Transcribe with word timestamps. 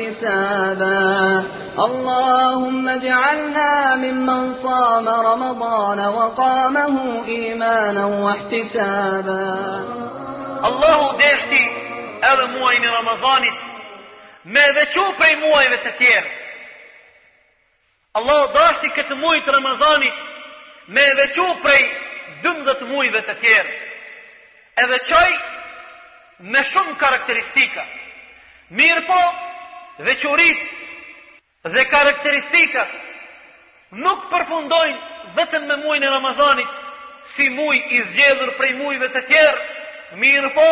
واحتسابا 0.00 1.44
اللهم 1.86 2.88
اجعلنا 2.88 3.94
ممن 3.94 4.54
صام 4.62 5.08
رمضان 5.08 6.00
وقامه 6.06 7.24
ايمانا 7.26 8.04
واحتسابا 8.04 9.44
الله 10.64 11.12
دهتي 11.18 11.76
edhe 12.22 12.46
muajin 12.54 12.82
e 12.84 12.90
Ramazanit 12.98 13.54
me 14.54 14.64
veçu 14.76 15.04
prej 15.18 15.34
muajve 15.42 15.76
të 15.84 15.90
tjerë. 16.00 16.26
Allah 18.18 18.40
dashti 18.56 18.88
këtë 18.96 19.14
muaj 19.22 19.38
të 19.44 19.50
Ramazanit 19.56 20.14
me 20.96 21.06
veçu 21.20 21.46
prej 21.64 21.84
12 22.44 22.84
muajve 22.90 23.20
të 23.28 23.34
tjerë. 23.42 23.72
E 24.82 24.84
veçoj 24.94 25.30
me 26.52 26.60
shumë 26.72 26.94
karakteristika. 27.02 27.82
Mirë 28.78 29.02
po, 29.08 29.22
veçorit 30.06 30.58
dhe 31.74 31.84
karakteristikat 31.94 32.88
nuk 34.04 34.22
përfundojnë 34.32 35.00
vetëm 35.36 35.64
me 35.68 35.76
muajin 35.82 36.04
e 36.06 36.10
Ramazanit, 36.14 36.70
si 37.34 37.46
muaj 37.56 37.78
i 37.96 38.00
zgjedhur 38.10 38.50
prej 38.58 38.72
muajve 38.80 39.08
të 39.14 39.22
tjerë, 39.28 39.60
mirë 40.22 40.50
po, 40.56 40.68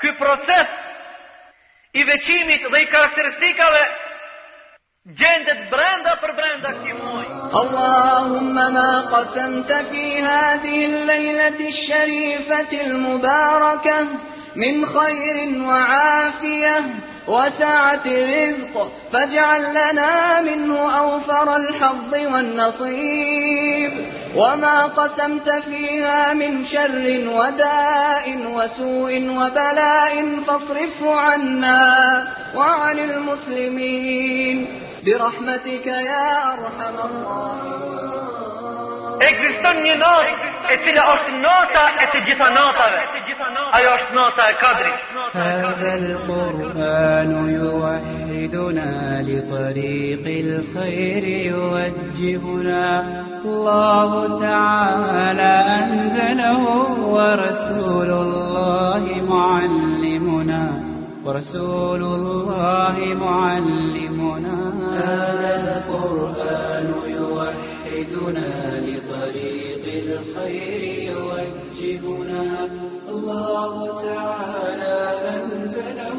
ky 0.00 0.12
proces 0.20 0.74
i 2.00 2.04
veçimit 2.10 2.66
dhe 2.72 2.80
i 2.84 2.88
karakteristikave 2.94 3.82
gjendet 5.20 5.66
brenda 5.72 6.16
për 6.22 6.32
brenda 6.38 6.72
këti 6.78 6.96
muaj. 7.00 7.26
Allahumma 7.62 8.64
ma 8.76 8.88
qasamta 9.12 9.82
fi 9.90 10.04
hadihi 10.28 10.86
al-lajlati 10.92 11.68
ash-sharifati 11.74 12.80
al-mubarakah 12.86 14.06
min 14.62 14.82
khairin 14.96 15.54
wa 15.68 15.80
afiyah. 15.98 17.12
وسعة 17.28 18.02
رزق 18.06 18.92
فاجعل 19.12 19.70
لنا 19.70 20.40
منه 20.40 20.96
أوفر 20.98 21.56
الحظ 21.56 22.12
والنصيب 22.14 24.06
وما 24.36 24.86
قسمت 24.86 25.50
فيها 25.64 26.32
من 26.34 26.66
شر 26.66 27.24
وداء 27.36 28.38
وسوء 28.54 29.28
وبلاء 29.38 30.40
فاصرفه 30.46 31.14
عنا 31.14 31.96
وعن 32.56 32.98
المسلمين 32.98 34.66
برحمتك 35.06 35.86
يا 35.86 36.52
أرحم 36.52 37.10
الراحمين 37.10 38.35
Ekziston 39.16 39.78
një 39.84 39.94
natë 39.96 40.32
e 40.72 40.74
cila 40.84 41.02
është 41.12 41.36
nata 41.40 41.84
e 42.02 42.08
të 42.12 42.18
gjitha 42.26 42.48
natave. 42.52 42.98
Ajo 43.78 43.92
është 43.96 44.14
nata 44.16 44.44
e 44.52 44.56
kadrit. 44.60 45.06
Hadha 45.32 45.92
al-Qur'an 45.98 47.30
yuwahhiduna 47.52 48.86
li 49.28 49.38
tariqil 49.54 50.52
khair 50.72 51.22
yuwajjihuna 51.50 53.26
الله 53.46 54.40
تعالى 54.40 55.52
أنزله 55.84 56.64
ورسول 57.14 58.10
الله 58.10 59.04
معلمنا 59.22 60.62
ورسول 61.24 62.02
الله 62.02 62.96
معلمنا 63.22 64.56
هذا 64.98 65.62
القرآن 65.76 67.05
يرشدنا 68.10 68.80
لطريق 68.80 69.84
الخير 70.18 71.02
يوجهنا 71.12 72.64
الله 73.08 74.02
تعالى 74.02 74.94
أنزله 75.36 76.14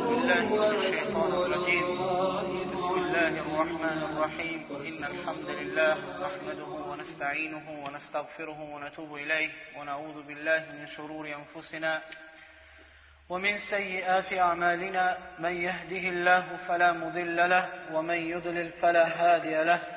بسم 2.71 2.91
الله 2.93 3.37
الرحمن 3.37 3.97
الرحيم 4.07 4.59
إن 4.87 5.03
الحمد 5.03 5.49
لله 5.49 5.93
نحمده 6.23 6.65
ونستعينه 6.91 7.83
ونستغفره 7.85 8.59
ونتوب 8.73 9.15
إليه 9.15 9.49
ونعوذ 9.79 10.23
بالله 10.27 10.59
من 10.79 10.87
شرور 10.87 11.29
أنفسنا 11.39 12.01
ومن 13.29 13.57
سيئات 13.69 14.33
أعمالنا 14.33 15.17
من 15.39 15.51
يهده 15.55 16.03
الله 16.09 16.57
فلا 16.67 16.93
مضل 16.93 17.49
له 17.49 17.69
ومن 17.93 18.17
يضلل 18.17 18.71
فلا 18.81 19.05
هادي 19.07 19.63
له 19.63 19.96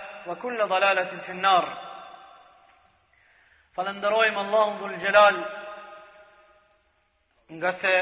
wa 0.25 0.35
kullu 0.35 0.67
dalalatin 0.69 1.19
fi 1.25 1.31
an-nar 1.35 1.65
falandrojm 3.75 4.37
allahun 4.43 4.77
dhul 4.81 4.97
jalal 5.05 5.35
nga 7.57 7.71
se 7.81 7.93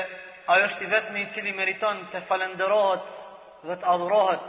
ajo 0.53 0.65
është 0.69 0.83
i 0.85 0.89
vetmi 0.91 1.19
i 1.21 1.29
cili 1.33 1.51
meriton 1.59 2.03
të 2.11 2.23
falenderohet 2.29 3.03
dhe 3.67 3.75
të 3.81 3.87
adhurohet 3.93 4.43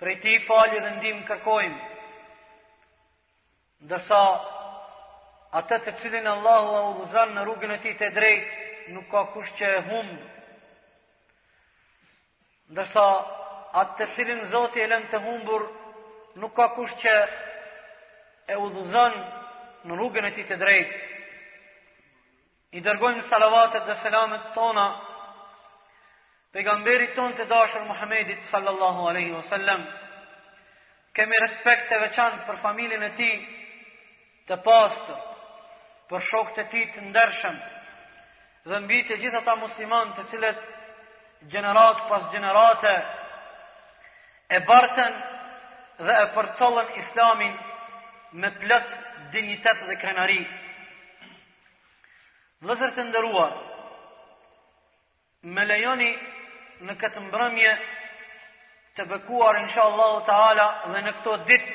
prej 0.00 0.16
ti 0.22 0.34
falë 0.48 0.80
dhe 0.84 0.90
ndihmë 0.98 1.24
kërkojm 1.30 1.74
ndërsa 3.86 4.20
atë 5.60 5.76
të 5.84 5.96
cilin 6.00 6.26
allahu 6.36 6.76
e 6.80 6.84
udhëzon 6.92 7.34
në 7.34 7.44
rrugën 7.44 7.74
e 7.76 7.80
tij 7.82 7.94
të 8.00 8.12
drejt 8.20 8.52
nuk 8.94 9.10
ka 9.12 9.22
kush 9.32 9.52
që 9.58 9.66
e 9.74 9.80
humb 9.88 10.16
ndërsa 12.74 13.06
atë 13.80 13.92
të 13.98 14.12
cilin 14.14 14.44
zoti 14.54 14.80
e 14.80 14.90
lën 14.92 15.08
të 15.12 15.22
humbur 15.26 15.68
nuk 16.36 16.54
ka 16.54 16.68
kush 16.74 16.94
që 17.02 17.12
e 18.52 18.56
udhuzon 18.60 19.14
në 19.88 19.96
rrugën 19.96 20.26
e 20.28 20.32
ti 20.36 20.44
të 20.48 20.56
drejtë. 20.60 20.98
I 22.76 22.80
dërgojmë 22.84 23.24
salavatet 23.30 23.86
dhe 23.88 23.94
selamet 24.02 24.50
tona, 24.54 24.86
pejgamberit 26.52 27.14
ton 27.16 27.32
të 27.38 27.46
dashër 27.50 27.86
Muhammedit 27.88 28.42
sallallahu 28.50 29.06
aleyhi 29.08 29.32
wa 29.32 29.44
sallam, 29.48 29.86
kemi 31.16 31.40
respekt 31.46 31.88
të 31.90 31.98
veçan 32.02 32.42
për 32.46 32.60
familin 32.62 33.02
e 33.08 33.14
ti 33.16 33.30
të 34.50 34.60
pastë, 34.64 35.16
për 36.08 36.22
shokët 36.24 36.60
e 36.64 36.66
ti 36.72 36.84
të 36.94 37.02
ndërshëm, 37.08 37.56
dhe 38.68 38.78
mbi 38.84 39.00
të 39.08 39.16
gjitha 39.22 39.40
ta 39.44 39.56
musliman 39.60 40.12
të 40.16 40.26
cilët 40.32 40.60
gjenerat 41.52 42.00
pas 42.08 42.28
gjenerate 42.32 42.94
e 44.56 44.60
bartën 44.68 45.16
dhe 46.06 46.14
e 46.22 46.26
përcollën 46.36 46.88
islamin 47.02 47.54
me 48.42 48.50
plot 48.60 48.86
dinjitet 49.32 49.78
dhe 49.88 49.96
krenari. 50.02 50.42
Vëzër 52.66 52.90
të 52.96 53.04
ndëruar, 53.08 53.52
me 55.54 55.62
lejoni 55.70 56.10
në 56.86 56.94
këtë 57.00 57.20
mbrëmje 57.26 57.72
të 58.98 59.06
bëkuar, 59.10 59.60
insha 59.64 59.82
Allah 59.90 60.14
ta'ala, 60.30 60.66
dhe 60.92 61.02
në 61.06 61.12
këto 61.18 61.36
dit 61.50 61.66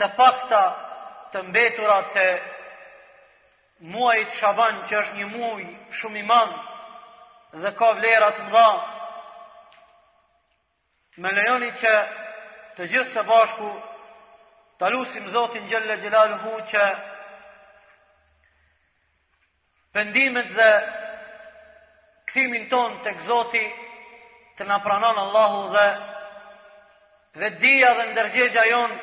të 0.00 0.08
pakta 0.18 0.62
të 1.32 1.42
mbetura 1.48 1.98
të 2.14 2.26
muajt 3.92 4.32
shaban, 4.40 4.82
që 4.88 4.98
është 5.00 5.16
një 5.20 5.26
muaj 5.34 5.64
shumë 5.98 6.18
i 6.20 6.24
madhë 6.32 7.60
dhe 7.62 7.70
ka 7.80 7.88
vlerat 7.98 8.36
më 8.44 8.50
dha, 8.54 8.66
me 11.22 11.28
lejoni 11.36 11.70
që 11.80 11.94
të 12.76 12.86
gjithë 12.88 13.12
së 13.12 13.22
bashku 13.28 13.70
të 14.80 14.88
lusim 14.94 15.26
Zotin 15.34 15.66
Gjelle 15.68 15.96
Gjelalu 16.00 16.38
Hu 16.44 16.52
që 16.70 16.84
pëndimit 19.96 20.52
dhe 20.56 20.70
këthimin 22.30 22.64
ton 22.72 22.94
të 23.04 23.12
këzoti 23.20 23.62
të 24.56 24.66
në 24.68 24.78
pranon 24.86 25.20
Allahu 25.24 25.66
dhe 25.76 25.86
dhe 27.42 27.48
dhja 27.60 27.90
dhe 27.98 28.08
ndërgjegja 28.12 28.64
jon 28.70 28.98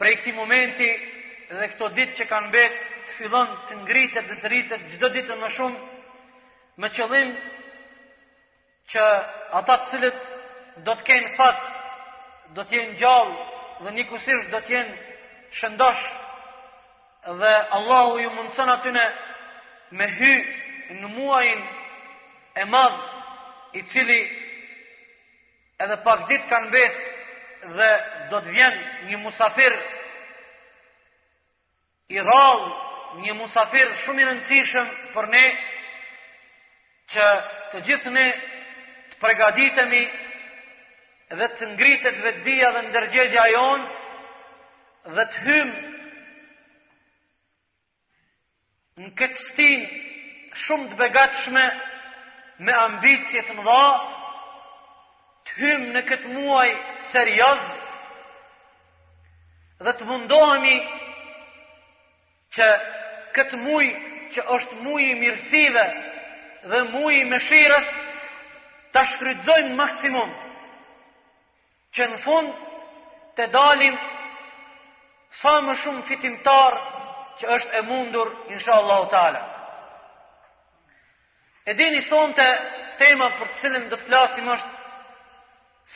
për 0.00 0.14
këti 0.18 0.32
momenti 0.36 0.90
dhe 1.58 1.66
këto 1.72 1.88
dit 1.96 2.14
që 2.20 2.28
kanë 2.30 2.52
bet 2.54 2.76
të 3.08 3.16
fillon 3.18 3.50
të 3.68 3.76
ngritet 3.82 4.28
dhe 4.30 4.38
të 4.40 4.48
rritet 4.52 4.86
gjithë 4.92 5.10
ditë 5.18 5.36
në 5.42 5.50
shumë 5.56 6.82
me 6.84 6.88
qëllim 6.96 7.34
që 8.92 9.04
ata 9.58 9.76
të 9.82 9.90
cilët 9.92 10.20
do 10.86 10.94
të 10.98 11.04
kenë 11.10 11.36
fatë 11.38 11.78
do 12.56 12.64
të 12.68 12.76
jenë 12.78 12.98
gjallë 13.00 13.46
dhe 13.82 13.92
një 13.96 14.06
do 14.54 14.58
të 14.64 14.72
jenë 14.72 14.96
shëndosh 15.60 16.02
dhe 17.40 17.52
Allahu 17.78 18.18
ju 18.22 18.30
mundësën 18.36 18.72
atyne 18.72 19.04
me 19.98 20.06
hy 20.18 20.32
në 21.00 21.08
muajin 21.16 21.62
e 22.56 22.64
madhë 22.64 23.80
i 23.80 23.82
cili 23.92 24.20
edhe 25.82 25.96
pak 26.04 26.26
ditë 26.28 26.48
kanë 26.50 26.70
betë 26.74 27.74
dhe 27.78 27.90
do 28.30 28.40
të 28.44 28.52
vjen 28.56 28.78
një 29.08 29.18
musafir 29.22 29.72
i 32.08 32.18
rallë 32.20 32.70
një 33.22 33.34
musafir 33.40 33.94
shumë 34.04 34.20
i 34.22 34.26
rëndësishëm 34.30 34.88
për 35.14 35.26
ne 35.36 35.44
që 37.12 37.28
të 37.72 37.82
gjithë 37.88 38.12
ne 38.18 38.26
të 39.12 39.20
pregaditemi 39.24 40.02
dhe 41.38 41.46
të 41.58 41.66
ngritet 41.74 42.18
vetdia 42.24 42.70
dhe 42.74 42.80
ndërgjegja 42.90 43.44
jonë 43.54 43.86
dhe 45.16 45.24
të 45.32 45.44
hymë 45.46 45.90
në 49.02 49.10
këtë 49.20 49.44
stin 49.46 49.86
shumë 50.64 50.90
të 50.90 50.98
begatshme 51.00 51.62
me 52.66 52.74
ambicjet 52.82 53.54
më 53.56 53.64
dha 53.68 53.84
të 55.48 55.56
hymë 55.62 55.90
në 55.96 56.04
këtë 56.10 56.34
muaj 56.36 56.68
serios 57.14 57.64
dhe 59.86 59.96
të 59.98 60.10
mundohemi 60.12 60.76
që 62.54 62.68
këtë 63.38 63.62
muaj 63.64 63.86
që 64.36 64.46
është 64.58 64.82
muaj 64.84 65.06
i 65.08 65.16
mirësive 65.24 65.86
dhe 66.70 66.82
muaj 66.92 67.14
i 67.18 67.24
mëshirës 67.32 67.88
të 68.92 69.02
shkrydzojnë 69.10 69.76
maksimum, 69.78 70.30
që 71.96 72.06
në 72.08 72.18
fund 72.24 72.52
të 73.36 73.46
dalim 73.52 73.96
sa 75.40 75.54
më 75.64 75.74
shumë 75.84 76.04
fitimtar 76.08 76.76
që 77.40 77.50
është 77.56 77.78
e 77.78 77.82
mundur 77.88 78.30
insha 78.52 78.78
o 78.98 79.04
Teala. 79.12 79.40
E 81.66 81.74
dini 81.78 82.02
të 82.08 82.46
tema 82.98 83.28
për 83.38 83.48
të 83.52 83.56
cilën 83.62 83.88
do 83.90 83.96
të 83.96 84.04
flasim 84.08 84.48
është 84.48 84.70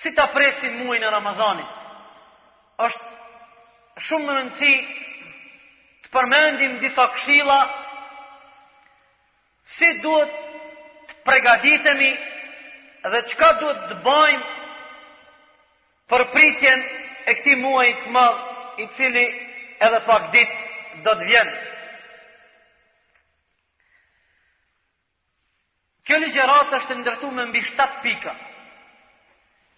si 0.01 0.11
ta 0.19 0.29
presim 0.35 0.79
muajin 0.81 1.05
e 1.05 1.11
Ramazanit. 1.11 1.71
Është 2.87 3.05
shumë 4.09 4.27
më 4.29 4.33
rëndësi 4.37 4.75
të 6.05 6.13
përmendim 6.13 6.79
disa 6.85 7.07
këshilla 7.15 7.61
si 9.77 9.91
duhet 10.05 10.37
të 11.09 11.15
pregaditemi 11.27 12.11
dhe 13.13 13.21
çka 13.33 13.49
duhet 13.61 13.83
të 13.91 13.97
bëjmë 14.07 14.56
për 16.11 16.25
pritjen 16.33 16.85
e 17.29 17.33
këti 17.39 17.57
muaj 17.63 17.87
të 18.03 18.11
madh 18.17 18.83
i 18.83 18.87
cili 18.97 19.25
edhe 19.87 20.01
pak 20.07 20.29
dit 20.35 20.53
do 21.07 21.15
të 21.21 21.29
vjenë. 21.31 21.57
Kjo 26.07 26.19
një 26.23 26.47
është 26.79 26.97
ndërtu 27.01 27.31
me 27.35 27.49
mbi 27.51 27.61
7 27.75 27.97
pika. 28.03 28.35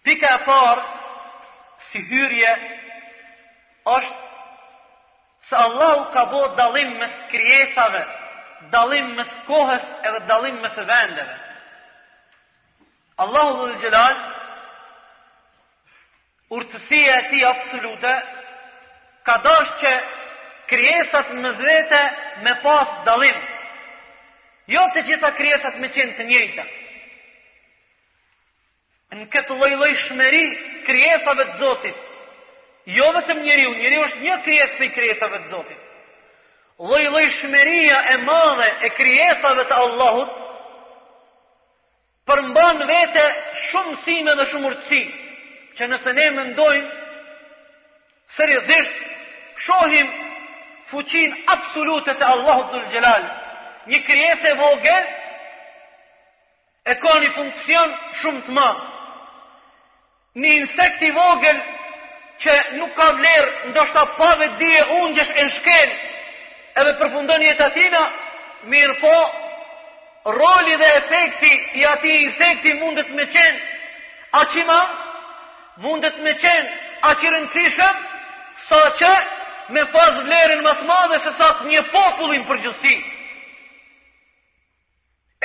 Pika 0.05 0.33
e 0.35 0.39
parë, 0.45 0.83
si 1.89 2.01
hyrje, 2.11 2.53
është 3.97 4.27
se 5.49 5.55
Allah 5.55 5.95
u 6.05 6.05
ka 6.13 6.25
bo 6.29 6.43
dalim 6.57 6.91
mes 7.01 7.15
kriesave, 7.31 8.03
dalim 8.75 9.15
mes 9.17 9.31
kohës 9.47 9.85
edhe 10.09 10.19
dalim 10.29 10.59
mes 10.63 10.75
vendeve. 10.77 11.37
Allah 13.23 13.49
u 13.63 13.67
dhe 13.71 13.79
gjelatë 13.81 14.38
urtësia 16.53 17.15
e 17.19 17.29
ti 17.29 17.43
absolute, 17.45 18.13
ka 19.25 19.35
dosh 19.45 19.71
që 19.81 19.91
kriesat 20.71 21.31
në 21.37 21.51
zvete 21.59 21.99
me 22.45 22.55
pas 22.63 22.95
dalim. 23.05 23.37
Jo 24.69 24.83
të 24.93 25.03
gjitha 25.09 25.31
kriesat 25.37 25.79
me 25.81 25.89
qenë 25.93 26.15
të 26.17 26.25
njëjta. 26.29 26.63
Në 29.19 29.25
këtë 29.33 29.55
lojloj 29.57 29.91
shmeri 30.05 30.43
kriesave 30.85 31.45
të 31.49 31.55
zotit, 31.61 31.95
jo 32.97 33.07
vetëm 33.15 33.39
njëri 33.43 33.63
njeriu 33.65 33.79
njëri 33.79 34.01
është 34.05 34.19
një 34.25 34.35
kries 34.45 34.75
për 34.77 34.77
krijesave 34.77 34.93
kriesave 34.95 35.39
të 35.45 35.49
zotit. 35.51 35.79
Lojloj 36.79 37.25
shmeria 37.41 37.97
e 38.13 38.19
madhe 38.25 38.67
e 38.85 38.89
kriesave 38.97 39.65
të 39.69 39.79
Allahut, 39.85 40.37
përmban 42.29 42.85
vete 42.89 43.25
shumë 43.67 43.97
sime 44.05 44.35
dhe 44.37 44.45
shumë 44.53 44.69
urtësi, 44.71 45.01
që 45.79 45.87
nëse 45.87 46.11
ne 46.19 46.25
më 46.35 46.55
seriozisht 48.35 48.97
shohim 49.65 50.09
fuqin 50.91 51.35
absolute 51.55 52.15
të 52.19 52.27
Allahut 52.35 52.67
të 52.73 52.79
lëgjelal 52.83 53.23
një 53.91 54.01
kryese 54.09 54.51
e 54.51 54.57
vogël 54.59 55.07
e 56.91 56.95
ka 57.03 57.15
një 57.23 57.31
funksion 57.37 57.95
shumë 58.21 58.43
të 58.47 58.57
ma 58.59 58.67
një 60.43 60.53
insekti 60.59 61.09
vogël 61.15 61.63
që 62.43 62.59
nuk 62.77 62.93
ka 62.99 63.07
vler 63.19 63.47
ndoshta 63.71 64.03
pave 64.19 64.51
dhije 64.59 64.83
unë 64.99 65.15
gjesh 65.17 65.33
e 65.43 65.47
shkel 65.57 65.95
edhe 66.83 66.93
përfundon 67.01 67.47
jetë 67.49 67.65
atina 67.71 68.05
mirë 68.73 68.99
po 69.01 69.15
roli 70.41 70.75
dhe 70.83 70.93
efekti 71.01 71.55
i 71.79 71.85
ati 71.95 72.17
insekti 72.23 72.75
mundet 72.83 73.09
me 73.19 73.29
qenë 73.31 73.61
a 74.39 74.43
qima 74.53 74.79
mundet 75.79 76.17
me 76.25 76.33
qenë 76.35 76.69
aq 77.09 77.23
i 77.27 77.31
rëndësishëm 77.33 77.99
sa 78.69 78.79
që 78.99 79.11
me 79.75 79.83
pas 79.93 80.17
vlerën 80.25 80.63
më 80.65 80.73
të 80.79 80.87
madhe 80.89 81.19
se 81.25 81.31
sa 81.37 81.49
të 81.59 81.69
një 81.71 81.83
popullin 81.93 82.45
për 82.49 82.61
gjithësi. 82.65 82.95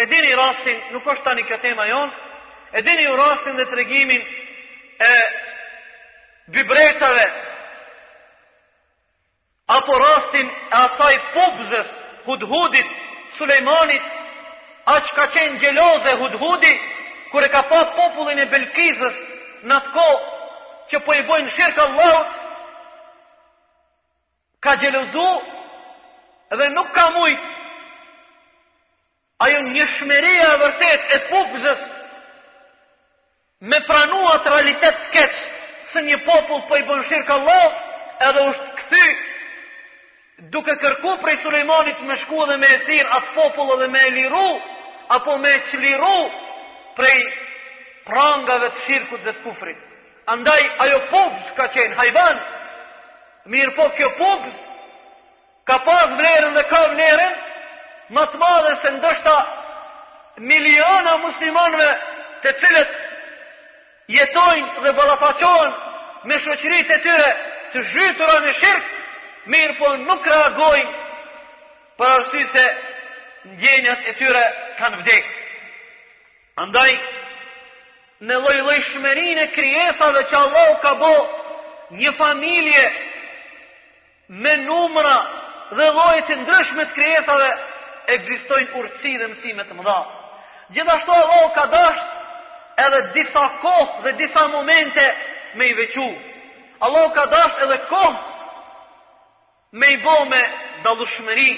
E 0.00 0.06
dini 0.10 0.32
rastin, 0.34 0.78
nuk 0.94 1.06
është 1.12 1.24
tani 1.28 1.44
këtë 1.46 1.60
tema 1.68 1.84
jonë, 1.86 2.14
e 2.74 2.80
dini 2.82 3.04
rastin 3.20 3.58
dhe 3.60 3.66
të 3.70 3.76
regimin 3.78 4.24
e 5.06 5.10
bibrecave, 6.56 7.26
apo 9.76 9.98
rastin 10.02 10.50
e 10.50 10.76
asaj 10.82 11.16
popëzës 11.38 11.94
hudhudit 12.26 12.90
Sulejmanit, 13.34 14.02
që 15.06 15.14
ka 15.16 15.24
qenë 15.34 15.56
gjeloze 15.58 16.12
hudhudi, 16.20 16.74
kure 17.32 17.48
ka 17.50 17.64
pas 17.66 17.88
popullin 17.96 18.38
e 18.38 18.44
Belkizës 18.46 19.16
në 19.68 19.74
atë 19.74 19.92
ko 19.94 20.06
që 20.92 21.00
po 21.06 21.14
i 21.18 21.22
bojnë 21.28 21.52
shirkë 21.56 21.84
Allah 21.84 22.32
ka 24.66 24.74
gjelëzu 24.82 25.28
dhe 26.60 26.68
nuk 26.74 26.90
ka 26.96 27.04
mujt 27.16 27.48
ajo 29.46 29.60
një 29.70 29.86
shmeria 29.96 30.50
e 30.50 30.58
vërtet 30.64 31.08
e 31.16 31.22
pupëzës 31.30 31.84
me 33.72 33.80
pranuat 33.88 34.46
realitet 34.52 35.00
të 35.00 35.10
keqë 35.16 35.40
së 35.94 36.02
një 36.08 36.18
popull 36.28 36.64
po 36.68 36.78
i 36.80 36.86
bojnë 36.90 37.08
shirkë 37.10 37.36
Allah 37.38 38.28
edhe 38.28 38.44
është 38.52 38.70
këthy 38.80 40.48
duke 40.54 40.76
kërku 40.84 41.16
prej 41.24 41.36
Sulejmanit 41.42 42.04
me 42.08 42.16
shku 42.24 42.44
dhe 42.52 42.56
me 42.64 42.70
e 42.76 42.78
thirë 42.88 43.10
atë 43.18 43.34
popull 43.40 43.76
dhe 43.82 43.90
me 43.94 44.04
e 44.08 44.14
liru 44.20 44.46
apo 45.18 45.38
me 45.44 45.52
e 45.58 45.62
qliru 45.72 46.18
prej 46.98 47.20
prangave 48.08 48.68
të 48.74 48.82
shirkut 48.86 49.24
dhe 49.24 49.32
të 49.38 49.42
kufrit. 49.44 49.78
Andaj, 50.34 50.62
ajo 50.84 50.98
popës 51.10 51.50
ka 51.56 51.66
qenë, 51.74 51.96
hajban, 51.98 52.38
mirë 53.52 53.74
po 53.76 53.86
kjo 53.96 54.08
popës, 54.18 54.58
ka 55.68 55.78
pas 55.84 56.14
vlerën 56.18 56.54
dhe 56.56 56.64
ka 56.70 56.80
vlerën, 56.94 57.34
më 58.14 58.22
të 58.32 58.40
madhe 58.40 58.74
se 58.82 58.90
ndoshta 58.98 59.34
miliona 60.44 61.16
muslimonve 61.24 61.90
të 62.44 62.52
cilët 62.60 62.94
jetojnë 64.12 64.82
dhe 64.84 64.92
balafaqohen 64.98 65.72
me 66.28 66.38
shoqërit 66.44 66.92
e 66.96 67.00
tyre 67.04 67.30
të 67.72 67.84
zhytura 67.92 68.38
në 68.44 68.52
shirkë, 68.60 68.92
mirë 69.52 69.76
po 69.80 69.92
nuk 70.08 70.26
reagojnë 70.34 70.92
për 71.98 72.12
arsysë 72.16 72.52
se 72.56 72.66
ndjenjat 73.54 74.08
e 74.10 74.16
tyre 74.20 74.44
kanë 74.80 75.00
vdekë. 75.02 75.32
Andaj, 76.64 76.92
Në 78.22 78.34
lojë 78.38 78.62
lojë 78.62 78.82
shmerin 78.92 79.38
e 79.42 79.46
kriesave 79.54 80.20
që 80.30 80.36
Allah 80.40 80.74
ka 80.82 80.92
bo 81.00 81.08
një 81.98 82.12
familje 82.18 82.82
me 84.44 84.52
numra 84.66 85.14
dhe 85.74 85.88
lojë 85.98 86.20
të 86.28 86.36
ndryshmet 86.42 86.92
kriesave, 86.94 87.48
egzistojnë 88.14 88.70
urci 88.78 89.16
dhe 89.22 89.26
mësimet 89.32 89.72
më 89.80 89.96
Gjithashtu 90.76 91.12
Allah 91.16 91.44
ka 91.56 91.66
dashë 91.72 92.04
edhe 92.86 93.00
disa 93.18 93.42
kohë 93.64 94.02
dhe 94.04 94.12
disa 94.18 94.46
momente 94.54 95.04
me 95.58 95.66
i 95.66 95.74
vequ. 95.76 95.98
Allah 96.86 97.10
ka 97.14 97.26
dashë 97.34 97.64
edhe 97.66 97.78
kohë 97.90 98.18
me 99.72 99.86
i 99.90 99.96
bo 100.06 100.16
me 100.30 100.40
dalushmeri. 100.86 101.50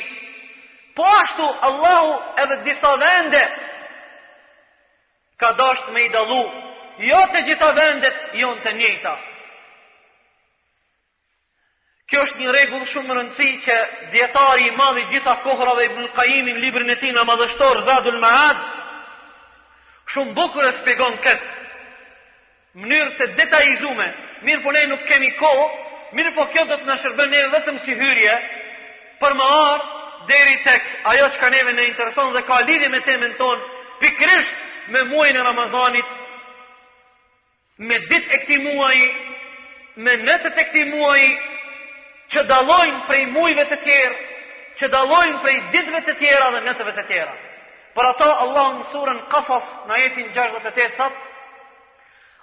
Po 0.96 1.04
ashtu 1.20 1.46
Allah 1.60 2.18
edhe 2.44 2.58
disa 2.64 2.96
vende, 2.96 3.44
ka 5.38 5.52
dasht 5.56 5.88
me 5.92 6.00
i 6.04 6.12
dalu, 6.12 6.42
jo 7.08 7.18
të 7.32 7.42
gjitha 7.48 7.70
vendet, 7.76 8.20
jo 8.40 8.52
të 8.64 8.72
njëta. 8.78 9.14
Kjo 12.06 12.20
është 12.22 12.38
një 12.40 12.52
regull 12.54 12.84
shumë 12.92 13.14
rëndësi 13.18 13.48
që 13.64 13.76
djetari 14.12 14.68
i 14.68 14.74
madhi 14.78 15.02
gjitha 15.12 15.34
kohra 15.44 15.72
dhe 15.74 15.88
i 15.88 15.94
bulkaimi 15.96 16.54
në 16.54 16.62
librin 16.64 16.92
e 16.94 16.98
ti 17.00 17.10
në 17.12 17.24
madhështor, 17.26 17.80
Zadul 17.88 18.20
Mahad, 18.22 18.60
shumë 20.14 20.34
bukur 20.38 20.68
e 20.68 20.72
spjegon 20.80 21.18
këtë, 21.24 21.48
mënyrë 22.74 23.16
të 23.18 23.28
detajizume, 23.42 24.06
mirë 24.46 24.62
po 24.62 24.72
ne 24.72 24.86
nuk 24.92 25.02
kemi 25.10 25.32
ko, 25.42 25.52
mirë 26.14 26.34
po 26.36 26.46
kjo 26.54 26.64
dhe 26.70 26.78
të 26.84 26.88
në 26.88 26.96
shërbën 27.02 27.34
e 27.42 27.46
vetëm 27.56 27.82
si 27.84 27.98
hyrje, 27.98 28.36
për 29.20 29.34
më 29.42 29.50
arë, 29.58 29.84
deri 30.30 30.56
tek 30.64 30.86
ajo 31.12 31.26
që 31.34 31.40
ka 31.42 31.48
neve 31.56 31.72
në 31.76 31.82
intereson 31.90 32.32
dhe 32.34 32.42
ka 32.48 32.60
lidhje 32.68 32.88
me 32.94 33.00
temen 33.02 33.34
ton, 33.40 33.60
pikrisht 34.00 34.62
me 34.90 35.02
muajnë 35.10 35.40
e 35.40 35.44
Ramazanit, 35.44 36.12
me 37.90 37.98
ditë 38.10 38.34
e 38.36 38.42
këtij 38.44 38.60
muaji, 38.64 39.08
me 40.06 40.14
natën 40.24 40.52
e 40.56 40.64
këtij 40.66 40.86
muaji 40.92 41.30
që 42.34 42.44
dallojnë 42.50 43.02
prej 43.08 43.24
muajve 43.34 43.64
të 43.70 43.78
tjerë, 43.84 44.20
që 44.78 44.90
dallojnë 44.94 45.40
prej 45.44 45.56
ditëve 45.74 46.02
të 46.06 46.16
tjera 46.20 46.50
dhe 46.54 46.60
natëve 46.66 46.92
të 46.98 47.06
tjera. 47.08 47.34
Por 47.94 48.04
ato 48.06 48.28
Allahu 48.44 48.78
në 48.80 48.86
surën 48.92 49.20
Qasas 49.32 49.66
në 49.88 49.98
jetin 50.04 50.30
68 50.36 50.96
thotë: 50.96 51.16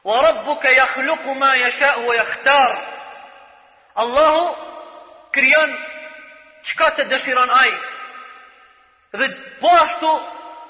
"Wa 0.04 0.20
rabbuka 0.28 0.72
jahluku 0.72 1.34
ma 1.40 1.56
yasha'u 1.56 2.06
wa 2.08 2.16
yakhtar." 2.16 2.74
Allahu 4.04 4.44
krijon 5.32 5.78
çka 6.64 6.88
të 6.96 7.04
dëshiron 7.12 7.50
ai. 7.60 7.74
Dhe 9.14 9.28
po 9.62 9.68
ashtu 9.68 10.12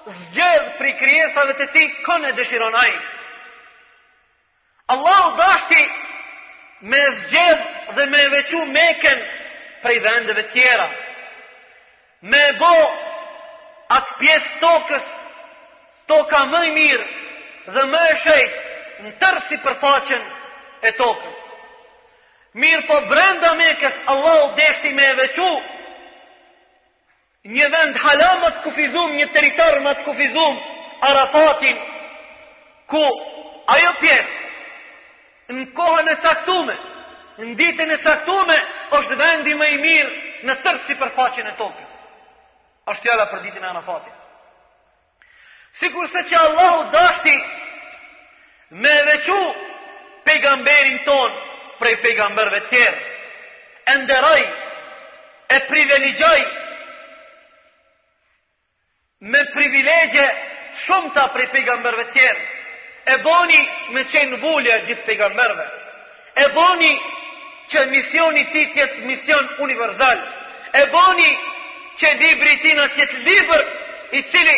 zgjedh 0.06 0.66
pri 0.80 0.92
krijesave 1.00 1.54
të 1.60 1.68
tij 1.74 1.88
kënë 2.06 2.32
dëshiron 2.38 2.76
ai. 2.76 2.94
Allahu 4.96 5.30
dashti 5.38 5.80
me 6.82 7.00
zgjedh 7.20 7.64
dhe 7.96 8.06
me 8.12 8.24
veçu 8.36 8.60
Mekën 8.76 9.22
prej 9.84 10.00
vendeve 10.04 10.44
tjera. 10.54 10.90
Me 12.32 12.42
bo 12.60 12.74
atë 13.98 14.18
pjesë 14.20 14.52
tokës 14.64 15.08
toka 16.08 16.44
më 16.52 16.64
i 16.70 16.74
mirë 16.76 17.08
dhe 17.78 17.86
më 17.94 18.02
e 18.12 18.18
shejtë 18.24 19.04
në 19.04 19.14
tërë 19.24 19.46
si 19.48 19.62
përfaqen 19.64 20.22
e 20.88 20.92
tokës. 21.00 21.40
Mirë 22.54 22.86
po 22.92 23.00
brenda 23.10 23.56
Mekës 23.58 23.96
Allahu 24.14 24.52
dashti 24.60 24.92
me 25.00 25.10
veçu 25.22 25.48
Mekën 25.54 25.82
një 27.52 27.66
vend 27.72 27.98
halal 28.00 28.38
më 28.40 28.50
të 28.56 28.62
kufizum, 28.64 29.14
një 29.20 29.26
teritor 29.36 29.80
më 29.84 29.94
të 29.98 30.04
kufizum, 30.08 30.56
Arafatin, 31.04 31.76
ku 32.88 33.02
ajo 33.76 33.90
pjesë, 34.00 34.42
në 35.52 35.66
kohën 35.76 36.08
e 36.10 36.16
caktume, 36.24 36.76
në 37.44 37.56
ditën 37.60 37.92
e 37.98 38.00
caktume, 38.04 38.56
është 39.00 39.18
vendi 39.20 39.56
më 39.60 39.68
i 39.74 39.78
mirë 39.84 40.12
në 40.48 40.56
tërë 40.64 40.86
si 40.88 40.96
përfaqin 41.02 41.48
e 41.52 41.56
tokës. 41.60 41.90
Ashtë 42.88 43.04
tjala 43.10 43.26
për 43.34 43.44
ditën 43.48 43.64
e 43.64 43.68
Arafatin. 43.74 44.16
Sikur 45.82 46.08
se 46.12 46.24
që 46.30 46.36
Allahu 46.40 46.90
dashti 46.92 47.36
me 48.72 48.96
vequ 49.08 49.30
pejgamberin 50.26 50.98
ton 51.06 51.36
prej 51.80 51.96
pejgamberve 52.04 52.64
tjerë, 52.70 53.00
e 53.92 53.96
nderaj, 54.04 54.42
e 55.56 55.60
privilegjaj, 55.68 56.40
me 59.32 59.40
privilegje 59.56 60.26
shumë 60.86 61.14
ta 61.16 61.28
prej 61.32 61.48
pejgamberve 61.54 62.06
tjerë. 62.16 62.44
E 63.14 63.18
boni 63.24 63.62
me 63.96 64.04
qenë 64.12 64.38
vullje 64.42 64.80
gjithë 64.88 65.06
pejgamberve. 65.08 65.66
E 66.44 66.46
boni 66.56 66.92
që 67.72 67.86
misioni 67.92 68.44
ti 68.52 68.64
tjetë 68.76 69.06
mision 69.08 69.50
universal, 69.68 70.18
E 70.74 70.88
boni 70.90 71.30
që 72.02 72.08
libri 72.20 72.54
ti 72.62 72.72
në 72.74 72.86
tjetë 72.96 73.18
liber 73.26 73.62
i 74.18 74.22
cili 74.32 74.56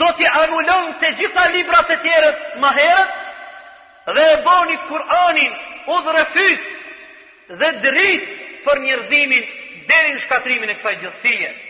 do 0.00 0.06
t'i 0.16 0.24
anullon 0.40 0.94
të 1.00 1.10
gjitha 1.18 1.44
libra 1.52 1.82
të 1.90 1.96
tjerët 2.02 2.38
ma 2.62 2.70
herët 2.72 3.10
dhe 4.16 4.24
e 4.32 4.38
boni 4.46 4.78
Kur'anin 4.88 5.52
u 5.92 5.98
dhe 6.04 6.14
refys 6.16 6.62
dhe 7.60 7.68
drit 7.84 8.24
për 8.64 8.80
njërzimin 8.86 9.44
dhe 9.90 9.98
në 10.08 10.22
shkatrimin 10.24 10.72
e 10.72 10.78
kësaj 10.80 10.96
gjësijet. 11.04 11.60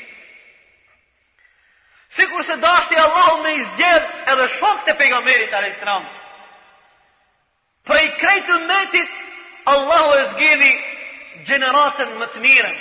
Sikur 2.16 2.44
se 2.44 2.56
dashti 2.60 2.96
Allahu 2.98 3.42
me 3.42 3.50
i 3.60 3.64
zgjedh 3.74 4.06
edhe 4.32 4.46
shokët 4.60 4.88
e 4.88 4.94
pejgamberit 5.00 5.52
alayhis 5.58 5.78
salam. 5.80 6.04
Prej 7.88 8.08
krejtë 8.20 8.56
metit 8.68 9.08
Allahu 9.74 10.10
e 10.20 10.24
zgjidhi 10.32 10.72
gjeneratën 11.48 12.10
më 12.20 12.26
të 12.34 12.42
mirën, 12.44 12.76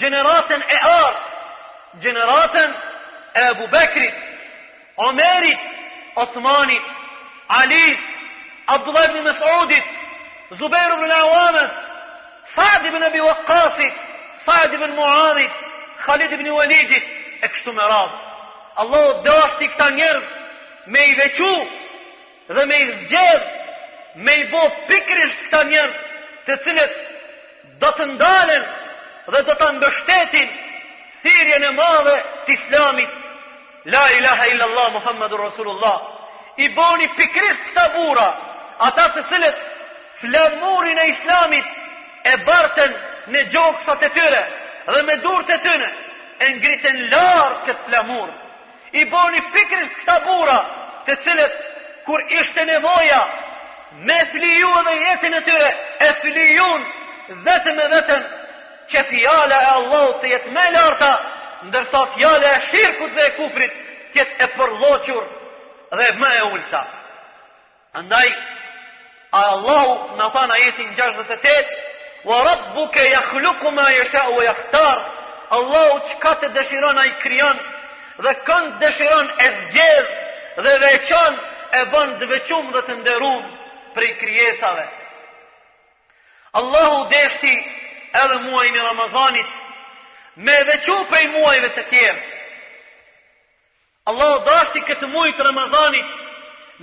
gjeneratën 0.00 0.60
e 0.60 0.78
ardhë, 0.92 1.26
gjeneratën 2.04 2.70
e 3.42 3.42
Abu 3.50 3.66
Bekrit, 3.74 4.16
Omerit, 5.06 5.60
Osmanit, 6.24 6.86
Alis, 7.60 8.00
Abdullah 8.68 9.04
ibn 9.10 9.22
Mes'udit, 9.28 9.84
Zubair 10.62 10.96
ibn 10.96 11.10
Awames, 11.18 11.72
Sa'd 12.54 12.86
ibn 12.88 13.02
Abi 13.02 13.20
Waqqasit, 13.20 13.94
Sa'd 14.46 14.74
ibn 14.74 14.96
Muadit, 14.96 15.52
Khalid 16.06 16.32
ibn 16.32 16.48
Walidit, 16.56 17.04
e 17.44 17.46
kështu 17.48 17.72
me 17.72 17.84
radhë. 17.92 18.29
Allah 18.76 19.22
dhe 19.24 19.30
ashti 19.44 19.66
këta 19.72 19.90
njerës 19.96 20.28
me 20.86 21.02
i 21.08 21.14
vequ 21.14 21.42
dhe 22.58 22.64
me 22.66 22.76
i 22.76 22.86
zgjerë, 22.90 23.48
me 24.26 24.34
i 24.36 24.44
bo 24.50 24.60
pikrish 24.88 25.34
këta 25.44 25.62
njerës 25.70 25.96
të 26.46 26.56
cilët 26.66 26.94
do 27.82 27.90
të 27.98 28.06
ndalen 28.14 28.64
dhe 29.32 29.42
do 29.50 29.54
të 29.62 29.70
ndështetin 29.76 30.48
thirjen 31.24 31.64
e 31.64 31.72
madhe 31.74 32.16
të 32.46 32.52
islamit. 32.58 33.10
La 33.86 34.04
ilaha 34.18 34.46
illallah 34.46 34.92
Muhammedur 34.92 35.40
Rasulullah. 35.44 35.98
I 36.58 36.68
bo 36.76 36.88
një 37.02 37.08
pikrish 37.16 37.60
këta 37.70 37.88
bura, 37.98 38.28
ata 38.88 39.06
të 39.16 39.22
cilët 39.32 39.60
flamurin 40.20 40.98
e 40.98 41.06
islamit 41.10 41.64
e 42.32 42.36
barten 42.46 42.94
në 43.34 43.44
gjokësat 43.52 44.02
e 44.02 44.14
tyre 44.18 44.44
dhe 44.90 45.02
me 45.08 45.16
durët 45.24 45.50
e 45.54 45.58
tyre 45.64 45.88
e 46.44 46.50
ngritën 46.56 47.04
larë 47.12 47.56
këtë 47.66 47.82
flamurë 47.88 48.34
i 48.98 49.04
boni 49.10 49.42
pikris 49.54 49.90
këta 50.00 50.16
bura 50.26 50.58
të 51.06 51.14
cilët 51.24 51.58
kur 52.06 52.22
ishte 52.40 52.64
nevoja 52.66 53.20
me 54.08 54.16
fili 54.32 54.52
ju 54.58 54.70
edhe 54.80 54.94
jetin 55.02 55.34
e 55.34 55.40
tyre 55.46 55.68
e 56.06 56.12
flijun, 56.20 56.84
ju 57.28 57.34
në 57.36 57.42
vetëm 57.48 57.78
e 57.84 57.88
vetëm 57.94 58.22
që 58.90 59.04
fjale 59.10 59.58
e 59.62 59.68
Allah 59.78 60.06
të 60.22 60.32
jetë 60.34 60.54
me 60.56 60.64
larta 60.76 61.12
ndërsa 61.68 62.04
fjale 62.16 62.46
e 62.54 62.60
shirkut 62.70 63.14
dhe 63.16 63.26
e 63.28 63.34
kufrit 63.38 63.74
kjetë 64.14 64.44
e 64.46 64.52
përloqur 64.58 65.24
dhe 65.98 66.08
me 66.22 66.30
e 66.38 66.42
ulta 66.52 66.82
ndaj 68.02 68.28
Allah 69.38 69.90
në 70.18 70.30
fa 70.34 70.46
në 70.50 70.58
jetin 70.64 70.94
68 70.98 72.30
wa 72.30 72.42
rabbu 72.46 72.88
ke 72.94 73.08
jakhluku 73.10 73.70
ma 73.70 73.86
jesha 74.00 74.26
u 74.34 74.42
jakhtar 74.42 75.04
Allah 75.58 75.92
u 75.96 76.00
ka 76.22 76.34
të 76.40 76.48
dëshirona 76.56 77.04
i 77.10 77.14
kryon 77.22 77.56
dhe 78.24 78.32
këndë 78.46 78.78
dëshiron 78.80 79.28
e 79.44 79.48
zgjedh 79.56 80.10
dhe 80.66 80.74
veqon 80.84 81.36
e 81.78 81.84
bënd 81.94 82.18
dëvequmë 82.20 82.74
dhe 82.76 82.82
të 82.88 82.96
nderun 83.00 83.44
për 83.94 84.06
i 84.08 84.14
kryesave. 84.22 84.86
Allahu 86.60 87.04
deshti 87.12 87.52
edhe 88.22 88.40
muajnë 88.46 88.84
Ramazanit 88.88 89.50
me 90.48 90.56
vequ 90.72 90.90
për 91.10 91.24
i 91.26 91.30
muajve 91.36 91.72
të 91.76 91.84
tjerë. 91.92 92.20
Allahu 94.10 94.40
dashti 94.48 94.80
këtë 94.88 95.06
të 95.38 95.44
Ramazanit 95.48 96.16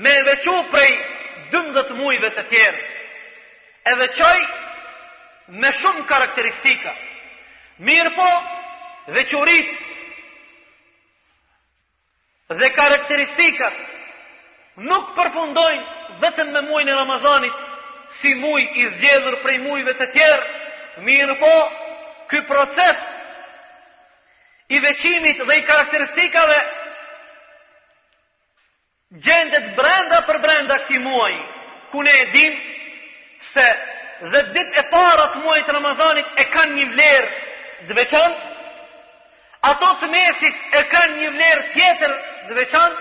me 0.06 0.14
vequ 0.30 0.54
për 0.72 0.88
i 0.90 0.94
dëmdhët 1.52 1.90
muajve 2.00 2.30
të 2.38 2.44
tjerë. 2.52 2.80
E 3.88 3.92
veqaj 4.02 4.40
me 5.62 5.70
shumë 5.82 6.08
karakteristika. 6.10 6.94
Mirë 7.88 8.12
po, 8.18 8.32
vequrisë 9.16 9.76
dhe 12.56 12.70
karakteristikat 12.72 13.74
nuk 14.88 15.10
përfundojnë 15.16 16.20
vetëm 16.22 16.52
me 16.54 16.62
muajnë 16.70 16.92
e 16.94 16.96
Ramazanit 16.96 17.66
si 18.22 18.32
muaj 18.40 18.62
i 18.80 18.86
zgjedhur 18.94 19.36
prej 19.44 19.58
muajve 19.66 19.94
të 20.00 20.06
tjerë, 20.14 20.46
mirë 21.04 21.36
po, 21.42 21.56
ky 22.32 22.40
proces 22.48 23.02
i 24.72 24.80
veqimit 24.84 25.42
dhe 25.44 25.58
i 25.58 25.66
karakteristikave 25.68 26.58
gjendet 29.28 29.68
brenda 29.76 30.24
për 30.28 30.40
brenda 30.44 30.80
këti 30.86 31.00
muaj, 31.04 31.36
ku 31.92 32.04
ne 32.04 32.16
edhim 32.24 32.56
se 33.52 33.68
dhe 34.34 34.42
dit 34.56 34.80
e 34.82 34.88
parat 34.92 35.36
muajt 35.44 35.74
Ramazanit 35.78 36.32
e 36.38 36.48
kanë 36.56 36.80
një 36.80 36.88
vlerë 36.94 37.34
dveçantë, 37.92 38.47
ato 39.62 39.88
të 40.02 40.10
mesit 40.12 40.74
e 40.74 40.82
kanë 40.92 41.18
një 41.22 41.30
vlerë 41.36 41.64
tjetër 41.74 42.14
dhe 42.48 42.54
veçan, 42.60 42.94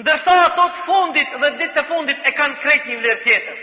ndërsa 0.00 0.34
ato 0.46 0.64
të 0.74 0.82
fundit 0.86 1.30
dhe 1.40 1.50
ditë 1.58 1.72
të 1.74 1.84
fundit 1.88 2.18
e 2.26 2.32
kanë 2.38 2.58
krejt 2.62 2.86
një 2.86 2.96
vlerë 3.00 3.22
tjetër. 3.24 3.58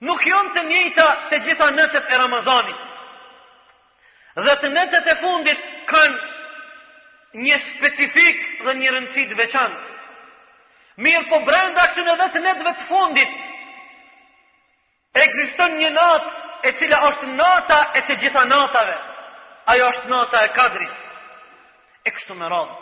Nuk 0.06 0.26
jonë 0.28 0.52
të 0.56 0.62
njëta 0.70 1.08
të 1.30 1.40
gjitha 1.46 1.70
nëtët 1.72 2.10
e 2.12 2.18
Ramazanit. 2.20 2.82
Dhe 4.36 4.56
të 4.62 4.70
nëtët 4.76 5.06
e 5.08 5.16
fundit 5.22 5.62
kanë 5.88 6.18
një 7.46 7.58
specifik 7.70 8.42
dhe 8.66 8.74
një 8.82 8.92
rëndësit 8.92 9.32
veçanë. 9.40 9.78
Mirë 11.04 11.26
po 11.28 11.40
brenda 11.48 11.86
që 11.96 12.04
në 12.08 12.14
vetë 12.22 12.42
në 12.44 12.52
vetë 12.62 12.86
fundit, 12.92 13.32
e 15.22 15.26
kriston 15.34 15.76
një 15.82 15.90
natë 15.98 16.70
e 16.70 16.72
cila 16.80 17.00
është 17.10 17.30
nata 17.36 17.80
e 18.00 18.04
të 18.08 18.18
gjitha 18.22 18.44
natave. 18.52 18.96
Ajo 19.74 19.90
është 19.92 20.10
nata 20.12 20.44
e 20.46 20.50
kadri. 20.56 20.88
E 22.08 22.12
kështu 22.16 22.36
me 22.40 22.48
radhë. 22.54 22.78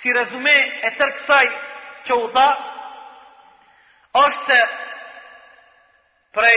Si 0.00 0.12
rezume 0.16 0.54
e 0.54 0.90
tërë 0.98 1.16
kësaj 1.20 1.44
që 2.08 2.20
u 2.24 2.28
tha, 2.34 2.46
është 4.20 4.44
se 4.50 4.60
prej 6.36 6.56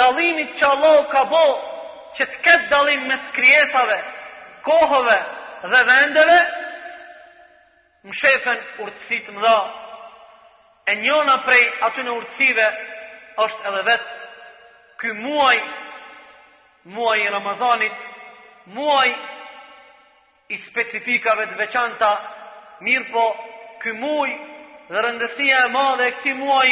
dalimit 0.00 0.58
që 0.58 0.64
Allah 0.74 1.04
ka 1.12 1.24
bo, 1.32 1.44
që 2.18 2.26
të 2.32 2.42
ketë 2.48 2.70
dalim 2.74 3.06
me 3.08 3.16
skriesave, 3.30 4.00
kohëve 4.66 5.16
dhe 5.70 5.80
vendeve, 5.88 6.38
më 8.06 8.12
shefen 8.18 8.64
urtësit 8.84 9.28
më 9.34 9.40
dha. 9.44 9.56
E 10.90 10.96
njona 11.02 11.36
prej 11.46 11.62
aty 11.88 12.02
në 12.04 12.14
urtësive 12.18 12.64
është 13.44 13.68
edhe 13.70 13.82
vetë 13.88 14.20
ky 15.02 15.12
muaj, 15.20 15.56
muaj 16.96 17.18
i 17.22 17.28
Ramazanit, 17.30 18.00
muaj 18.74 19.10
i 20.54 20.58
specifikave 20.68 21.46
të 21.52 21.58
veçanta, 21.62 22.10
mirë 22.84 23.10
po 23.14 23.26
ky 23.82 23.94
muaj 24.02 24.32
dhe 24.90 25.00
rëndësia 25.06 25.60
e 25.66 25.70
madhe 25.76 26.08
e 26.10 26.14
këti 26.18 26.34
muaj 26.42 26.70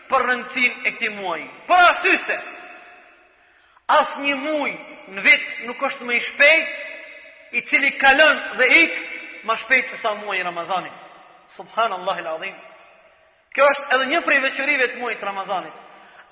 për 0.09 0.23
rëndësin 0.29 0.71
e 0.87 0.93
këti 0.95 1.09
muaj. 1.17 1.41
Për 1.67 1.85
asyse, 1.93 2.37
asë 3.99 4.23
një 4.23 4.37
muaj 4.45 4.71
në 5.15 5.25
vit 5.25 5.45
nuk 5.67 5.83
është 5.89 6.07
më 6.07 6.15
i 6.19 6.23
shpejt, 6.29 6.69
i 7.59 7.61
cili 7.67 7.91
kalën 8.01 8.39
dhe 8.61 8.67
ik, 8.83 8.95
më 9.47 9.55
shpejt 9.63 9.91
se 9.91 9.99
sa 10.03 10.15
muaj 10.21 10.37
i 10.39 10.45
Ramazanit. 10.47 10.95
Subhanallah 11.57 12.17
i 12.21 12.25
ladhim. 12.29 12.57
Kjo 13.55 13.65
është 13.71 13.87
edhe 13.95 14.07
një 14.11 14.19
prej 14.27 14.39
veqërive 14.47 14.89
të 14.93 14.99
muaj 15.01 15.13
i 15.17 15.21
Ramazanit. 15.25 15.75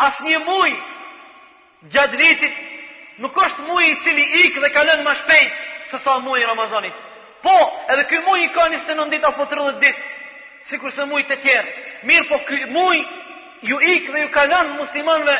Asë 0.08 0.26
një 0.28 0.42
muaj 0.48 0.72
gjatë 1.94 2.20
vitit 2.22 2.60
nuk 3.24 3.34
është 3.48 3.66
muaj 3.68 3.86
i 3.90 3.98
cili 4.06 4.26
ik 4.46 4.62
dhe 4.64 4.72
kalën 4.76 5.04
më 5.08 5.16
shpejt 5.24 5.60
se 5.92 6.00
sa 6.06 6.18
muaj 6.22 6.40
i 6.44 6.50
Ramazanit. 6.50 6.98
Po, 7.42 7.56
edhe 7.94 8.06
kjo 8.10 8.22
muaj 8.28 8.40
i 8.46 8.52
ka 8.56 8.68
29 8.74 9.12
ditë 9.14 9.28
apo 9.34 9.50
30 9.54 9.82
ditë 9.86 10.12
si 10.70 10.78
kurse 10.82 11.04
mujë 11.08 11.28
të 11.30 11.36
tjerë. 11.44 11.74
Mirë 12.08 12.26
po 12.30 12.40
mujë 12.74 13.04
ju 13.70 13.80
ikë 13.92 14.14
dhe 14.14 14.24
ju 14.24 14.30
kalanë 14.34 14.76
muslimanve 14.82 15.36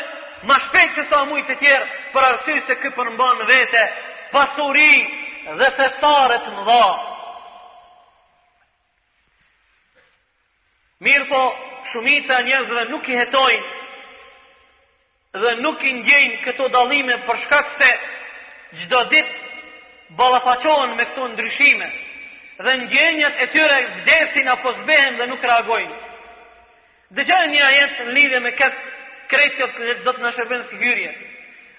ma 0.48 0.56
shpejtë 0.64 0.94
se 0.98 1.04
sa 1.10 1.24
mujë 1.28 1.46
të 1.48 1.58
tjerë 1.60 1.86
për 2.12 2.26
arsyë 2.32 2.62
se 2.66 2.76
kë 2.80 2.90
përmban 2.96 3.44
vete 3.48 3.82
pasuri 4.32 5.04
dhe 5.60 5.68
fesaret 5.78 6.48
në 6.54 6.64
dha. 6.68 6.86
Mirë 11.04 11.28
po 11.30 11.42
shumica 11.92 12.40
njëzëve 12.48 12.88
nuk 12.94 13.06
i 13.08 13.18
hetojnë 13.18 13.66
dhe 15.42 15.52
nuk 15.62 15.84
i 15.84 15.92
ndjejnë 16.00 16.40
këto 16.46 16.70
dalime 16.74 17.20
për 17.28 17.42
shkak 17.44 17.74
se 17.78 17.90
gjdo 18.80 19.02
ditë 19.12 20.14
balafaqohen 20.18 20.96
me 20.98 21.04
këto 21.12 21.26
ndryshime. 21.34 21.88
Mirë 21.88 22.07
dhe 22.58 22.72
në 22.80 22.86
gjenjët 22.90 23.36
e 23.42 23.46
tyre 23.54 23.76
vdesin 23.92 24.48
apo 24.50 24.72
zbehen 24.80 25.18
dhe 25.20 25.26
nuk 25.30 25.44
reagojnë. 25.44 25.96
Dhe 27.14 27.24
një 27.28 27.60
ajet 27.66 28.00
në 28.06 28.14
lidhe 28.16 28.40
me 28.42 28.50
këtë 28.52 28.80
kretjot 29.30 29.76
dhe 29.78 29.94
do 30.06 30.12
të 30.12 30.24
në 30.24 30.32
shërbën 30.36 30.64
si 30.70 30.80
hyrje. 30.82 31.12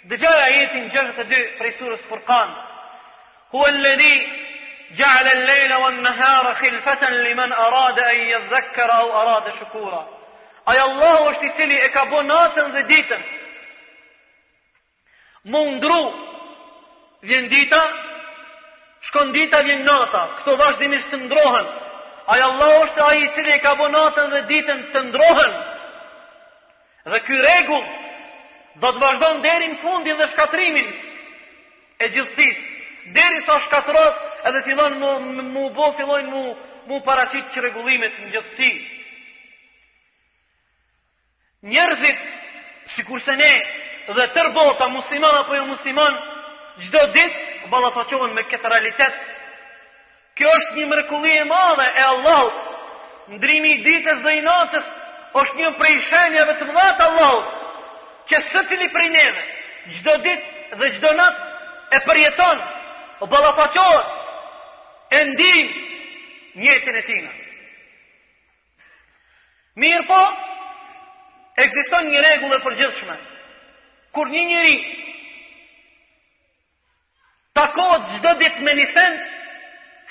Dhe 0.10 0.28
ajetin 0.28 0.90
62 0.94 1.26
e 1.26 1.28
dy 1.32 1.42
prej 1.60 1.74
surës 1.82 2.06
Furqan. 2.10 2.54
Hu 3.52 3.66
e 3.68 3.72
lëdi 3.72 4.14
gjallë 4.96 5.36
lejnë 5.50 5.76
o 5.86 5.90
në 5.92 6.04
nëherë 6.06 6.56
liman 6.64 7.20
li 7.26 7.34
men 7.42 7.52
arade 7.52 8.04
e 8.14 8.16
jë 8.32 8.64
arade 8.90 9.52
shukura. 9.60 10.02
Aja 10.66 10.84
Allahu 10.86 11.30
është 11.34 11.46
i 11.46 11.52
cili 11.58 11.78
e 11.86 11.90
ka 11.92 12.06
bo 12.06 12.22
natën 12.24 12.72
dhe 12.74 12.84
ditën. 12.88 13.22
Mundru 15.44 16.04
vjen 17.22 17.50
dita, 17.50 17.82
shkon 19.02 19.32
dita 19.34 19.62
vjen 19.66 19.84
nata, 19.86 20.24
këto 20.40 20.56
vazhdimisht 20.60 21.10
të 21.12 21.20
ndrohen. 21.24 21.68
Ai 22.30 22.42
Allah 22.46 22.72
është 22.86 23.04
ai 23.08 23.18
i 23.24 23.30
cili 23.36 23.58
ka 23.64 23.72
bën 23.80 23.92
natën 23.96 24.28
dhe 24.36 24.42
ditën 24.52 24.82
të 24.94 25.00
ndrohen. 25.08 25.54
Dhe 27.12 27.20
ky 27.26 27.38
rregull 27.42 27.86
do 28.84 28.92
të 28.92 29.02
vazhdon 29.04 29.42
deri 29.46 29.72
në 29.72 29.80
fundin 29.82 30.18
dhe 30.20 30.28
shkatrimin 30.36 30.90
e 32.00 32.10
gjithësisë, 32.16 32.62
deri 33.18 33.42
sa 33.48 33.58
shkatërohet 33.66 34.48
edhe 34.52 34.62
fillon 34.68 35.00
mu, 35.02 35.12
mu 35.56 35.70
bo 35.76 35.92
fillojnë 35.98 36.30
mu 36.30 36.44
mu 36.90 37.02
paraqit 37.06 37.50
çrregullimet 37.54 38.16
në 38.22 38.30
gjithësi. 38.34 38.70
Njerëzit 41.72 42.20
sikurse 42.96 43.36
ne 43.36 43.52
dhe 44.16 44.26
tërbota, 44.36 44.54
bota 44.56 44.88
musliman 44.90 45.36
apo 45.42 45.56
jo 45.58 45.66
musliman 45.68 46.16
çdo 46.86 47.04
ditë 47.14 47.49
balafaqohen 47.72 48.34
me 48.38 48.44
këtë 48.52 48.72
realitet. 48.74 49.20
Kjo 50.38 50.50
është 50.58 50.76
një 50.78 50.88
mrekulli 50.92 51.34
e 51.42 51.46
madhe 51.50 51.88
e 52.00 52.04
Allah, 52.10 52.44
ndrimi 53.40 53.72
i 53.76 53.82
ditës 53.86 54.22
dhe 54.26 54.34
i 54.40 54.44
natës, 54.46 54.86
është 55.42 55.58
një 55.62 55.72
prej 55.80 55.96
shenjave 56.10 56.56
të 56.60 56.68
mëdha 56.70 56.84
Allah, 56.84 57.08
Allahut, 57.08 57.58
që 58.30 58.42
së 58.52 58.64
cili 58.70 58.88
prej 58.94 59.08
neve, 59.14 59.44
çdo 60.00 60.18
ditë 60.26 60.78
dhe 60.80 60.92
çdo 60.98 61.12
natë 61.18 61.50
e 61.94 62.00
përjeton, 62.08 62.58
o 63.22 63.26
ballafaqohet 63.28 65.16
e 65.18 65.24
ndin 65.34 65.74
njëtin 66.62 67.00
e 67.02 67.04
tina. 67.08 67.32
Mirë 69.80 70.08
po, 70.10 70.22
egziston 71.64 72.10
një 72.14 72.24
regullë 72.26 72.56
e 72.60 72.64
përgjithshme. 72.66 73.16
Kur 74.16 74.26
një 74.34 74.42
njëri 74.50 74.76
kohët 77.74 78.04
gjdo 78.18 78.32
dit 78.42 78.60
me 78.66 78.74
një 78.80 78.86
sen, 78.94 79.18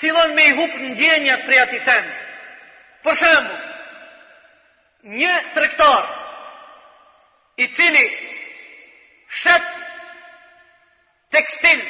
fillon 0.01 0.35
me 0.35 0.45
i 0.51 0.55
hup 0.59 0.75
në 0.81 0.91
gjenja 0.99 1.39
të 1.41 1.47
prea 1.49 1.65
të 1.71 1.81
sen. 1.85 2.09
Për 3.05 3.17
shemë, 3.21 3.59
një 5.19 5.35
trektar, 5.55 6.09
i 7.59 7.67
cili 7.75 8.03
shet 9.41 9.65
tekstil, 11.35 11.81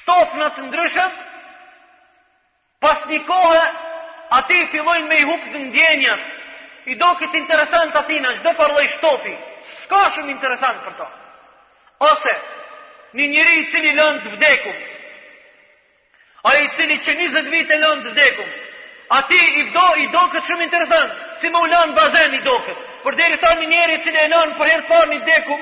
shtof 0.00 0.36
në 0.38 0.48
të 0.56 0.66
ndryshëm, 0.68 1.16
pas 2.84 3.02
një 3.10 3.20
kohë, 3.28 3.64
ati 4.38 4.60
fillon 4.74 5.06
me 5.10 5.20
i 5.22 5.26
hup 5.30 5.46
në 5.54 5.64
gjenja, 5.74 6.18
i 6.86 6.94
do 6.94 7.08
këtë 7.20 7.40
interesant 7.42 7.96
atina, 7.98 8.36
gjdo 8.40 8.52
parloj 8.58 8.86
shtofi, 8.94 9.34
s'ka 9.84 10.04
shumë 10.16 10.34
interesant 10.36 10.84
për 10.86 10.94
to. 11.02 11.08
Ose, 12.06 12.34
një 13.14 13.26
njëri 13.30 13.58
i 13.60 13.66
cili 13.70 13.92
lëndë 13.94 14.22
të 14.24 14.30
vdekum. 14.34 14.78
A 16.48 16.54
i 16.62 16.66
cili 16.78 16.96
që 17.04 17.14
20 17.20 17.50
vite 17.52 17.78
lëndë 17.78 18.04
të 18.06 18.14
vdekum. 18.16 18.48
A 19.16 19.20
ti 19.30 19.38
i 19.38 19.62
do, 19.74 19.86
i 20.02 20.06
do 20.10 20.22
këtë 20.32 20.46
shumë 20.48 20.64
interesant, 20.66 21.12
si 21.40 21.50
më 21.54 21.60
lëndë 21.70 21.94
bazen 21.98 22.34
i 22.38 22.42
do 22.46 22.56
këtë. 22.66 22.86
Për 23.04 23.18
deri 23.20 23.36
sa 23.42 23.52
një 23.60 23.68
njëri 23.70 23.96
i 23.98 24.02
cili 24.06 24.18
e 24.22 24.28
lëndë 24.32 24.56
për 24.58 24.70
herë 24.72 24.86
parë 24.88 25.10
një 25.12 25.20
vdekum, 25.22 25.60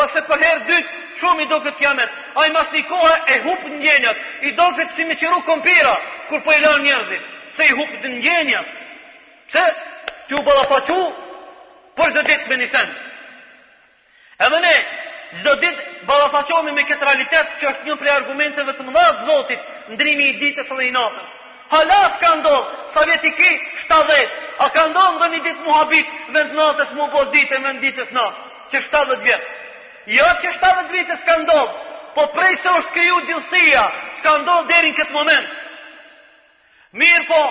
ose 0.00 0.22
për 0.28 0.44
herë 0.46 0.62
dytë, 0.70 0.94
shumë 1.20 1.42
i 1.44 1.48
do 1.52 1.58
këtë 1.64 1.76
kjamet. 1.82 2.16
A 2.36 2.46
i 2.46 2.52
mas 2.54 2.72
një 2.72 2.82
kohë 2.88 3.12
e 3.34 3.36
hupë 3.48 3.70
në 3.72 3.80
njënjët, 3.84 4.24
i 4.48 4.50
do 4.56 4.68
këtë 4.78 4.96
si 4.96 5.04
me 5.08 5.18
qëru 5.20 5.42
kompira, 5.48 5.92
kur 6.30 6.40
për 6.40 6.46
po 6.46 6.54
e 6.56 6.62
lëndë 6.64 6.86
njërzit, 6.88 7.28
se 7.56 7.66
i 7.72 7.76
hupë 7.78 8.00
në 8.04 8.14
njënjët. 8.22 8.72
Se, 9.52 9.64
të 10.28 10.40
u 10.40 10.44
bëla 10.48 10.64
pa 10.72 10.80
që, 10.88 11.00
dhe 12.16 12.26
ditë 12.32 12.48
me 12.50 12.62
një 12.64 12.86
Edhe 14.44 14.58
ne, 14.60 14.72
çdo 15.34 15.52
ditë 15.62 15.82
ballafaqohemi 16.08 16.72
me 16.76 16.84
këtë 16.88 17.06
realitet 17.08 17.56
që 17.60 17.68
është 17.72 17.86
një 17.88 17.96
prej 18.02 18.12
argumenteve 18.16 18.74
të 18.78 18.84
mëdha 18.86 19.08
të 19.18 19.24
Zotit, 19.30 19.64
ndrimi 19.96 20.26
i 20.32 20.36
ditës 20.42 20.70
dhe 20.70 20.86
i 20.86 20.92
natës. 20.94 21.32
Hala 21.72 21.98
s'ka 22.14 22.30
ndonë, 22.40 22.74
sa 22.94 23.02
vjeti 23.08 23.32
ki, 23.38 23.50
70, 23.90 24.36
a 24.62 24.68
ka 24.74 24.84
ndonë 24.92 25.18
dhe 25.22 25.28
një 25.34 25.40
ditë 25.48 25.62
mu 25.66 25.74
habit, 25.74 26.12
dhe 26.34 26.44
në 26.46 26.56
natës 26.60 26.92
mu 26.98 27.08
po 27.14 27.24
ditë, 27.34 27.58
dhe 27.58 27.72
në 27.74 27.84
ditës 27.86 28.12
natë, 28.14 28.48
që 28.70 28.82
70 28.86 29.24
vjetë. 29.26 29.54
Jo 30.14 30.28
që 30.42 30.52
70 30.62 30.92
vjetë 30.94 31.16
s'ka 31.24 31.36
ndonë, 31.42 31.76
po 32.14 32.26
prej 32.38 32.54
se 32.62 32.74
është 32.78 32.94
kryu 32.94 33.18
gjithësia, 33.30 33.82
s'ka 34.20 34.36
ndonë 34.44 34.68
dherin 34.70 34.94
këtë 35.00 35.12
moment. 35.16 35.54
Mirë 37.02 37.26
po, 37.32 37.42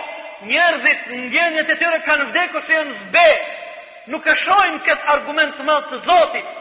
njerëzit 0.51 1.07
në 1.11 1.27
gjenjet 1.35 1.73
e 1.75 1.79
tyre 1.81 1.99
kanë 2.07 2.29
vdeku 2.31 2.61
se 2.65 2.73
jënë 2.77 2.95
zbe, 3.03 3.27
nuk 4.13 4.25
e 4.31 4.37
shojnë 4.45 4.79
këtë 4.87 5.11
argument 5.17 5.57
të 5.59 5.67
matë 5.67 5.91
të 5.93 5.99
zotit, 6.07 6.55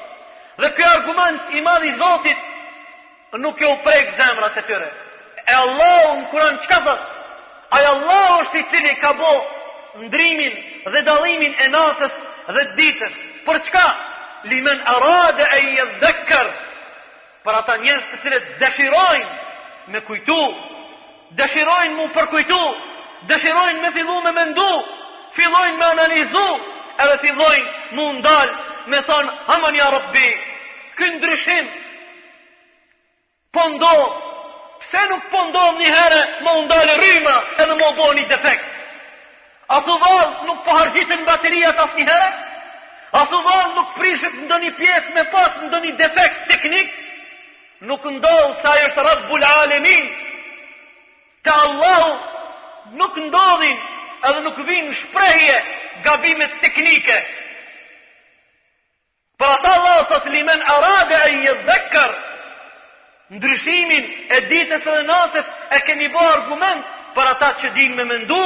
Dhe 0.58 0.70
kjo 0.76 0.84
argument 0.96 1.40
i 1.56 1.60
i 1.86 1.92
Zotit 1.98 2.36
nuk 3.38 3.60
e 3.60 3.66
u 3.66 3.76
prek 3.82 4.10
zemra 4.16 4.48
se 4.54 4.62
tyre. 4.66 4.90
E 5.50 5.54
Allah 5.54 6.18
në 6.18 6.28
kuran 6.30 6.58
qka 6.64 6.76
thët? 6.86 7.00
Aja 7.76 7.88
Allah 7.94 8.38
është 8.42 8.58
i 8.60 8.64
cili 8.70 8.92
ka 9.02 9.12
bo 9.18 9.32
ndrimin 10.04 10.52
dhe 10.94 11.00
dalimin 11.02 11.54
e 11.64 11.68
natës 11.68 12.12
dhe 12.54 12.64
ditës. 12.78 13.16
Për 13.46 13.58
çka? 13.66 13.86
Limen 14.44 14.78
arade 14.86 15.44
e 15.50 15.58
i 15.66 15.78
e 15.82 15.86
dhekër 16.04 16.46
për 17.44 17.54
ata 17.60 17.76
njerëz 17.82 18.04
të 18.12 18.18
cilët 18.24 18.46
dëshirojnë 18.60 19.32
me 19.94 20.00
kujtu, 20.06 20.42
dëshirojnë 21.40 21.96
mu 21.98 22.06
përkujtu, 22.14 22.62
dëshirojnë 23.32 23.80
me 23.82 23.90
fillu 23.98 24.20
me 24.26 24.32
mendu, 24.38 24.70
fillojnë 25.36 25.76
me 25.82 25.90
analizu, 25.90 26.46
edhe 27.02 27.18
fillojnë 27.24 27.70
mu 27.98 28.12
ndalë 28.20 28.54
me 28.88 29.00
thonë, 29.08 29.32
haman 29.48 29.74
ja 29.76 29.86
rëbbi, 29.92 30.24
kënë 30.98 31.16
ndryshim, 31.20 31.68
po 33.54 33.64
pse 34.84 35.02
nuk 35.08 35.22
pëndohë 35.32 35.72
po 35.76 35.80
një 35.80 35.92
herë, 35.94 36.22
më 36.44 36.52
ndalë 36.66 36.96
rrima, 37.00 37.34
edhe 37.62 37.74
më 37.80 37.88
bo 37.96 38.08
një 38.14 38.26
defekt. 38.32 38.66
A 39.74 39.78
të 39.80 39.94
valë 40.02 40.32
nuk 40.46 40.58
po 40.66 40.72
bateria 40.76 41.24
bateriat 41.26 41.78
asë 41.84 41.96
një 41.96 42.06
herë? 42.10 42.30
A 43.14 43.20
të 43.30 43.38
valë 43.46 43.74
nuk 43.76 43.90
në 44.02 44.48
do 44.50 44.56
një 44.64 44.72
pjesë 44.78 45.14
me 45.14 45.24
pas 45.32 45.52
ndë 45.68 45.78
një 45.84 45.94
defekt 46.02 46.48
teknik? 46.48 46.88
Nuk 47.80 48.04
ndohë 48.04 48.60
sa 48.62 48.72
e 48.84 48.88
të 48.94 49.04
bulë 49.30 49.46
alemin, 49.62 50.06
të 51.44 51.50
Allahu 51.50 52.12
nuk 53.00 53.14
ndodhin 53.16 53.78
edhe 54.28 54.40
nuk 54.40 54.56
vinë 54.66 54.94
shprejje 55.00 55.56
gabimet 56.04 56.60
teknike, 56.60 57.16
Për 59.38 59.48
ata 59.50 59.70
Allah 59.76 60.04
sa 60.08 60.18
të 60.22 60.30
limen 60.34 60.60
arabe 60.76 61.18
e 61.18 61.30
një 61.40 61.54
dhekër, 61.66 62.12
ndryshimin 63.38 64.04
e 64.36 64.40
ditës 64.50 64.84
dhe 64.90 65.00
natës 65.08 65.48
e 65.74 65.80
kemi 65.88 66.08
bo 66.14 66.22
argument 66.36 66.84
për 67.16 67.30
ata 67.32 67.48
që 67.62 67.72
din 67.78 67.96
me 67.98 68.04
mëndu, 68.12 68.44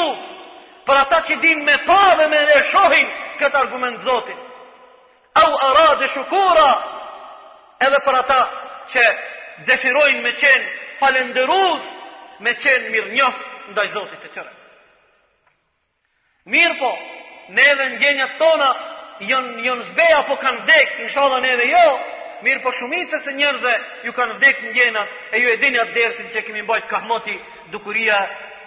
për 0.89 1.01
ata 1.05 1.19
që 1.29 1.37
din 1.45 1.65
me 1.69 1.75
pa 1.89 1.99
dhe 2.21 2.29
me 2.33 2.41
e 2.57 2.63
shohin 2.71 3.11
këtë 3.43 3.61
argument 3.65 4.01
zotin. 4.07 4.39
Au 5.43 5.51
arabe 5.71 6.09
shukura 6.17 6.69
edhe 7.87 8.01
për 8.07 8.19
ata 8.23 8.41
që 8.95 9.05
dëshirojnë 9.69 10.23
me 10.25 10.33
qenë 10.41 10.73
falenderuz, 11.03 11.83
me 12.47 12.55
qenë 12.65 12.91
mirë 12.95 13.13
njësë 13.13 13.73
ndaj 13.75 13.87
zotit 13.99 14.25
të 14.25 14.33
qërën. 14.37 14.57
Mirë 16.55 16.77
po, 16.81 16.93
ne 17.57 17.65
edhe 17.77 17.95
në 18.17 18.27
tona, 18.41 18.73
janë 19.27 19.63
janë 19.67 19.87
zbej 19.93 20.13
apo 20.21 20.37
kanë 20.41 20.63
vdek, 20.63 20.93
inshallah 21.07 21.43
edhe 21.47 21.67
jo. 21.73 21.87
Mirë 22.45 22.63
po 22.63 22.73
shumica 22.79 23.19
se 23.25 23.33
njerëzve 23.35 23.73
ju 24.07 24.13
kanë 24.15 24.37
vdek 24.39 24.59
në 24.77 25.03
e 25.33 25.41
ju 25.43 25.49
e 25.51 25.57
dini 25.59 25.79
atë 25.83 25.93
dersin 25.95 26.29
që 26.35 26.43
kemi 26.47 26.63
mbajt 26.63 26.87
kahmoti 26.89 27.35
dukuria 27.73 28.19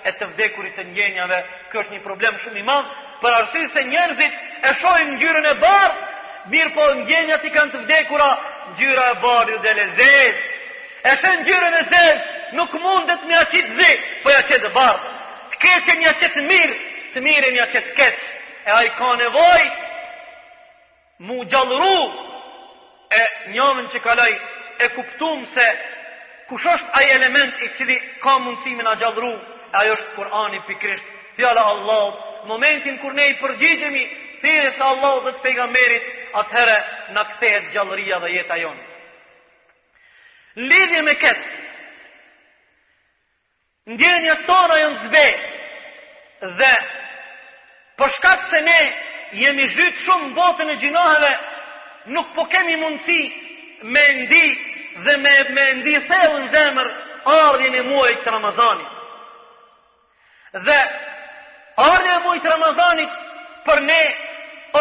e 0.03 0.11
të 0.11 0.25
vdekurit 0.33 0.75
të 0.75 0.83
njenjave. 0.91 1.39
Kjo 1.71 1.79
është 1.79 1.93
një 1.93 2.03
problem 2.03 2.35
shumë 2.43 2.59
i 2.59 2.63
madh, 2.63 2.89
për 3.21 3.31
arsye 3.35 3.69
se 3.73 3.83
njerëzit 3.83 4.33
e 4.67 4.73
shohin 4.81 5.15
në 5.21 5.51
e 5.51 5.55
barë, 5.63 5.95
mirë 6.51 6.73
po 6.75 6.81
në 6.81 7.43
i 7.43 7.49
kanë 7.55 7.71
të 7.71 7.79
vdekura, 7.85 8.29
në 8.73 8.77
gjyra 8.79 9.05
e 9.13 9.19
bardhë 9.23 9.51
ju 9.53 9.59
dhe 9.63 9.73
lezet. 9.73 10.35
E 11.03 11.11
shë 11.17 11.31
në 11.37 11.45
gjyrën 11.47 11.75
e 11.79 11.83
zet, 11.89 12.21
nuk 12.53 12.73
mundet 12.73 13.23
me 13.25 13.35
aqit 13.35 13.65
zi, 13.77 13.91
po 14.23 14.29
ja 14.29 14.41
qetë 14.45 14.69
barë. 14.73 14.99
Të 15.61 15.95
ja 16.03 16.13
qetë 16.19 16.41
mirë, 16.45 16.75
të 17.13 17.19
mirën 17.21 17.55
ja 17.57 17.65
qetë 17.71 17.93
keqë. 17.97 18.19
E 18.61 18.69
ai 18.71 18.89
ka 18.97 19.15
nevojë 19.17 19.69
mu 21.27 21.37
gjallru 21.51 21.99
e 23.13 23.21
njëmën 23.53 23.87
që 23.93 23.99
kalaj 24.07 24.33
e 24.79 24.85
kuptum 24.95 25.39
se 25.53 25.65
kush 26.49 26.65
është 26.73 26.89
aj 26.99 27.05
element 27.17 27.53
i 27.61 27.67
cili 27.77 27.97
ka 28.23 28.33
mundësimin 28.43 28.87
a 28.89 28.95
gjallru 29.03 29.31
e 29.33 29.35
ajo 29.81 29.91
është 29.97 30.13
Kur'ani 30.15 30.59
pikrisht 30.67 31.07
fjala 31.35 31.63
Allah 31.73 32.05
momentin 32.49 32.95
kur 33.01 33.11
ne 33.13 33.25
i 33.29 33.37
përgjigjemi 33.41 34.03
thire 34.41 34.69
se 34.77 34.83
Allah 34.87 35.13
dhe 35.25 35.31
të 35.35 35.43
pejgamberit 35.45 36.03
merit 36.07 36.29
atëherë 36.41 36.77
në 37.17 37.23
këtehet 37.33 37.65
gjallëria 37.75 38.17
dhe 38.25 38.31
jetë 38.37 38.53
ajon 38.57 38.77
lidhje 40.71 41.01
me 41.07 41.13
këtë 41.25 41.47
ndjenja 43.93 44.35
tona 44.49 44.75
jënë 44.83 44.99
zbej 45.05 45.31
dhe 46.61 46.73
përshkat 48.01 48.39
se 48.49 48.59
ne 48.71 48.81
jemi 49.33 49.67
zhytë 49.75 50.03
shumë 50.05 50.33
botën 50.35 50.69
e 50.69 50.75
gjinohëve, 50.81 51.31
nuk 52.15 52.31
po 52.35 52.45
kemi 52.51 52.75
mundësi 52.81 53.19
me 53.83 54.03
ndi 54.17 54.43
dhe 55.05 55.15
me, 55.23 55.35
me 55.55 55.65
ndi 55.79 55.95
thellë 56.09 56.41
në 56.43 56.49
zemër 56.55 56.89
ardhjën 57.35 57.77
e 57.79 57.83
muaj 57.87 58.13
të 58.23 58.33
Ramazanit. 58.35 58.93
Dhe 60.67 60.79
ardhjën 61.87 62.15
e 62.17 62.23
muaj 62.27 62.39
të 62.43 62.49
Ramazanit 62.55 63.11
për 63.65 63.83
ne 63.87 64.01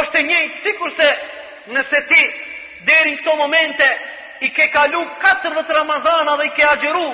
është 0.00 0.18
e 0.22 0.26
njëjtë 0.30 0.62
sikur 0.66 0.90
se 0.98 1.10
nëse 1.76 2.02
ti 2.10 2.22
deri 2.88 3.14
në 3.14 3.20
këto 3.20 3.36
momente 3.36 3.88
i 4.40 4.48
ke 4.56 4.70
kalu 4.74 5.02
14 5.22 5.74
Ramazana 5.78 6.36
dhe 6.40 6.46
i 6.50 6.54
ke 6.58 6.64
agjeru 6.64 7.08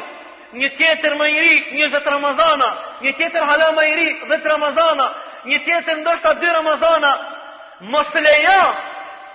një 0.61 0.69
tjetër 0.79 1.15
më 1.19 1.27
i 1.29 1.39
ri 1.43 1.55
20 1.85 2.07
Ramazana, 2.13 2.69
një 3.05 3.13
tjetër 3.19 3.43
hala 3.49 3.73
më 3.77 3.83
i 3.91 3.95
ri 3.97 4.09
10 4.31 4.47
Ramazana, 4.53 5.07
një 5.47 5.59
tjetër 5.65 5.99
ndoshta 6.01 6.33
dy 6.41 6.49
Ramazana, 6.53 7.11
mos 7.93 8.11
lejo 8.15 8.61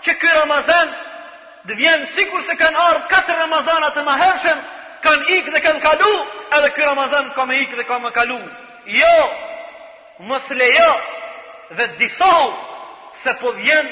që 0.03 0.15
ky 0.19 0.31
Ramazan 0.35 0.89
dhe 1.69 1.75
vjen 1.79 2.05
sikur 2.17 2.41
se 2.47 2.55
kanë 2.59 2.79
ardhur 2.87 3.07
katër 3.11 3.37
Ramazana 3.39 3.91
të 3.95 4.03
mëhershëm, 4.07 4.59
kanë 5.03 5.29
ikë 5.37 5.53
dhe 5.55 5.61
kanë 5.65 5.81
kalu, 5.83 6.13
edhe 6.57 6.69
ky 6.75 6.81
Ramazan 6.87 7.31
ka 7.37 7.45
me 7.47 7.59
ikë 7.63 7.79
dhe 7.79 7.87
ka 7.89 7.99
me 8.01 8.11
kalu. 8.15 8.39
Jo, 8.91 9.17
mos 10.29 10.47
lejo 10.49 10.91
dhe 11.77 11.87
disohu 11.99 12.49
se 13.23 13.33
po 13.41 13.53
vjen 13.59 13.91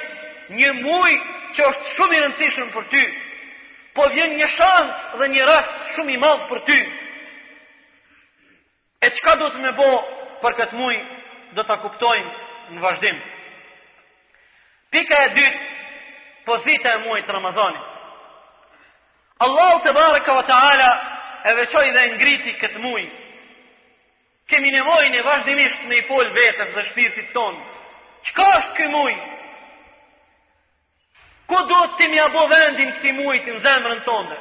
një 0.60 0.74
muj 0.84 1.12
që 1.56 1.64
është 1.72 1.94
shumë 1.96 2.16
i 2.18 2.24
rëndësishëm 2.24 2.74
për 2.74 2.90
ty, 2.94 3.04
po 3.96 4.10
vjen 4.16 4.36
një 4.40 4.48
shans 4.58 5.06
dhe 5.22 5.28
një 5.36 5.48
rast 5.48 5.80
shumë 5.96 6.14
i 6.18 6.20
madh 6.26 6.46
për 6.50 6.64
ty. 6.70 6.80
E 9.08 9.10
çka 9.16 9.36
do 9.40 9.48
të 9.54 9.62
më 9.64 9.72
bo 9.80 9.90
për 10.44 10.58
këtë 10.60 10.76
muaj 10.76 10.98
do 11.58 11.64
të 11.66 11.76
kuptojmë 11.84 12.30
në 12.76 12.82
vazhdim. 12.84 13.20
Pika 14.94 15.22
e 15.26 15.30
dytë, 15.38 15.62
pozita 16.46 16.94
e 16.96 17.02
muajt 17.06 17.32
Ramazanit. 17.34 17.86
Allahu 19.46 19.80
të 19.86 19.94
barë 19.96 20.22
këva 20.26 20.42
vëtë 20.42 20.60
ala 20.66 20.90
e 21.48 21.54
veqoj 21.62 21.88
dhe 21.96 22.04
ngriti 22.16 22.54
këtë 22.62 22.82
muaj. 22.84 23.06
Kemi 24.50 24.72
nevojnë 24.74 25.20
e 25.20 25.26
vazhdimisht 25.26 25.84
me 25.88 26.00
i 26.02 26.06
pol 26.08 26.32
vetës 26.36 26.74
dhe 26.76 26.84
shpirtit 26.90 27.30
tonë. 27.36 27.62
Qka 28.30 28.48
është 28.58 28.74
këj 28.80 28.90
muaj? 28.94 29.16
Ku 31.50 31.60
do 31.70 31.80
të 31.96 32.10
të 32.12 32.26
bo 32.34 32.44
vendin 32.52 32.92
këti 32.98 33.12
muajt 33.20 33.48
në 33.54 33.60
zemrën 33.66 34.04
tonë? 34.06 34.40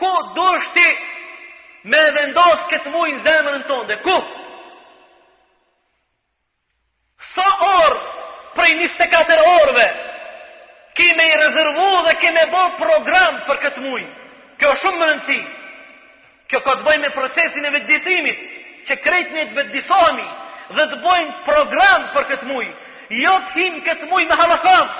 Ku 0.00 0.10
do 0.36 0.48
është 0.58 0.74
ti 0.74 1.88
me 1.94 2.02
vendosë 2.18 2.68
këtë 2.72 2.90
muaj 2.94 3.10
në 3.12 3.22
zemrën 3.28 3.64
tonë? 3.72 3.98
Ku? 4.04 4.18
Ko? 4.20 4.39
sa 7.34 7.46
orë 7.64 8.00
prej 8.56 8.70
24 8.80 9.28
së 9.30 9.38
orëve 9.54 9.86
kime 10.98 11.26
i 11.32 11.36
rezervu 11.44 11.90
dhe 12.06 12.14
kime 12.22 12.44
bo 12.54 12.62
program 12.78 13.38
për 13.46 13.60
këtë 13.64 13.82
mujë. 13.86 14.08
Kjo 14.60 14.72
shumë 14.82 14.98
më 15.00 15.06
nëndësi. 15.10 15.38
Kjo 16.50 16.60
ka 16.66 16.72
të 16.80 16.86
bëjmë 16.88 17.04
me 17.06 17.10
procesin 17.16 17.66
e 17.68 17.74
vëtëdisimit 17.76 18.40
që 18.88 18.96
krejtë 19.06 19.36
një 19.36 19.44
të 19.50 19.56
vëtëdisomi 19.58 20.26
dhe 20.76 20.86
të 20.92 20.98
bëjmë 21.06 21.36
program 21.46 22.08
për 22.16 22.28
këtë 22.32 22.48
mujë. 22.50 22.72
Jo 23.22 23.34
të 23.46 23.62
him 23.62 23.78
këtë 23.86 24.10
mujë 24.10 24.28
me 24.30 24.36
halakon. 24.40 24.90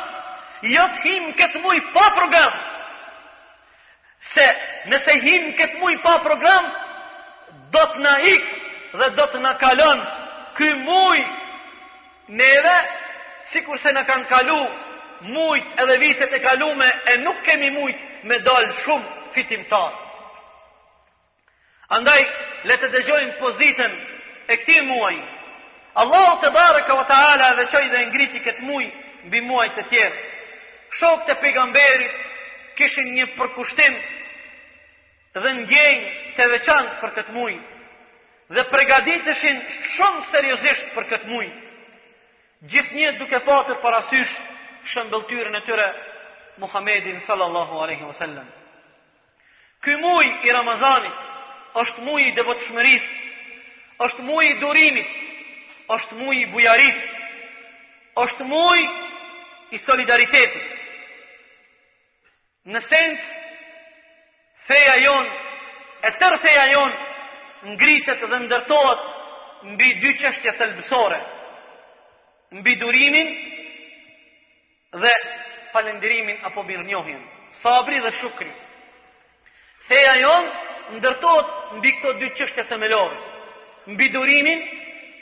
Jo 0.70 0.84
të 0.94 1.00
him 1.06 1.30
këtë 1.38 1.62
mujë 1.64 1.84
pa 1.94 2.06
program. 2.16 2.54
Se 4.34 4.46
nëse 4.92 5.18
him 5.26 5.52
këtë 5.58 5.82
mujë 5.82 6.02
pa 6.06 6.14
program 6.24 6.70
do 7.74 7.84
të 7.92 8.04
na 8.06 8.16
ikë 8.32 9.00
dhe 9.00 9.10
do 9.18 9.26
të 9.34 9.42
na 9.44 9.52
kalon 9.62 10.00
këj 10.58 10.72
mujë 10.86 11.22
neve, 12.30 12.76
si 13.52 13.62
kurse 13.66 13.92
në 13.92 14.04
kanë 14.06 14.28
kalu 14.30 14.58
mujt 15.34 15.72
edhe 15.82 15.96
vitet 16.00 16.32
e 16.32 16.40
kalume, 16.44 16.86
e 17.12 17.18
nuk 17.24 17.40
kemi 17.46 17.70
mujt 17.74 18.06
me 18.24 18.38
dalë 18.46 18.76
shumë 18.84 19.34
fitim 19.34 19.66
tanë. 19.70 20.06
Andaj, 21.98 22.20
le 22.70 22.76
të 22.78 22.88
dëgjojmë 22.94 23.36
pozitën 23.40 23.96
e 24.46 24.56
këti 24.62 24.78
muaj. 24.86 25.16
Allah 25.98 26.36
të 26.40 26.50
barë 26.54 26.84
ka 26.86 26.94
vëta 27.00 27.18
ala 27.34 27.48
dhe 27.58 27.64
qoj 27.72 27.84
dhe 27.92 28.04
ngriti 28.12 28.42
këtë 28.44 28.62
muaj, 28.62 28.86
bi 29.32 29.40
muaj 29.42 29.68
të 29.74 29.88
tjerë. 29.90 30.20
Shok 31.00 31.26
të 31.26 31.34
pejgamberit 31.42 32.14
kishin 32.78 33.10
një 33.16 33.26
përkushtim 33.38 33.98
dhe 35.40 35.50
ndjenjë 35.60 36.14
të 36.38 36.46
veçantë 36.54 36.96
për 37.02 37.14
këtë 37.18 37.34
muaj. 37.34 37.56
Dhe 38.50 38.64
pregaditëshin 38.70 39.60
shumë 39.96 40.22
seriosisht 40.32 40.88
për 40.94 41.10
këtë 41.12 41.28
muaj 41.32 41.50
gjithë 42.68 42.94
njët 42.94 43.18
duke 43.18 43.38
patër 43.46 43.78
parasysh 43.80 44.32
shëmbëltyrën 44.92 45.54
e 45.56 45.60
tyre 45.64 45.86
Muhammedin 46.60 47.20
sallallahu 47.26 47.80
aleyhi 47.82 48.04
wa 48.04 48.12
sallam. 48.14 48.46
Ky 49.80 49.94
muj 49.96 50.26
i 50.44 50.52
Ramazanit 50.52 51.16
është 51.82 52.04
muj 52.04 52.22
i 52.22 52.34
devotëshmëris, 52.36 53.06
është 54.04 54.26
muj 54.28 54.44
i 54.46 54.58
durimit, 54.60 55.08
është 55.96 56.16
muj 56.20 56.34
i 56.40 56.46
bujaris, 56.52 57.00
është 58.24 58.44
muj 58.44 58.78
i 59.70 59.78
solidaritetit. 59.78 60.64
Në 62.66 62.80
sens, 62.90 63.20
feja 64.68 64.96
jon, 65.00 65.30
e 66.04 66.12
tërë 66.20 66.42
feja 66.44 66.66
jon, 66.74 66.92
ngritet 67.72 68.20
dhe 68.30 68.38
ndërtohet 68.44 69.06
mbi 69.72 69.94
dy 70.02 70.14
qështja 70.20 70.52
të 70.58 70.66
lëbësore. 70.72 71.18
Në 71.24 71.39
mbi 72.50 72.78
durimin 72.80 73.28
dhe 75.02 75.14
falendrimin 75.72 76.38
apo 76.44 76.62
mirë 76.68 76.84
njohin 76.88 77.20
sabri 77.62 78.00
dhe 78.02 78.10
shukri 78.20 78.50
theja 79.88 80.14
jonë 80.24 80.48
ndërtohet 80.98 81.48
mbi 81.78 81.92
këto 81.98 82.12
dy 82.20 82.30
qështje 82.38 82.64
të 82.66 82.78
melohi 82.82 83.20
mbi 83.94 84.08
durimin 84.16 84.64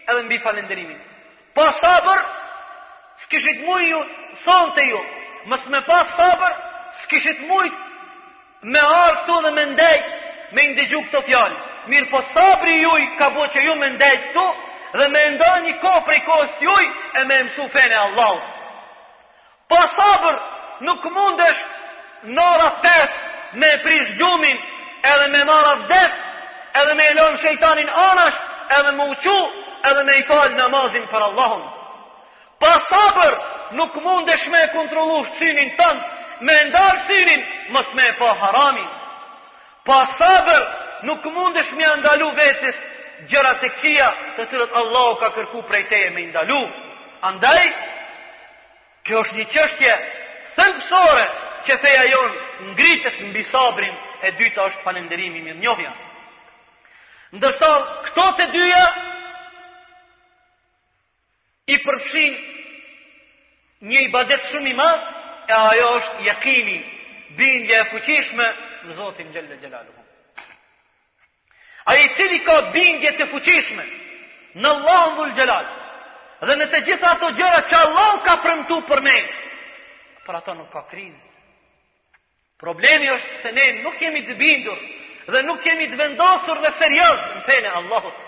edhe 0.09 0.23
mbi 0.25 0.39
falendrimin 0.47 1.01
pa 1.55 1.67
po 1.67 1.77
sabër 1.83 2.25
s'kishit 3.27 3.61
muj 3.69 3.85
ju 3.91 4.01
sonë 4.45 4.73
të 4.79 4.89
ju 4.93 5.03
mës 5.53 5.69
me 5.73 5.81
pa 5.91 6.01
sabër 6.17 6.57
s'kishit 7.03 7.45
muj 7.51 7.69
me 8.73 8.81
arë 9.03 9.21
të 9.29 9.41
dhe 9.45 9.53
me 9.59 9.65
ndejtë 9.75 10.15
me 10.57 10.67
ndëgju 10.73 11.03
këto 11.07 11.21
fjallë 11.29 11.61
mirë 11.93 12.11
po 12.15 12.25
sabri 12.33 12.81
juj 12.83 13.05
ka 13.21 13.31
bo 13.37 13.45
që 13.53 13.67
ju 13.69 13.77
me 13.85 13.93
ndejtë 13.99 14.33
të 14.39 14.47
dhe 14.97 15.09
me 15.13 15.25
nda 15.35 15.51
një 15.67 15.73
kohë 15.83 16.05
prej 16.07 16.21
kohës 16.27 16.53
të 16.59 16.65
juj, 16.69 16.87
e 17.21 17.25
me 17.29 17.43
mësu 17.47 17.67
fene 17.75 17.95
Allah. 17.95 18.39
Pa 19.69 19.83
sabër, 19.97 20.39
nuk 20.87 21.05
mundesh 21.13 21.61
nora 22.39 22.71
5 22.85 23.57
me 23.63 23.73
prish 23.85 24.13
gjumin, 24.19 24.63
edhe 25.13 25.27
me 25.35 25.43
nora 25.51 25.75
10, 25.91 26.19
edhe 26.83 26.95
me 27.01 27.09
lëmë 27.19 27.41
shejtanin 27.45 27.91
anash, 28.07 28.41
edhe 28.81 28.93
me 28.99 29.09
uqu, 29.13 29.37
edhe 29.93 30.05
me 30.09 30.17
i 30.19 30.25
falë 30.31 30.57
namazin 30.57 31.05
për 31.13 31.27
Allahun. 31.31 31.67
Po 32.59 32.73
sabër, 32.89 33.37
nuk 33.79 33.99
mundesh 34.03 34.47
me 34.51 34.65
kontrolu 34.73 35.21
shqinin 35.31 35.75
tënë, 35.77 36.05
me 36.49 36.57
ndarë 36.71 37.03
shqinin, 37.05 37.45
mës 37.77 37.93
me 37.95 38.09
po 38.19 38.33
haramin. 38.41 38.89
Po 39.85 40.01
sabër, 40.19 40.65
nuk 41.07 41.25
mundesh 41.35 41.71
me 41.79 41.87
ndalu 42.01 42.33
vetës, 42.41 42.81
gjëra 43.27 43.55
të 43.61 43.69
të 44.37 44.47
cilët 44.53 44.75
Allahu 44.79 45.17
ka 45.21 45.29
kërku 45.35 45.63
prej 45.67 45.85
teje 45.91 46.11
me 46.15 46.27
ndalu. 46.31 46.61
Andaj, 47.27 47.65
kjo 49.07 49.23
është 49.25 49.37
një 49.39 49.47
qështje 49.53 49.95
thëmpësore 50.59 51.25
që 51.67 51.79
feja 51.83 52.05
jonë 52.13 52.73
ngritës 52.73 53.17
në 53.21 53.33
bisabrin 53.35 53.95
e 54.25 54.31
dyta 54.39 54.69
është 54.69 54.85
panenderimi 54.85 55.43
mirë 55.43 55.59
njohja. 55.59 55.93
Ndërsa, 57.35 57.69
këto 58.07 58.25
të 58.39 58.47
dyja 58.55 58.85
i 61.75 61.79
përpshin 61.85 62.39
një 63.91 64.01
i 64.07 64.09
badet 64.15 64.47
shumë 64.53 64.71
i 64.71 64.75
matë, 64.75 65.15
e 65.49 65.53
ajo 65.59 65.91
është 65.99 66.27
jakini, 66.29 66.79
bindje 67.39 67.79
e 67.83 67.87
fuqishme 67.93 68.47
në 68.89 68.99
Zotin 68.99 69.33
Gjellë 69.33 69.55
dhe 69.55 69.61
Gjellalu. 69.63 69.98
A 71.89 71.95
i 71.97 72.09
cili 72.21 72.39
ka 72.45 72.61
bingje 72.73 73.15
të 73.17 73.27
fuqishme 73.31 73.85
Në 74.61 74.73
Allahun 74.75 75.31
dhul 75.37 75.65
Dhe 76.49 76.57
në 76.61 76.67
të 76.73 76.81
gjitha 76.87 77.15
ato 77.17 77.31
gjëra 77.39 77.63
që 77.71 77.79
Allah 77.87 78.11
ka 78.27 78.35
përmtu 78.45 78.79
për 78.91 79.01
ne 79.07 79.15
Për 80.27 80.37
ato 80.39 80.55
nuk 80.59 80.69
ka 80.75 80.83
kriz. 80.91 81.15
Problemi 82.61 83.09
është 83.15 83.41
se 83.43 83.53
ne 83.57 83.65
nuk 83.83 83.97
kemi 84.03 84.21
të 84.29 84.37
bindur 84.43 84.79
Dhe 85.33 85.43
nuk 85.49 85.63
kemi 85.65 85.89
të 85.95 85.99
vendosur 86.03 86.61
dhe 86.67 86.73
serios 86.79 87.21
në 87.35 87.43
fene 87.49 87.73
Allahut 87.81 88.25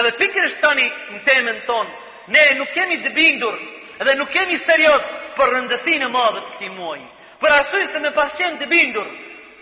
Edhe 0.00 0.12
pikër 0.22 0.48
është 0.50 0.62
tani 0.64 0.88
në 1.12 1.20
temën 1.28 1.60
tonë 1.68 2.34
Ne 2.34 2.44
nuk 2.62 2.72
kemi 2.78 2.98
të 3.04 3.12
bindur 3.16 3.60
Dhe 4.08 4.14
nuk 4.20 4.32
kemi 4.32 4.58
serios 4.64 5.12
për 5.36 5.54
rëndësinë 5.56 6.06
e 6.06 6.08
madhe 6.16 6.38
të 6.44 6.50
këtij 6.54 6.70
muaji. 6.78 7.06
Për 7.40 7.54
arsye 7.60 7.86
se 7.92 8.00
ne 8.02 8.10
pas 8.14 8.36
të 8.38 8.66
bindur, 8.70 9.06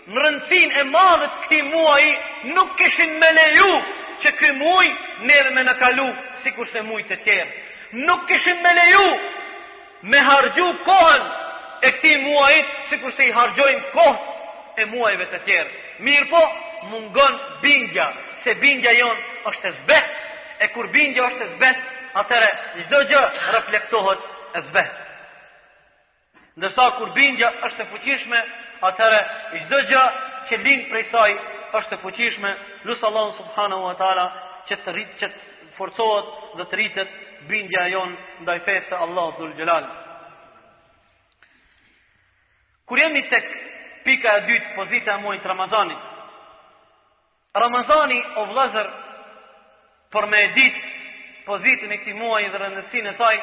në 0.07 0.21
rëndësin 0.23 0.71
e 0.79 0.83
madhët 0.87 1.39
këti 1.45 1.61
muaj, 1.71 2.03
nuk 2.55 2.75
këshin 2.79 3.17
me 3.19 3.31
leju 3.37 3.71
që 4.23 4.31
këj 4.39 4.51
muaj 4.59 4.87
nere 5.29 5.51
me 5.55 5.63
në 5.67 5.73
kalu, 5.79 6.07
si 6.43 6.51
kurse 6.55 6.81
muaj 6.87 7.03
të 7.09 7.17
tjerë. 7.23 7.49
Nuk 8.07 8.23
këshin 8.29 8.61
me 8.63 8.71
leju 8.77 9.09
me 10.11 10.19
hargju 10.27 10.67
kohën 10.85 11.23
e 11.87 11.91
këti 11.97 12.13
muaj, 12.23 12.55
si 12.87 12.99
kurse 13.03 13.23
i 13.25 13.31
hargjojnë 13.35 13.91
kohët 13.95 14.79
e 14.81 14.85
muajve 14.93 15.27
të 15.31 15.39
tjerë. 15.49 15.69
Mirë 16.05 16.27
po, 16.31 16.41
mungon 16.91 17.39
bingja, 17.61 18.07
se 18.43 18.53
bingja 18.61 18.91
jonë 18.95 19.25
është 19.51 19.67
e 19.69 19.73
zbet, 19.81 20.09
e 20.63 20.67
kur 20.75 20.87
bingja 20.93 21.23
është 21.31 21.43
e 21.43 21.49
zbet, 21.55 21.79
atëre, 22.21 22.49
gjdo 22.85 22.99
gjë 23.11 23.21
reflektohet 23.55 24.21
e 24.57 24.61
zbet. 24.69 24.93
Ndërsa, 26.57 26.85
kur 26.97 27.11
bingja 27.17 27.49
është 27.65 27.83
e 27.83 27.89
fuqishme, 27.91 28.39
atëre 28.85 29.19
i 29.57 29.61
gjdo 29.65 29.79
gjë 29.89 30.01
që 30.49 30.59
linë 30.63 30.89
prej 30.91 31.05
saj 31.11 31.33
është 31.77 31.95
të 31.95 32.01
fuqishme, 32.03 32.51
lusë 32.87 33.07
Allah 33.09 33.31
subhanahu 33.37 33.87
wa 33.89 33.95
ta'ala 33.99 34.25
që 34.69 34.77
të 34.83 34.93
rritë 34.95 35.17
që 35.21 35.29
të 35.33 35.71
forcohet 35.77 36.57
dhe 36.59 36.65
të 36.71 36.79
rritet 36.79 37.11
bindja 37.49 37.87
jon 37.91 38.15
ndaj 38.43 38.59
fesë 38.65 38.99
Allah 39.05 39.27
dhul 39.37 39.53
gjelal. 39.59 39.87
Kur 42.87 42.99
jemi 43.01 43.25
tek 43.29 43.49
pika 44.05 44.37
e 44.39 44.45
dytë 44.47 44.75
pozita 44.77 45.17
e 45.17 45.23
mojnë 45.23 45.43
të 45.43 45.51
Ramazanit, 45.51 46.03
Ramazani 47.57 48.19
o 48.41 48.45
vlazër 48.51 48.87
për 50.13 50.25
me 50.29 50.41
edit 50.47 50.75
pozitën 51.47 51.91
e 51.91 51.97
këti 52.03 52.13
muaj 52.13 52.43
dhe 52.53 52.59
rëndësine 52.61 53.11
e 53.15 53.17
saj, 53.17 53.37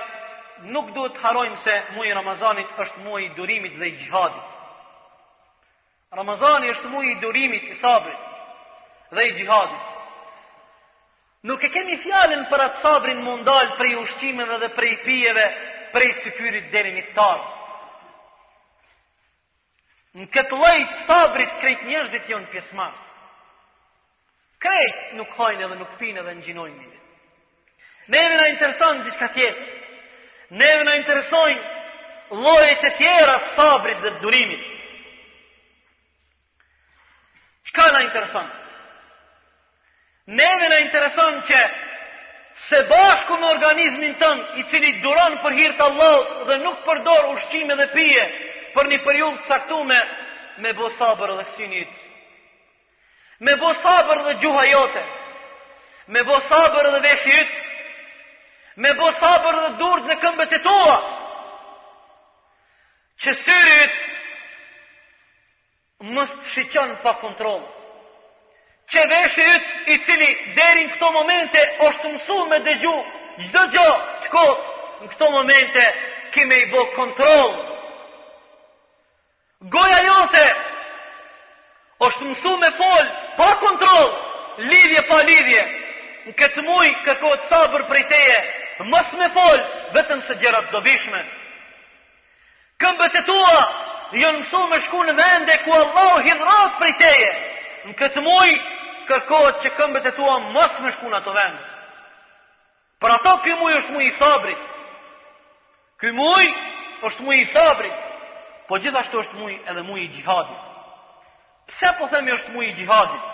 nuk 0.72 0.92
duhet 0.94 1.16
harojmë 1.22 1.56
se 1.64 1.74
muaj 1.96 2.12
Ramazanit 2.16 2.76
është 2.84 3.02
muaj 3.04 3.24
durimit 3.36 3.74
dhe 3.80 3.88
i 3.90 3.96
gjihadit. 4.04 4.53
Ramazani 6.14 6.70
është 6.70 6.88
muaji 6.90 7.10
i 7.16 7.20
durimit, 7.22 7.64
i 7.74 7.80
sabrit 7.82 8.30
dhe 9.14 9.24
i 9.28 9.34
jihadit. 9.40 9.90
Nuk 11.44 11.62
e 11.62 11.68
kemi 11.74 11.98
fjalën 12.04 12.46
për 12.50 12.60
atë 12.66 12.82
sabrin 12.84 13.20
mundal 13.26 13.68
për 13.78 13.90
ushqimin 14.02 14.52
dhe 14.62 14.70
për 14.76 14.86
pijeve, 15.04 15.44
për 15.94 16.04
sigurinë 16.22 16.70
deri 16.72 16.94
në 16.94 17.02
iftar. 17.04 17.40
Në 20.14 20.26
këtë 20.36 20.58
lloj 20.58 20.84
sabrit 21.08 21.52
krejt 21.60 21.82
njerëzit 21.88 22.30
janë 22.30 22.50
pjesëmas. 22.54 22.98
Krejt 24.64 25.14
nuk 25.18 25.34
hajnë 25.36 25.66
edhe 25.66 25.76
nuk 25.82 25.96
pinë 26.00 26.20
edhe 26.22 26.34
ngjinojnë 26.34 26.76
mirë. 26.78 27.00
Ne 28.14 28.20
vë 28.30 28.36
na 28.40 28.46
intereson 28.54 29.02
diçka 29.06 29.28
tjetër. 29.34 29.64
Ne 30.60 30.70
vë 30.78 30.86
na 30.88 30.94
intereson 31.00 31.64
lojët 32.46 32.86
e 32.88 32.92
tjera 33.00 33.36
sabrit 33.56 34.00
dhe 34.06 34.14
durimit. 34.22 34.64
Qëka 37.68 37.84
në 37.94 38.00
interesant? 38.04 38.60
Neve 40.36 40.68
në 40.72 40.78
intereson 40.86 41.38
që 41.48 41.60
se 42.68 42.80
bashku 42.88 43.36
me 43.40 43.48
organizmin 43.52 44.14
tënë 44.20 44.60
i 44.60 44.64
cili 44.70 44.92
duron 45.04 45.38
për 45.42 45.56
hirtë 45.58 45.84
Allah 45.84 46.44
dhe 46.48 46.58
nuk 46.62 46.78
përdor 46.86 47.28
ushqime 47.34 47.76
dhe 47.80 47.88
pije 47.92 48.22
për 48.76 48.88
një 48.92 48.98
përjumë 49.06 49.40
të 49.42 49.48
saktume 49.52 49.98
me 50.64 50.72
bo 50.78 50.88
sabër 50.98 51.34
dhe 51.40 51.44
sinit. 51.56 51.90
Me 53.40 53.56
bo 53.60 53.74
sabër 53.82 54.22
dhe 54.28 54.36
gjuha 54.44 54.64
jote. 54.70 55.02
Me 56.14 56.22
bo 56.28 56.38
sabër 56.48 56.90
dhe 56.94 57.00
veshit. 57.00 57.54
Me 58.76 58.94
bo 59.00 59.10
sabër 59.20 59.58
dhe 59.64 59.70
durd 59.80 60.08
në 60.10 60.16
këmbët 60.24 60.56
e 60.56 60.60
tua. 60.68 60.96
Që 63.24 63.36
syrit 63.44 64.00
mështë 66.12 66.50
shikon 66.54 66.96
pa 67.02 67.14
kontrol. 67.22 67.62
Që 68.92 69.02
veshë 69.08 69.44
e 69.50 69.54
të 69.58 69.94
i 69.94 69.98
cili 70.04 70.28
deri 70.56 70.82
në 70.88 70.92
këto 70.96 71.08
momente 71.14 71.60
është 71.86 72.10
mësu 72.16 72.36
me 72.50 72.58
dëgju, 72.66 72.96
gjë 73.50 73.52
dëgjo 73.54 73.86
të 74.24 74.42
në 74.44 75.12
këto 75.14 75.30
momente 75.32 75.84
kime 76.34 76.58
i 76.60 76.66
bo 76.72 76.82
kontrol. 76.96 77.54
Goja 79.72 80.00
jote, 80.04 80.44
është 82.06 82.28
mësu 82.28 82.52
me 82.60 82.70
folë 82.82 83.14
pa 83.38 83.48
kontrol, 83.62 84.10
lidhje 84.68 85.06
pa 85.08 85.22
lidhje, 85.30 85.64
në 86.28 86.36
këtë 86.40 86.66
mujë 86.68 86.92
këko 87.08 87.32
të 87.40 87.48
sabër 87.50 87.86
për 87.88 88.02
i 88.02 88.04
teje, 88.12 88.36
mështë 88.92 89.22
me 89.22 89.32
folë, 89.34 89.64
vetëm 89.96 90.22
se 90.28 90.36
gjera 90.42 90.60
dobishme. 90.74 91.24
Këmbët 92.82 93.16
e 93.16 93.22
tua, 93.28 93.56
Jënë 94.12 94.20
jo 94.20 94.32
mësu 94.36 94.60
me 94.68 94.80
shku 94.84 95.02
në 95.08 95.14
vende 95.16 95.54
ku 95.64 95.72
Allah 95.72 96.16
u 96.18 96.24
hidrat 96.26 96.74
për 96.80 96.90
i 96.90 96.96
teje. 97.00 97.30
Në 97.86 97.94
këtë 98.00 98.24
muaj, 98.24 98.50
kërkohet 99.08 99.62
që 99.64 99.72
këmbët 99.78 100.08
e 100.10 100.14
tua 100.18 100.34
mësë 100.50 100.82
me 100.84 100.92
shku 100.96 101.08
në 101.08 101.20
ato 101.20 101.32
vende. 101.32 101.64
Për 103.00 103.14
ato 103.18 103.34
këj 103.44 103.56
muaj 103.60 103.74
është 103.78 103.94
muaj 103.94 104.06
i 104.08 104.14
sabrit. 104.18 104.66
Këj 106.00 106.12
muaj 106.18 106.46
është 107.08 107.24
muaj 107.26 107.38
i 107.42 107.48
sabrit. 107.54 108.04
Po 108.68 108.78
gjithashtu 108.80 109.24
është 109.24 109.40
muaj 109.40 109.54
edhe 109.72 109.82
muaj 109.88 110.02
i 110.04 110.10
gjihadit. 110.12 110.60
Pse 111.72 111.94
po 111.98 112.08
themi 112.12 112.32
është 112.36 112.52
muaj 112.54 112.68
i 112.70 112.76
gjihadit? 112.78 113.26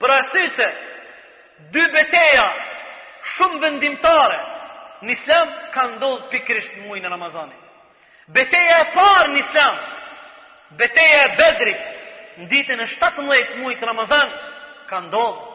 Për 0.00 0.14
asy 0.18 0.46
se, 0.56 0.70
dy 1.72 1.84
beteja 1.96 2.46
shumë 3.34 3.60
vendimtare 3.64 4.40
në 5.04 5.12
islam 5.16 5.52
ka 5.74 5.88
ndodhë 5.96 6.30
pikrisht 6.32 6.80
muaj 6.84 7.00
në 7.04 7.12
Ramazanit. 7.12 7.63
Beteja 8.32 8.78
e 8.80 8.84
parë 8.94 9.32
në 9.34 9.40
Islam, 9.42 9.76
beteja 10.80 11.16
e 11.26 11.32
Bedrit, 11.40 11.80
në 12.40 12.46
ditën 12.48 12.78
e 12.80 12.86
17 12.94 13.18
muajit 13.26 13.82
Ramazan 13.84 14.30
ka 14.88 15.00
ndodhur. 15.04 15.50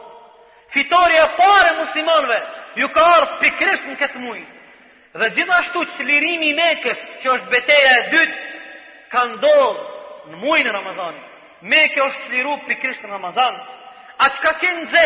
Fitoria 0.70 1.24
e 1.26 1.32
parë 1.34 1.72
e 1.72 1.76
muslimanëve 1.80 2.36
ju 2.78 2.88
ka 2.94 3.02
ardhur 3.16 3.40
pikërisht 3.40 3.88
në 3.90 3.96
këtë 4.04 4.22
muaj. 4.22 4.44
Dhe 5.18 5.28
gjithashtu 5.34 5.82
që 5.96 6.06
lirimi 6.12 6.52
i 6.52 6.54
Mekës, 6.54 7.00
që 7.22 7.32
është 7.34 7.50
beteja 7.50 7.90
e 7.96 8.06
dytë, 8.14 8.38
ka 9.10 9.24
ndodhur 9.32 10.30
në 10.30 10.36
muajin 10.44 10.70
e 10.70 10.76
Ramazanit. 10.78 11.26
Mekë 11.74 12.04
është 12.06 12.30
liru 12.36 12.54
pikërisht 12.70 13.02
në 13.02 13.10
Ramazan. 13.16 13.58
Atë 14.26 14.40
ka 14.46 14.54
qenë 14.62 14.86
se 14.94 15.04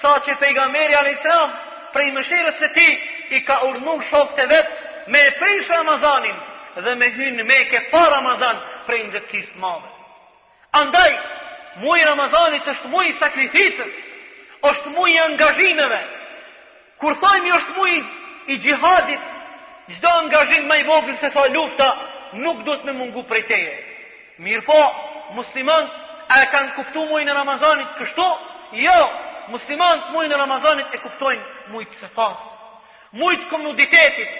sa 0.00 0.16
që 0.24 0.38
pejgamberi 0.40 0.96
Alislam 0.96 1.52
prej 1.92 2.08
mëshirës 2.16 2.64
e 2.68 2.72
ti 2.78 2.88
i 3.36 3.44
ka 3.44 3.60
urdhëruar 3.68 4.02
shokët 4.10 4.42
e 4.46 4.52
vetë 4.54 5.12
me 5.12 5.20
e 5.28 5.32
prish 5.38 5.68
Ramazanin, 5.70 6.36
dhe 6.82 6.94
me 6.96 7.08
hynë 7.14 7.44
me 7.48 7.56
ke 7.70 7.80
fa 7.90 8.02
Ramazan 8.12 8.58
prej 8.86 9.04
në 9.06 9.12
gjëtis 9.16 9.46
të 9.52 9.60
madhe. 9.62 9.90
Andaj, 10.82 11.12
muaj 11.80 12.00
Ramazanit 12.04 12.66
është 12.72 12.90
muaj 12.92 13.06
sakrificës, 13.20 13.92
është 14.70 14.92
muaj 14.92 15.12
angazhimeve, 15.24 16.00
kur 17.00 17.16
thajmi 17.22 17.52
është 17.56 17.76
muaj 17.76 17.94
i 18.52 18.58
gjihadit, 18.64 19.24
gjdo 19.96 20.12
angazhim 20.20 20.66
me 20.68 20.78
i 20.80 20.84
vogën 20.88 21.16
se 21.20 21.30
fa 21.32 21.46
lufta, 21.54 21.88
nuk 22.42 22.60
do 22.66 22.74
të 22.76 22.86
me 22.86 22.96
mungu 23.00 23.24
prej 23.28 23.46
teje. 23.48 23.72
Mirë 24.42 24.66
po, 24.66 24.80
musliman, 25.36 25.88
a 26.28 26.42
e 26.42 26.46
kanë 26.52 26.74
kuptu 26.76 27.06
muaj 27.08 27.24
në 27.24 27.36
Ramazanit 27.38 27.94
kështu? 28.02 28.26
Jo, 28.84 28.98
musliman 29.54 30.02
të 30.06 30.12
muaj 30.12 30.28
në 30.28 30.40
Ramazanit 30.42 30.92
e 30.92 31.00
kuptojnë 31.06 31.72
muaj 31.72 31.88
të 31.88 32.00
sefas, 32.04 32.52
Mui 33.16 33.36
të 33.38 33.46
komoditetit, 33.48 34.32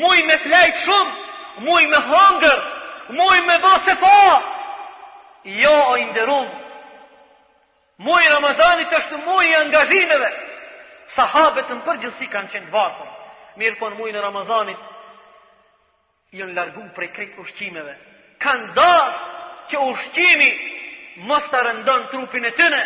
muaj 0.00 0.16
me 0.26 0.34
lejtë 0.50 0.80
shumë, 0.86 1.26
muj 1.56 1.86
me 1.86 1.96
hangër, 2.00 2.62
muj 3.08 3.40
me 3.46 3.58
dhe 3.58 3.94
fa. 3.96 4.40
Jo, 5.44 5.70
o 5.86 5.96
inderum, 5.96 6.48
muj 7.98 8.22
Ramazanit 8.28 8.92
është 8.98 9.16
muj 9.24 9.44
i 9.46 9.54
angazimeve. 9.56 10.30
Sahabet 11.14 11.68
në 11.70 11.80
përgjësi 11.84 12.26
kanë 12.32 12.48
qenë 12.54 12.70
vartën. 12.72 13.10
Mirë 13.60 13.76
po 13.78 13.90
në 13.90 13.98
muj 13.98 14.12
në 14.12 14.20
Ramazanit, 14.24 14.78
jënë 16.34 16.54
largu 16.56 16.86
prej 16.96 17.10
krejt 17.14 17.36
ushqimeve. 17.38 17.92
Kanë 18.42 18.72
dasë 18.74 19.28
që 19.70 19.82
ushqimi 19.92 20.50
mos 21.28 21.44
të 21.52 21.60
rëndon 21.68 22.08
trupin 22.10 22.48
e 22.48 22.54
tëne, 22.58 22.80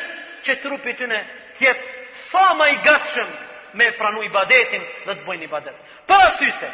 që 0.45 0.59
trupin 0.63 0.93
e 0.93 0.99
tëne 0.99 1.23
tjetë 1.61 1.97
sa 2.31 2.53
ma 2.59 2.67
i 2.69 2.77
gatshëm 2.85 3.31
me 3.79 3.91
pranu 3.97 4.23
i 4.27 4.33
badetin 4.35 4.83
dhe 5.07 5.15
të 5.15 5.25
bojnë 5.25 5.45
i 5.47 5.53
badet. 5.55 5.79
Për 6.11 6.27
asyse, 6.33 6.69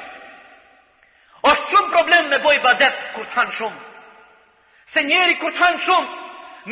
është 1.45 1.73
shumë 1.73 1.91
problem 1.93 2.29
me 2.33 2.39
boj 2.45 2.59
badet 2.65 3.01
kur 3.15 3.27
të 3.29 3.35
hanë 3.39 3.55
shumë. 3.59 3.77
Se 4.93 5.03
njeri 5.09 5.35
kur 5.41 5.53
të 5.53 5.61
hanë 5.63 5.83
shumë, 5.89 6.17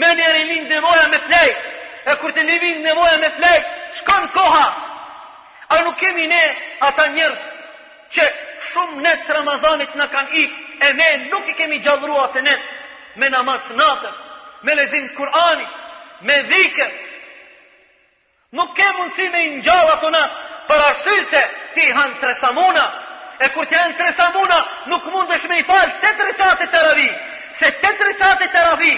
me 0.01 0.13
njeri 0.17 0.45
linë 0.51 0.69
nevoja 0.71 1.07
me 1.13 1.19
plejtë, 1.27 1.73
e 2.13 2.17
kur 2.23 2.33
të 2.37 2.47
livin 2.49 2.81
nevoja 2.87 3.19
me 3.21 3.29
plejtë, 3.37 3.73
shkon 4.01 4.29
koha. 4.37 4.67
A 5.77 5.81
nuk 5.85 5.97
kemi 6.01 6.27
ne 6.29 6.43
ata 6.89 7.07
njerës 7.15 7.43
që 8.17 8.25
shumë 8.73 9.03
ne 9.07 9.15
të 9.27 9.37
Ramazanit 9.39 9.93
në 10.01 10.09
kanë 10.17 10.37
i, 10.41 10.45
e 10.87 10.93
ne 10.99 11.11
nuk 11.31 11.49
i 11.49 11.55
kemi 11.61 11.79
gjallru 11.85 12.17
atë 12.25 12.43
ne 12.49 12.57
me 13.21 13.29
namaz 13.31 13.65
natër, 13.77 14.13
me 14.65 14.75
lezim 14.75 15.07
të 15.09 15.15
Kurani, 15.17 15.67
me 16.29 16.37
dhikër. 16.49 16.93
Nuk 18.57 18.73
ke 18.77 18.89
mundësi 18.97 19.29
me 19.33 19.43
i 19.47 19.51
njallë 19.61 19.93
ato 19.97 20.11
natë, 20.11 20.41
për 20.69 20.85
arsysë 20.89 21.25
se 21.33 21.43
ti 21.75 21.89
hanë 21.97 22.21
të 22.23 22.33
samunat, 22.41 23.01
E 23.42 23.48
kur 23.50 23.66
t'ja 23.66 23.87
në 23.88 23.96
tresa 23.98 24.28
muna, 24.37 24.59
nuk 24.90 25.07
mund 25.11 25.31
është 25.35 25.48
me 25.50 25.57
i 25.59 25.64
falë 25.66 25.94
të 26.02 26.11
të 26.18 26.26
rësat 26.28 26.61
e 26.62 26.66
të 26.70 26.83
rëvi. 26.87 27.07
Se 27.59 27.70
të 27.83 27.90
të 27.98 28.35
të 28.42 28.50
rëvi, 28.66 28.92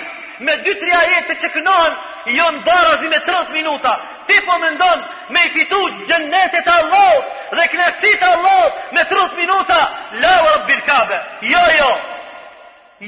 me 0.45 0.57
dy 0.67 0.75
tri 0.81 0.91
ajete 0.99 1.37
që 1.43 1.49
kënohen, 1.55 1.95
jonë 2.37 2.61
darazi 2.67 3.09
me 3.13 3.21
30 3.29 3.55
minuta. 3.55 3.95
Ti 4.29 4.37
po 4.47 4.59
me 4.61 4.71
ndonë 4.75 5.33
me 5.37 5.47
i 5.47 5.51
fitu 5.55 5.81
gjennetet 6.09 6.69
Allah 6.75 7.41
dhe 7.57 7.67
knesit 7.73 8.23
Allah 8.33 8.61
me 8.97 9.07
30 9.15 9.41
minuta. 9.41 9.79
la 10.21 10.37
Lava 10.37 10.53
rëbbir 10.57 10.83
kabe. 10.91 11.19
Jo, 11.53 11.63
jo. 11.79 11.91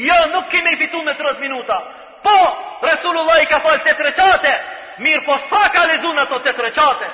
Jo, 0.07 0.19
nuk 0.33 0.49
kime 0.51 0.73
i 0.73 0.77
fitu 0.83 1.03
me 1.05 1.13
30 1.21 1.39
minuta. 1.41 1.77
Po, 2.23 2.39
Resulullah 2.89 3.43
i 3.43 3.47
ka 3.47 3.61
falë 3.61 3.85
të 3.85 3.95
të 3.99 4.09
rëqate. 4.09 4.57
Mirë 5.05 5.25
po, 5.29 5.37
sa 5.53 5.69
ka 5.69 5.85
lezun 5.85 6.19
ato 6.19 6.41
të 6.45 6.57
të 6.57 6.69
rëqate? 6.71 7.09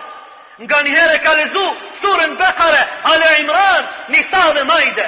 nga 0.61 0.83
njëherë 0.83 1.19
ka 1.25 1.33
lezu 1.35 1.65
surën 2.03 2.37
Bekare, 2.37 2.83
Ale 3.09 3.29
Imran, 3.41 3.85
Nisa 4.13 4.43
dhe 4.55 4.65
Majde. 4.65 5.07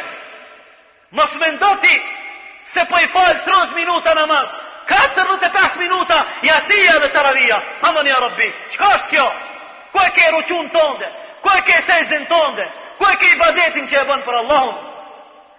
Mos 1.12 1.32
me 1.40 1.48
ndoti 1.56 1.94
se 2.72 2.84
po 2.88 2.96
i 2.98 3.08
falë 3.12 3.44
30 3.44 3.74
minuta 3.76 4.14
namaz, 4.14 4.46
45 4.88 5.76
minuta, 5.78 6.18
jatësia 6.42 6.98
dhe 7.02 7.08
taravia, 7.12 7.60
hama 7.82 8.02
një 8.02 8.16
arabi, 8.16 8.48
qëka 8.72 8.88
është 8.96 9.10
kjo? 9.10 9.26
Ko 9.92 9.98
e 10.06 10.10
ke 10.16 10.30
ruqun 10.34 10.68
tënde? 10.74 11.08
Ko 11.44 11.50
e 11.58 11.62
ke 11.68 11.76
sejzin 11.86 12.24
tënde? 12.26 12.66
Ko 12.98 13.04
e 13.12 13.16
ke 13.20 13.30
i 13.34 13.38
badetin 13.38 13.88
që 13.88 14.00
e 14.00 14.04
bënë 14.10 14.24
për 14.26 14.38
Allahun? 14.42 14.74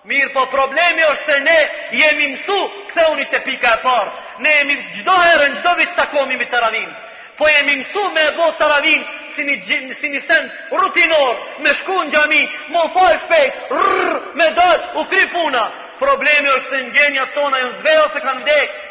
Mirë 0.05 0.33
po 0.35 0.43
problemi 0.53 1.01
është 1.01 1.25
se 1.29 1.37
ne 1.45 1.57
jemi 2.01 2.27
mësu 2.35 2.57
këthe 2.91 3.05
unë 3.13 3.23
të 3.31 3.39
pika 3.47 3.71
e 3.73 3.79
parë. 3.85 4.11
Ne 4.43 4.51
jemi 4.57 4.75
gjdoherë 4.97 5.47
në 5.53 5.61
gjdo 5.61 5.71
të 5.79 5.93
takomi 5.97 6.37
me 6.37 6.45
taravinë. 6.51 6.93
Po 7.39 7.47
jemi 7.49 7.79
mësu 7.79 8.03
me 8.13 8.21
e 8.29 8.35
bo 8.37 8.51
taravinë 8.59 9.24
si 9.35 9.43
një 9.47 9.55
gjinë, 9.67 9.95
si 9.99 10.09
një 10.09 10.21
sen 10.25 10.45
rutinor, 10.73 11.39
me 11.63 11.71
shku 11.81 11.95
në 12.01 12.11
gjami, 12.15 12.41
më 12.73 12.83
falë 12.95 13.19
shpejt, 13.25 13.63
rrrr, 13.73 14.19
me 14.39 14.47
dërë, 14.57 14.91
u 15.01 15.05
kri 15.11 15.25
puna. 15.33 15.63
Problemi 15.99 16.51
është 16.53 16.71
se 16.71 16.81
ndjenja 16.89 17.27
tona, 17.35 17.59
në 17.65 17.73
zvejo 17.81 18.05
se 18.13 18.23
kanë 18.25 18.45
dekë, 18.49 18.85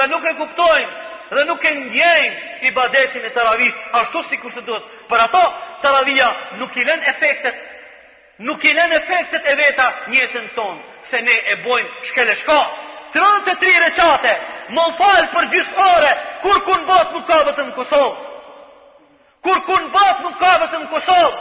dhe 0.00 0.06
nuk 0.12 0.26
e 0.30 0.34
kuptojnë, 0.40 0.90
dhe 1.34 1.44
nuk 1.50 1.64
e 1.64 1.72
ndjenjë 1.76 2.66
i 2.68 2.74
badetin 2.78 3.26
e 3.28 3.32
taravis, 3.36 3.80
ashtu 4.02 4.22
si 4.28 4.40
kusë 4.42 4.64
duhet. 4.68 4.86
Për 5.10 5.24
ato, 5.26 5.44
taravia 5.84 6.28
nuk 6.60 6.76
i 6.76 6.84
len 6.88 7.04
efektet, 7.14 7.56
nuk 8.48 8.64
i 8.64 8.74
len 8.78 8.92
efektet 9.00 9.46
e 9.52 9.56
veta 9.60 9.88
njëtën 10.10 10.52
tonë, 10.56 10.84
se 11.10 11.22
ne 11.26 11.36
e 11.54 11.58
bojmë 11.64 12.08
shkele 12.10 12.36
shka. 12.44 12.60
33 13.08 13.78
reqate, 13.88 14.32
më 14.76 14.82
falë 14.98 15.28
për 15.32 15.46
gjithë 15.54 15.84
ore, 15.92 16.10
kur 16.42 16.58
kun 16.66 16.82
botë 16.90 17.14
nuk 17.16 17.28
ka 17.28 17.38
vëtë 17.48 17.68
në 17.70 17.76
Kosovë. 17.78 18.27
Kur 19.44 19.60
kur 19.68 19.80
në 19.84 19.90
batë 19.94 20.24
nuk 20.24 20.38
ka 20.40 20.54
vetëm 20.64 20.86
Kosovë, 20.92 21.34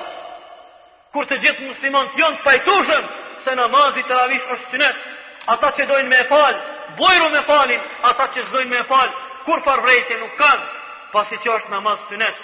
kur 1.13 1.25
të 1.29 1.37
gjithë 1.45 1.69
muslimon 1.69 2.09
të 2.13 2.19
janë 2.21 2.37
të 2.41 2.45
pajtushëm, 2.45 3.05
se 3.45 3.55
namazit 3.57 4.05
të 4.09 4.17
ravish 4.17 4.49
është 4.55 4.69
sënet, 4.73 4.99
ata 5.53 5.71
që 5.77 5.87
dojnë 5.89 6.11
me 6.11 6.19
e 6.23 6.27
falë, 6.29 6.59
bojru 6.99 7.29
me 7.33 7.41
falin, 7.47 7.81
ata 8.11 8.27
që 8.35 8.45
zdojnë 8.49 8.69
me 8.73 8.81
e 8.83 8.87
falë, 8.91 9.15
kur 9.45 9.63
farvrejtje 9.65 10.17
nuk 10.19 10.35
kanë, 10.37 10.67
pasi 11.13 11.39
që 11.43 11.53
është 11.55 11.73
namaz 11.73 12.03
sënet, 12.11 12.41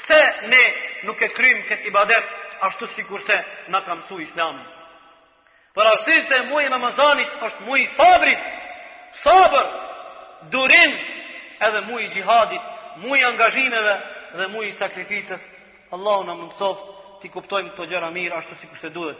pse 0.00 0.20
ne 0.52 0.62
nuk 1.06 1.22
e 1.22 1.30
krymë 1.36 1.66
këtë 1.70 1.90
ibadet, 1.92 2.34
ashtu 2.68 2.88
si 2.94 3.04
kurse 3.06 3.36
në 3.70 3.82
kam 3.86 4.02
su 4.08 4.18
islami. 4.26 4.64
Për 5.76 5.90
arsiz 5.92 6.22
se 6.30 6.42
muaj 6.50 6.66
e 6.66 6.72
namazanit 6.72 7.34
është 7.46 7.66
muaj 7.68 7.82
sabrit, 7.98 8.44
sabër, 9.22 9.66
durim, 10.52 10.94
edhe 11.68 11.82
muaj 11.84 12.02
i 12.06 12.12
gjihadit, 12.16 12.64
muaj 13.04 13.26
angazhimeve, 13.30 13.96
dhe 14.36 14.68
i 14.68 14.72
sakrificës, 14.76 15.40
Allahu 15.96 16.24
na 16.28 16.34
mundsoft 16.34 16.84
ti 17.22 17.30
kuptojmë 17.32 17.72
këto 17.72 17.86
gjëra 17.90 18.10
mirë 18.12 18.36
ashtu 18.38 18.54
si 18.60 18.66
kurse 18.68 18.90
duhet. 18.90 19.18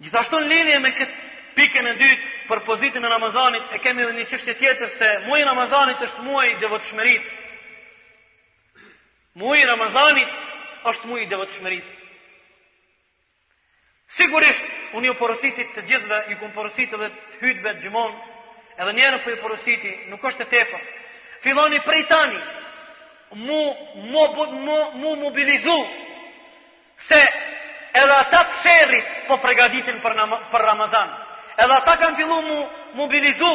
Gjithashtu 0.00 0.38
në 0.40 0.48
lidhje 0.48 0.78
me 0.80 0.90
këtë 0.96 1.28
pikën 1.58 1.86
e 1.86 1.92
dytë 2.00 2.28
për 2.48 2.60
pozitën 2.66 3.04
e 3.04 3.08
Ramazanit, 3.12 3.72
e 3.72 3.78
kemi 3.84 4.02
edhe 4.02 4.14
një 4.16 4.28
çështje 4.30 4.54
tjetër 4.60 4.92
se 4.98 5.10
muji 5.26 5.42
i 5.44 5.48
Ramazanit 5.48 6.02
është 6.08 6.24
muaji 6.24 6.54
i 6.54 6.60
devotshmërisë. 6.64 7.32
Muji 9.40 9.60
i 9.62 9.68
Ramazanit 9.68 10.30
është 10.92 11.10
muji 11.10 11.26
i 11.26 11.30
devotshmërisë. 11.34 11.96
Sigurisht, 14.16 14.70
unë 14.98 15.06
ju 15.06 15.14
porositit 15.20 15.68
të 15.76 15.84
gjithve, 15.86 16.22
ju 16.32 16.40
këmë 16.40 16.54
porositit 16.56 16.96
dhe 16.98 17.12
të 17.12 17.40
hytëve 17.44 17.76
të 17.76 17.82
gjimonë, 17.84 18.29
edhe 18.80 18.92
njerë 18.96 19.18
për 19.24 19.34
po 19.36 19.36
i 19.36 19.40
porositi, 19.42 19.90
nuk 20.10 20.22
është 20.30 20.46
e 20.46 20.50
tepë. 20.52 20.80
Filoni 21.44 21.80
për 21.84 21.96
i 21.98 22.04
tani, 22.10 22.40
mu, 23.46 23.60
mu, 24.12 24.24
mu, 24.32 24.46
mu, 24.66 24.78
mu 25.02 25.10
mobilizu, 25.24 25.76
se 27.08 27.20
edhe 28.00 28.16
ata 28.16 28.44
të 28.48 28.60
ferrit 28.64 29.08
po 29.28 29.38
pregaditin 29.42 30.00
për, 30.04 30.16
për 30.52 30.64
Ramazan. 30.70 31.08
Edhe 31.60 31.76
ata 31.76 31.96
kanë 32.00 32.16
fillu 32.20 32.38
mu 32.48 32.58
mobilizu, 33.02 33.52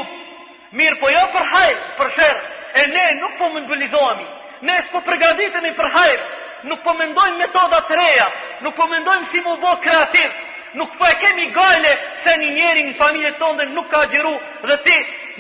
mirë 0.78 0.99
po 1.01 1.09
jo 1.13 1.23
për 1.34 1.51
hajë, 1.53 1.78
për 1.97 2.15
shërë, 2.17 2.49
e 2.82 2.86
ne 2.93 3.05
nuk 3.21 3.38
po 3.41 3.49
mobilizohemi, 3.55 4.26
ne 4.67 4.80
s'po 4.88 4.99
i 5.01 5.78
për 5.80 5.91
hajë, 5.95 6.19
nuk 6.65 6.82
po 6.84 6.93
mendojmë 6.93 7.38
metodat 7.38 7.89
reja, 7.91 8.28
nuk 8.65 8.76
po 8.76 8.88
mendojmë 8.89 9.28
si 9.32 9.41
mu 9.45 9.57
bo 9.61 9.78
kreativë, 9.84 10.34
nuk 10.76 10.95
po 10.97 11.05
e 11.05 11.15
kemi 11.19 11.47
gajle 11.51 11.91
se 12.23 12.36
një 12.39 12.49
njeri 12.55 12.84
në 12.89 12.95
familje 12.99 13.32
ndër 13.39 13.67
nuk 13.76 13.88
ka 13.91 14.03
gjeru 14.11 14.36
dhe 14.67 14.78
ti 14.86 14.95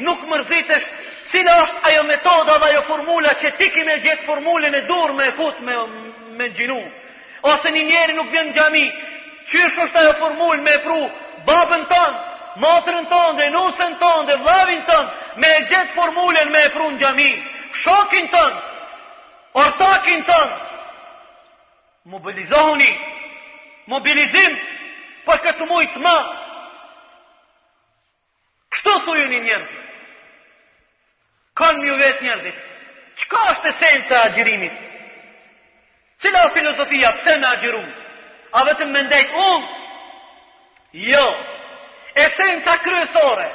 nuk 0.07 0.19
mërzitesh 0.31 0.85
cila 1.31 1.55
është 1.63 1.79
ajo 1.89 2.03
metoda 2.11 2.57
dhe 2.61 2.67
ajo 2.71 2.81
formula 2.91 3.33
që 3.41 3.49
ti 3.57 3.69
ki 3.73 3.83
me 3.83 3.97
gjithë 4.05 4.25
formule 4.25 4.69
me 4.75 4.81
dur 4.91 5.13
me 5.17 5.25
e 5.27 5.33
kut 5.39 5.59
me, 5.65 5.75
me 6.37 6.49
gjinu 6.55 6.81
ose 7.51 7.71
një 7.75 7.83
njeri 7.91 8.13
nuk 8.13 8.31
vjen 8.31 8.53
gjami 8.55 8.85
që 9.51 9.65
është 9.83 9.99
ajo 10.01 10.13
formule 10.19 10.61
me 10.67 10.75
pru 10.85 11.01
babën 11.49 11.85
tonë 11.93 12.33
Matrën 12.55 13.03
tënë 13.11 13.37
dhe 13.39 13.45
nusën 13.51 13.95
tënë 13.99 14.27
dhe 14.29 14.35
vlavin 14.43 14.79
tënë 14.87 15.41
me 15.43 15.47
e 15.57 15.63
gjithë 15.71 15.91
formulen 15.95 16.47
me 16.53 16.61
e 16.63 16.69
prun 16.71 16.93
gjami, 17.01 17.31
shokin 17.81 18.29
tonë, 18.31 18.61
ortakin 19.59 20.21
tonë, 20.23 20.55
mobilizohuni, 22.13 22.91
mobilizim 23.91 24.55
për 25.27 25.39
këtë 25.45 25.67
mujt 25.69 25.97
ma. 26.05 26.15
Kështë 28.75 28.95
të 29.07 29.15
ju 29.19 29.27
një 29.33 29.41
njerëzit? 29.47 29.83
Kanë 31.59 31.83
një 31.85 31.95
vetë 32.01 32.25
njerëzit? 32.27 32.57
Qëka 33.19 33.41
është 33.51 33.69
esenca 33.73 34.21
a 34.21 34.31
gjirimit? 34.35 34.81
Cila 36.21 36.45
o 36.47 36.53
filozofia 36.55 37.13
pëse 37.19 37.37
në 37.39 37.53
a 37.53 37.85
A 38.55 38.63
vetëm 38.69 38.89
më 38.93 39.01
ndajtë 39.01 39.35
unë? 39.51 39.67
Jo, 41.11 41.25
esenca 42.25 42.77
kryesore 42.79 43.47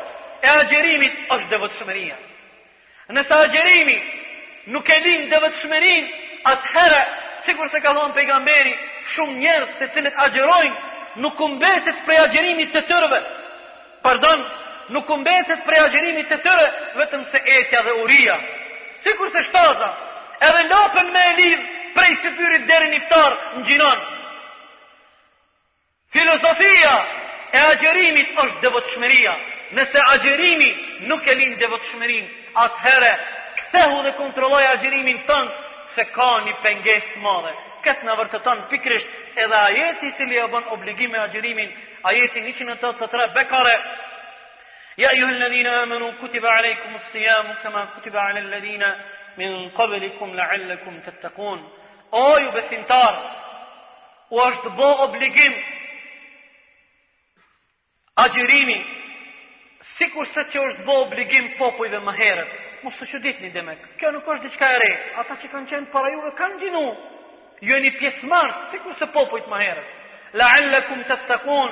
e 0.45 0.49
a 0.49 0.57
është 0.59 1.49
dhe 1.51 1.59
vëtshmeria. 1.63 2.17
Nësa 3.11 3.35
a 3.35 3.49
gjirimi 3.53 3.99
nuk 4.73 4.89
e 4.91 4.99
linë 5.05 5.31
dhe 5.33 5.39
vëtshmerin, 5.45 6.05
atëherë, 6.53 7.01
sikur 7.47 7.69
se 7.71 7.81
ka 7.81 7.95
thonë 7.97 8.15
pejgamberi, 8.15 8.75
shumë 9.15 9.39
njerëz 9.41 9.71
të 9.79 9.87
cilët 9.95 10.19
agjerojnë 10.27 10.77
nuk 11.19 11.35
kumbeset 11.39 11.97
prej 12.07 12.19
agjerimit 12.25 12.73
të 12.75 12.83
tërëve. 12.91 13.19
Pardon, 14.05 14.45
nuk 14.95 15.07
kumbeset 15.09 15.65
prej 15.67 15.81
agjerimit 15.89 16.29
të 16.31 16.39
tërëve, 16.45 16.85
vetëm 17.03 17.25
se 17.33 17.41
etja 17.59 17.83
dhe 17.87 17.95
uria. 18.05 18.37
Sikur 19.05 19.31
se 19.35 19.43
shtaza, 19.49 19.89
edhe 20.47 20.65
lopën 20.71 21.11
me 21.15 21.25
e 21.31 21.35
lidhë 21.41 21.93
prej 21.97 22.13
shëpyrit 22.23 22.67
dhe 22.69 22.79
niftar 22.95 23.37
në 23.57 23.65
gjinon. 23.69 23.99
Filosofia 26.15 26.95
e 27.55 27.61
agjerimit 27.73 28.37
është 28.45 28.63
devotëshmeria. 28.67 29.33
Nëse 29.71 30.01
agjerimi 30.15 30.71
nuk 31.07 31.23
e 31.31 31.35
linë 31.39 31.61
devotëshmerin, 31.61 32.25
atëhere, 32.59 33.13
këthehu 33.61 34.01
dhe 34.03 34.15
kontrolloj 34.19 34.65
agjerimin 34.73 35.21
tëndë, 35.29 35.55
se 35.95 36.05
ka 36.11 36.31
një 36.47 36.57
pengesë 36.65 37.23
madhe 37.23 37.53
këtë 37.85 38.07
në 38.07 38.15
vërtëton 38.21 38.61
pikrisht 38.71 39.39
edhe 39.41 39.59
ajeti 39.69 40.11
cili 40.19 40.39
e 40.41 40.47
bën 40.53 40.69
obligime 40.77 41.19
e 41.19 41.25
agjerimin, 41.27 41.73
ajeti 42.07 42.45
183 42.53 43.35
bekare, 43.37 43.77
Ja 44.99 45.09
ju 45.15 45.25
hëllë 45.25 45.39
nëdhina 45.49 46.09
kutiba 46.21 46.51
alejkum 46.51 46.97
së 47.11 47.21
jamu, 47.23 47.55
kama 47.63 47.87
kutiba 47.95 48.21
alejnë 48.21 48.51
nëdhina, 48.53 48.89
min 49.39 49.71
qabelikum 49.73 50.35
la 50.37 50.45
allekum 50.57 50.99
të 51.07 51.15
të 51.23 51.31
kun. 51.39 51.63
O 52.11 52.25
ju 52.43 52.51
besintar, 52.53 53.17
u 54.35 54.41
është 54.49 54.73
bo 54.77 54.89
obligim, 55.07 55.55
agjërimi, 58.19 58.77
sikur 59.97 60.27
se 60.35 60.45
që 60.53 60.67
është 60.69 60.85
bo 60.85 60.99
obligim 61.07 61.49
popoj 61.59 61.89
dhe 61.89 62.03
më 62.05 62.17
herët, 62.21 62.53
mos 62.83 63.01
të 63.01 63.09
që 63.15 63.23
ditë 63.25 63.43
një 63.47 63.55
demek, 63.57 63.87
kjo 64.03 64.11
nuk 64.13 64.27
është 64.29 64.51
diçka 64.51 64.69
e 64.75 64.83
rejtë, 64.85 65.09
ata 65.23 65.39
që 65.41 65.49
kanë 65.55 65.71
qenë 65.71 65.93
para 65.95 66.13
juve, 66.13 66.35
kanë 66.37 66.61
gjinu, 66.67 66.85
ju 67.61 67.75
jeni 67.75 67.91
si 67.91 68.11
sikur 68.71 68.95
se 68.99 69.07
popujt 69.13 69.45
më 69.53 69.59
herët. 69.65 69.89
të 70.35 71.05
tattaqun, 71.09 71.71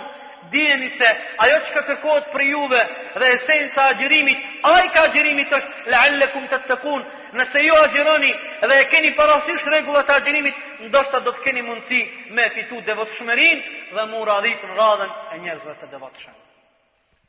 dini 0.50 0.90
se 0.98 1.08
ajo 1.44 1.58
çka 1.66 1.82
kërkohet 1.82 2.26
për 2.32 2.42
juve 2.42 2.82
dhe 3.18 3.26
esenca 3.36 3.82
e 3.86 3.90
agjërimit, 3.92 4.38
ai 4.62 4.88
ka 4.88 5.00
agjërimit 5.02 5.48
është 5.50 5.72
të 5.88 6.48
tattaqun, 6.50 7.02
nëse 7.38 7.58
ju 7.66 7.74
agjëroni 7.74 8.32
dhe 8.68 8.74
e 8.80 8.84
keni 8.90 9.14
parasysh 9.16 9.64
rregullat 9.64 10.08
e 10.08 10.12
agjërimit, 10.12 10.54
ndoshta 10.80 11.20
do 11.20 11.32
të 11.32 11.42
keni 11.44 11.62
mundësi 11.62 12.00
me 12.30 12.48
fitu 12.54 12.80
devotëshmerin 12.80 13.58
dhe 13.94 14.06
me 14.10 14.24
radhit 14.30 14.62
në 14.64 14.74
radhën 14.80 15.10
e 15.34 15.38
njerëzve 15.38 15.74
të 15.80 15.86
devotshëm. 15.90 16.34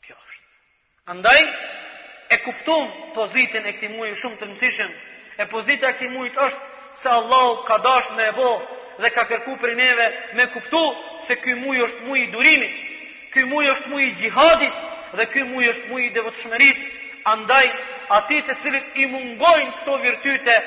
Kjo 0.05 0.15
është. 0.15 0.45
Andaj 1.13 1.39
e 2.29 2.37
kuptum 2.45 2.85
pozitën 3.15 3.67
e 3.69 3.73
këtij 3.73 3.91
muaji 3.95 4.15
shumë 4.21 4.37
të 4.39 4.45
rëndësishëm. 4.45 4.91
E 5.41 5.47
pozita 5.53 5.85
e 5.89 5.93
këtij 5.93 6.09
muaji 6.13 6.31
është 6.45 6.61
se 7.01 7.09
Allah 7.09 7.63
ka 7.67 7.77
dash 7.83 8.11
me 8.17 8.27
vë 8.37 8.49
dhe 9.03 9.09
ka 9.15 9.23
kërku 9.29 9.53
për 9.61 9.75
neve 9.79 10.07
me 10.39 10.45
kuptu 10.53 10.81
se 11.27 11.37
ky 11.43 11.53
muj 11.55 11.77
është 11.85 12.07
muj 12.07 12.19
i 12.23 12.31
durimit, 12.33 12.79
ky 13.33 13.45
muj 13.47 13.67
është 13.73 13.91
muj 13.93 14.01
i 14.07 14.15
gjihadit 14.23 14.79
dhe 15.19 15.25
ky 15.33 15.43
muj 15.51 15.69
është 15.71 15.87
muj 15.91 16.01
i 16.05 16.09
devotshmërisë, 16.17 16.91
andaj 17.33 17.69
ati 18.19 18.41
të 18.47 18.57
cilët 18.63 18.97
i 18.99 19.05
mungojnë 19.13 19.71
këto 19.77 19.95
virtyte, 20.03 20.57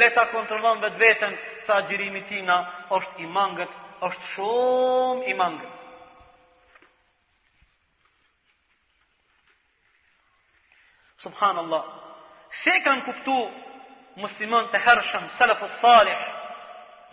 le 0.00 0.08
ta 0.16 0.24
kontrollon 0.32 0.80
vetveten 0.86 1.36
sa 1.66 1.80
xhirimi 1.88 2.24
tina 2.28 2.58
është 2.96 3.24
i 3.26 3.28
mangët, 3.36 3.76
është 4.08 4.32
shumë 4.34 5.28
i 5.32 5.36
mangët. 5.42 5.78
Subhanallah. 11.22 11.82
Se 12.64 12.72
kanë 12.84 13.04
kuptuar 13.06 13.52
muslimon 14.20 14.66
të 14.72 14.78
hershëm, 14.84 15.28
salafu 15.38 15.68
salih, 15.80 16.20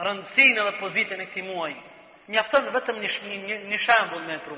rëndësinë 0.06 0.64
dhe 0.68 0.74
pozitën 0.80 1.22
e 1.22 1.26
këti 1.30 1.41
muaj. 1.45 1.74
Mjafton 2.28 2.68
vetëm 2.74 3.00
një, 3.02 3.10
një, 3.47 3.58
një 3.72 3.78
shambull 3.86 4.26
me 4.28 4.38
pru. 4.45 4.58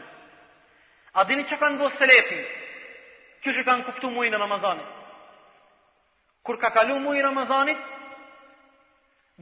A 1.13 1.25
dini 1.27 1.45
që 1.47 1.59
kanë 1.59 1.79
bërë 1.79 1.97
selepi? 1.99 2.39
Kjo 3.43 3.53
që 3.57 3.63
kanë 3.67 3.85
kuptu 3.87 4.09
muaj 4.11 4.29
në 4.31 4.39
Ramazanit. 4.41 4.89
Kur 6.43 6.57
ka 6.59 6.69
kalu 6.73 6.99
muaj 6.99 7.17
në 7.19 7.23
Ramazanit, 7.25 7.79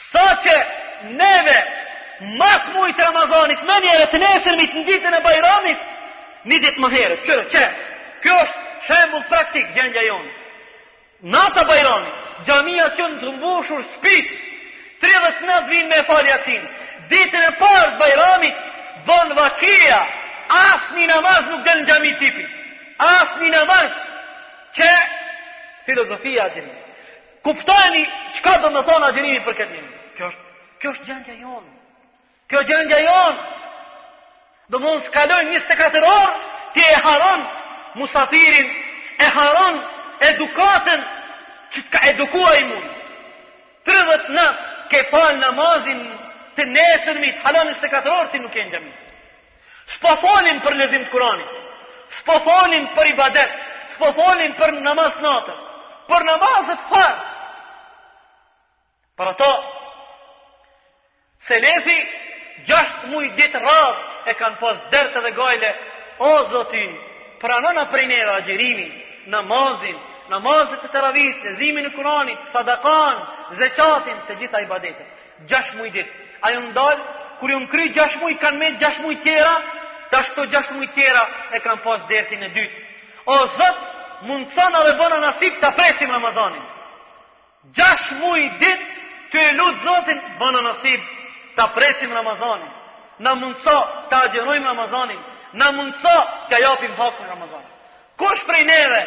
Sa 0.10 0.26
që 0.48 0.58
neve 1.22 1.56
mas 2.42 2.68
mujtë 2.76 3.00
e 3.00 3.08
Ramazanit, 3.08 3.64
me 3.72 3.80
njëre 3.86 4.10
të 4.16 4.24
nesër 4.28 4.60
mitë 4.60 4.82
në 4.82 4.86
ditën 4.92 5.16
e 5.20 5.24
Bajramit, 5.32 5.88
një 6.52 6.60
ditë 6.68 6.80
më 6.86 6.92
herë, 6.98 7.22
që, 7.28 7.40
që, 7.56 7.64
kjo 8.26 8.36
është 8.44 8.64
shemull 8.90 9.28
praktik 9.32 9.72
gjendja 9.80 10.04
jonë. 10.12 10.32
Nata 11.38 11.64
Bajramit, 11.64 12.16
gjamia 12.50 12.92
që 13.00 13.12
në 13.16 13.22
të 13.24 13.36
mbushur 13.40 13.88
shpitë, 13.96 14.42
39 15.02 15.70
vinë 15.70 15.88
me 15.92 16.04
falja 16.08 16.38
falë 16.46 16.80
Ditën 17.12 17.44
e 17.44 17.50
parë 17.60 17.96
bajramit, 18.00 18.60
bën 19.04 19.34
vakia, 19.36 19.98
asë 20.56 20.94
një 20.96 21.08
namaz 21.10 21.50
nuk 21.52 21.66
dhe 21.66 21.74
në 21.80 21.84
gjami 21.90 22.12
tipi. 22.22 22.46
Asë 23.04 23.42
një 23.42 23.50
namaz 23.52 23.90
që 24.78 24.88
filozofia 25.90 26.46
gjenimi. 26.54 26.80
Kuptojni 27.44 28.06
që 28.38 28.46
ka 28.48 28.54
do 28.64 28.72
në 28.72 28.86
thonë 28.88 29.10
a 29.10 29.12
gjenimi 29.18 29.42
për 29.44 29.60
këtë 29.60 29.82
një, 29.82 30.00
Kjo 30.16 30.30
është, 30.30 30.42
kjo 30.80 30.92
është 30.96 31.10
gjendja 31.10 31.36
jonë. 31.42 31.76
Kjo 32.48 32.62
gjendja 32.70 33.02
jonë. 33.04 33.46
Do 34.72 34.80
mund 34.80 35.04
s'kalojnë 35.10 35.58
24 35.58 36.08
orë, 36.14 36.40
ti 36.74 36.80
e 36.80 36.98
haron 37.04 37.44
musafirin, 38.00 38.72
e 39.20 39.28
haron 39.36 39.84
edukatën 40.32 41.04
që 41.76 41.84
t'ka 41.90 42.06
edukua 42.14 42.56
i 42.64 42.68
mund. 42.72 43.00
39 43.90 44.71
ke 44.92 45.00
falë 45.12 45.40
namazin 45.42 46.02
të 46.58 46.66
nesërmit, 46.68 47.38
halonis 47.46 47.80
të 47.82 47.90
katërorë, 47.94 48.30
ti 48.34 48.40
nuk 48.44 48.56
e 48.60 48.64
në 48.66 48.74
gjemit. 48.76 49.12
Shpo 49.96 50.12
falim 50.24 50.60
për 50.66 50.76
lezim 50.82 51.06
të 51.06 51.12
kurani, 51.14 51.46
shpo 52.20 52.36
falim 52.50 52.88
për 52.98 53.10
i 53.12 53.16
badet, 53.20 53.56
shpo 53.96 54.10
falim 54.20 54.54
për 54.60 54.76
namaz 54.86 55.18
natër, 55.24 55.62
për 56.10 56.28
namazet 56.28 56.84
farë. 56.92 57.30
Për 59.22 59.32
ato, 59.34 59.52
se 61.48 61.60
lezi, 61.64 61.98
gjashtë 62.68 63.12
mujë 63.14 63.32
ditë 63.40 63.64
razë, 63.64 64.06
e 64.30 64.34
kanë 64.40 64.60
posë 64.62 64.92
dertë 64.94 65.24
dhe 65.26 65.32
gajle, 65.40 65.72
o 66.22 66.32
zotin, 66.54 66.92
pranona 67.42 67.88
prej 67.94 68.06
neve 68.12 68.34
agjerimin, 68.38 68.96
namazin, 69.34 69.98
namazet 70.32 70.84
e 70.88 70.92
teravis, 70.92 71.38
të 71.44 71.52
zimin 71.60 71.90
e 71.90 71.94
kuranit, 71.96 72.40
sadakan, 72.54 73.20
zeqatin, 73.60 74.20
të 74.30 74.38
gjitha 74.40 74.62
i 74.64 74.68
badetet. 74.70 75.10
Gjash 75.50 75.72
mujt 75.78 75.94
dit. 75.98 76.10
A 76.46 76.52
ju 76.56 76.62
ndalë, 76.72 77.04
kur 77.42 77.52
ju 77.52 77.60
në 77.64 77.70
kry 77.74 77.86
gjash 77.98 78.16
mujt, 78.22 78.38
kanë 78.44 78.60
me 78.62 78.70
gjash 78.82 79.02
mujt 79.04 79.24
tjera, 79.26 79.56
të 80.12 80.16
ashtu 80.24 80.46
gjash 80.54 80.70
mujt 80.78 80.94
tjera 80.96 81.24
e 81.56 81.60
kanë 81.66 81.84
pas 81.88 82.06
dertin 82.12 82.44
e 82.48 82.52
dytë. 82.58 82.80
O 83.34 83.38
zët, 83.58 83.78
mundë 84.30 84.56
sana 84.56 84.80
dhe 84.88 84.94
bëna 85.02 85.18
nasip 85.28 85.58
të 85.64 85.70
presim 85.80 86.12
Ramazanin. 86.16 86.64
Gjash 87.78 88.08
mujt 88.24 88.56
dit, 88.64 88.86
të 89.34 89.38
e 89.48 89.50
lutë 89.60 89.84
zëtin, 89.88 90.20
bëna 90.40 90.62
nasip 90.72 91.02
të 91.58 91.66
presim 91.76 92.16
Ramazanin. 92.18 92.72
Na 93.26 93.36
mundësa 93.38 93.76
të 94.10 94.20
agjerojmë 94.26 94.66
Ramazanin. 94.72 95.20
Na 95.60 95.68
mundësa 95.76 96.14
të 96.50 96.62
japim 96.64 96.96
hakën 96.98 97.28
Ramazanin. 97.30 97.68
Kush 98.18 98.42
prej 98.48 98.64
neve 98.66 99.02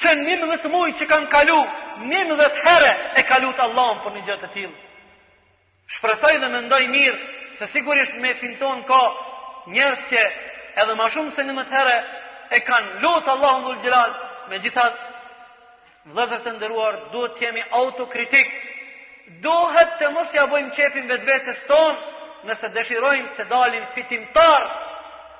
që 0.00 0.10
një 0.20 0.34
mëdhët 0.40 0.64
muj 0.72 0.88
që 0.98 1.06
kanë 1.10 1.28
kalu, 1.30 1.58
një 2.10 2.20
mëdhët 2.30 2.56
herë 2.66 2.92
e 3.18 3.22
kalu 3.28 3.50
të 3.54 3.62
Allahën 3.68 4.00
për 4.04 4.12
një 4.16 4.22
gjëtë 4.26 4.42
të 4.42 4.50
tilë. 4.54 4.74
Shpresoj 5.94 6.32
dhe 6.42 6.48
mendoj 6.56 6.82
mirë, 6.90 7.22
se 7.60 7.68
sigurisht 7.74 8.16
me 8.24 8.32
sin 8.40 8.56
ton 8.58 8.82
ka 8.88 9.00
njërë 9.70 10.00
që 10.10 10.22
edhe 10.82 10.96
ma 10.98 11.06
shumë 11.14 11.34
se 11.36 11.44
një 11.46 11.54
mëdhët 11.60 11.76
herë 11.78 11.96
e 12.50 12.60
kanë 12.68 12.94
lutë 13.04 13.30
Allahën 13.36 13.62
dhul 13.66 13.78
gjilal, 13.84 14.16
me 14.50 14.58
gjithat 14.64 14.98
dhe 16.14 16.40
të 16.42 16.56
ndëruar, 16.58 16.98
duhet 17.14 17.38
të 17.38 17.44
jemi 17.46 17.62
autokritik, 17.80 18.50
duhet 19.46 19.94
të 20.00 20.10
mos 20.12 20.34
bojmë 20.50 20.74
qepin 20.76 21.06
vetë 21.08 21.26
vetës 21.30 21.62
tonë, 21.70 22.02
nëse 22.50 22.68
dëshirojmë 22.76 23.34
të 23.38 23.46
dalim 23.48 23.84
fitimtar, 23.94 24.62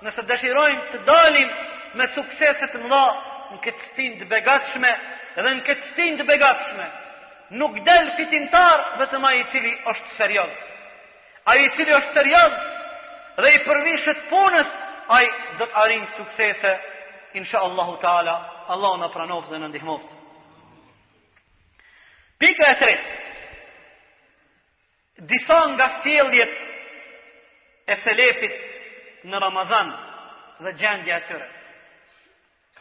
nëse 0.07 0.23
dëshirojmë 0.31 0.85
të 0.95 0.99
dalim 1.05 1.51
me 1.99 2.07
sukseset 2.15 2.79
mëdha, 2.81 3.03
në 3.55 3.63
këtë 3.65 3.89
stinë 3.95 4.19
të 4.21 4.27
begatshme 4.31 4.91
dhe 5.37 5.45
në 5.55 5.63
këtë 5.67 5.89
stinë 5.93 6.19
të 6.21 6.25
begatshme 6.31 6.87
nuk 7.61 7.79
del 7.87 8.09
fitimtar 8.19 8.83
dhe 8.99 9.07
të 9.13 9.19
ma 9.23 9.31
i 9.39 9.45
cili 9.53 9.73
është 9.93 10.15
serios 10.19 10.63
a 11.53 11.57
i 11.61 11.67
cili 11.77 11.95
është 11.99 12.15
serios 12.17 12.57
dhe 13.39 13.53
i 13.57 13.63
përvishët 13.67 14.25
punës 14.31 14.75
a 15.09 15.23
i 15.27 15.31
do 15.59 15.67
të 15.67 15.81
arinë 15.85 16.13
suksese 16.17 16.75
insha 17.41 17.63
Allahu 17.67 17.97
Taala 18.03 18.35
Allahu 18.75 19.03
në 19.05 19.09
pranof 19.15 19.49
dhe 19.51 19.59
në 19.61 19.69
ndihmoft. 19.73 20.09
pika 22.39 22.71
e 22.71 22.75
tret 22.79 23.05
disa 25.33 25.61
nga 25.75 25.87
sieljet 26.03 26.55
e 27.93 27.97
selefit 28.05 28.55
në 29.25 29.39
Ramazan 29.45 29.93
dhe 30.65 30.73
gjendja 30.81 31.21
të 31.21 31.29
tërët 31.35 31.64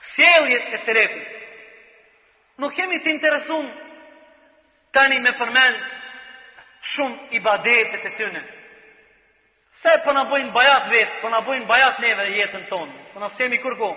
sjelljes 0.03 0.63
e 0.73 0.77
selefit. 0.85 1.27
Nuk 2.61 2.75
kemi 2.75 2.99
të 3.01 3.09
interesum 3.15 3.67
tani 4.93 5.19
me 5.23 5.31
përmend 5.39 5.79
shumë 6.93 7.31
ibadetet 7.39 8.05
e 8.05 8.17
tyne 8.17 8.41
Se 9.81 9.89
po 10.05 10.13
na 10.13 10.21
bojnë 10.29 10.53
bajat 10.53 10.85
vet, 10.91 11.09
po 11.21 11.29
na 11.29 11.39
bojnë 11.41 11.65
bajat 11.67 11.97
neve 11.99 12.23
jetën 12.37 12.67
tonë, 12.69 12.91
po 13.13 13.19
na 13.19 13.29
semi 13.35 13.57
kurgo. 13.59 13.89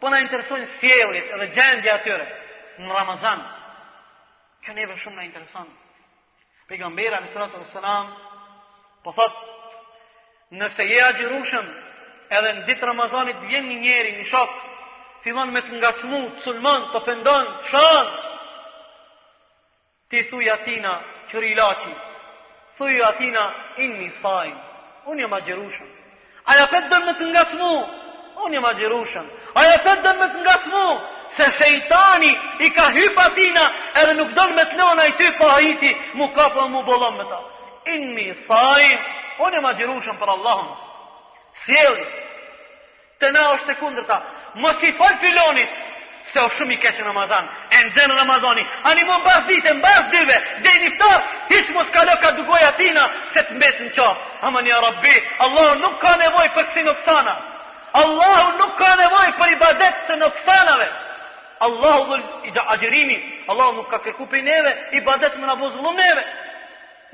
Po 0.00 0.08
na 0.10 0.18
interesojnë 0.18 0.66
sjelljet 0.80 1.28
edhe 1.36 1.46
gjendja 1.54 1.94
e 1.98 2.02
tyre 2.04 2.24
në 2.80 2.94
Ramazan. 2.96 3.42
Kjo 4.64 4.74
neve 4.74 4.96
shumë 4.98 5.16
na 5.16 5.26
intereson. 5.28 5.68
Pejgambera 6.68 7.20
në 7.22 7.30
sëratë 7.34 7.60
në 7.60 7.68
sëram 7.72 8.08
po 9.04 9.12
thotë, 9.12 9.44
nëse 10.58 10.88
je 10.88 11.02
agjërushëm, 11.04 11.66
edhe 12.36 12.52
në 12.56 12.66
ditë 12.68 12.88
Ramazanit 12.90 13.44
vjen 13.46 13.68
një 13.70 13.78
njeri, 13.84 14.16
një 14.18 14.26
shokë, 14.32 14.75
fillon 15.26 15.50
me 15.50 15.58
të 15.66 15.74
ngacmu, 15.80 16.18
të 16.38 16.42
sulman, 16.44 16.84
të 16.92 17.00
fëndon, 17.02 17.46
të 17.60 17.70
shan, 17.72 18.10
ti 20.12 20.20
thuj 20.30 20.44
atina, 20.54 20.92
qëri 21.32 21.50
laci, 21.58 21.94
thuj 22.78 22.92
atina, 23.08 23.42
inni 23.82 24.06
sajnë, 24.20 24.54
unë 25.10 25.24
jë 25.24 25.30
ma 25.32 25.40
gjërushëm, 25.48 25.88
aja 26.54 26.68
petë 26.70 27.00
me 27.08 27.14
të 27.18 27.26
ngacmu, 27.32 27.70
unë 28.44 28.54
jë 28.56 28.62
ma 28.68 28.72
gjërushëm, 28.78 29.26
aja 29.64 29.80
petë 29.88 30.12
me 30.20 30.28
të 30.36 30.44
ngacmu, 30.46 30.84
se 31.36 31.50
shejtani 31.58 32.30
i 32.68 32.70
ka 32.78 32.86
hypa 32.94 33.26
tina, 33.40 33.64
edhe 34.04 34.14
nuk 34.20 34.30
dëmë 34.38 34.56
me 34.60 34.66
të 34.70 34.78
lona 34.78 35.08
i 35.10 35.16
ty, 35.18 35.32
pa 35.32 35.38
po 35.42 35.50
hajiti, 35.56 35.90
mu 36.20 36.30
kapë 36.38 36.60
dhe 36.62 36.68
mu 36.76 36.84
bolon 36.86 37.18
me 37.18 37.26
ta, 37.32 37.40
inni 37.96 38.28
sajnë, 38.46 39.02
unë 39.42 39.58
jë 39.58 39.66
ma 39.66 39.74
gjërushëm 39.78 40.22
për 40.22 40.34
Allahun, 40.38 40.70
Sjeli, 41.64 42.06
të 43.18 43.32
na 43.34 43.46
është 43.56 43.72
të 43.74 43.78
kundërta, 43.82 44.20
mos 44.56 44.82
i 44.82 44.92
fol 44.98 45.16
filonit, 45.20 45.70
se 46.32 46.40
o 46.42 46.46
shumë 46.56 46.74
i 46.74 46.78
keqë 46.82 47.02
në 47.02 47.06
Ramazan, 47.06 47.48
e 47.76 47.80
në 47.86 47.90
zënë 47.96 48.14
Ramazani, 48.18 48.64
ani 48.90 49.04
mu 49.04 49.12
në 49.16 49.24
bas 49.26 49.42
ditë, 49.48 49.74
në 49.76 49.82
bas 49.84 50.06
dyve, 50.12 50.36
dhe 50.64 50.72
i 50.76 50.80
niftar, 50.84 51.20
hiqë 51.50 51.74
mos 51.76 51.90
kalo 51.94 52.16
ka 52.22 52.30
dugoj 52.38 52.62
atina, 52.70 53.04
se 53.34 53.44
të 53.46 53.56
mbetë 53.58 53.86
në 53.88 53.92
qafë, 53.96 54.32
ama 54.48 54.62
një 54.64 54.74
Arabi, 54.78 55.14
Allahu 55.46 55.76
nuk 55.84 55.98
ka 56.02 56.14
nevoj 56.22 56.46
për 56.56 56.66
kësi 56.70 56.86
në 56.88 56.96
pësana, 57.02 57.34
nuk 58.62 58.72
ka 58.80 58.90
nevoj 59.02 59.26
për 59.40 59.52
i 59.54 59.60
badet 59.64 60.00
të 60.08 60.16
në 60.20 60.30
Allahu 61.66 61.66
Allah 61.66 62.08
dhe 62.08 62.16
i 62.48 62.50
dhe 62.52 62.60
agjerimi, 62.72 63.16
Allahu 63.48 63.72
nuk 63.78 63.88
ka 63.90 63.98
kërku 64.04 64.26
për 64.28 64.38
i 64.38 64.42
neve, 64.44 64.72
i 64.92 65.00
badet 65.06 65.36
më 65.40 65.46
në 65.48 65.54
bozullu 65.60 65.92
neve, 65.96 66.24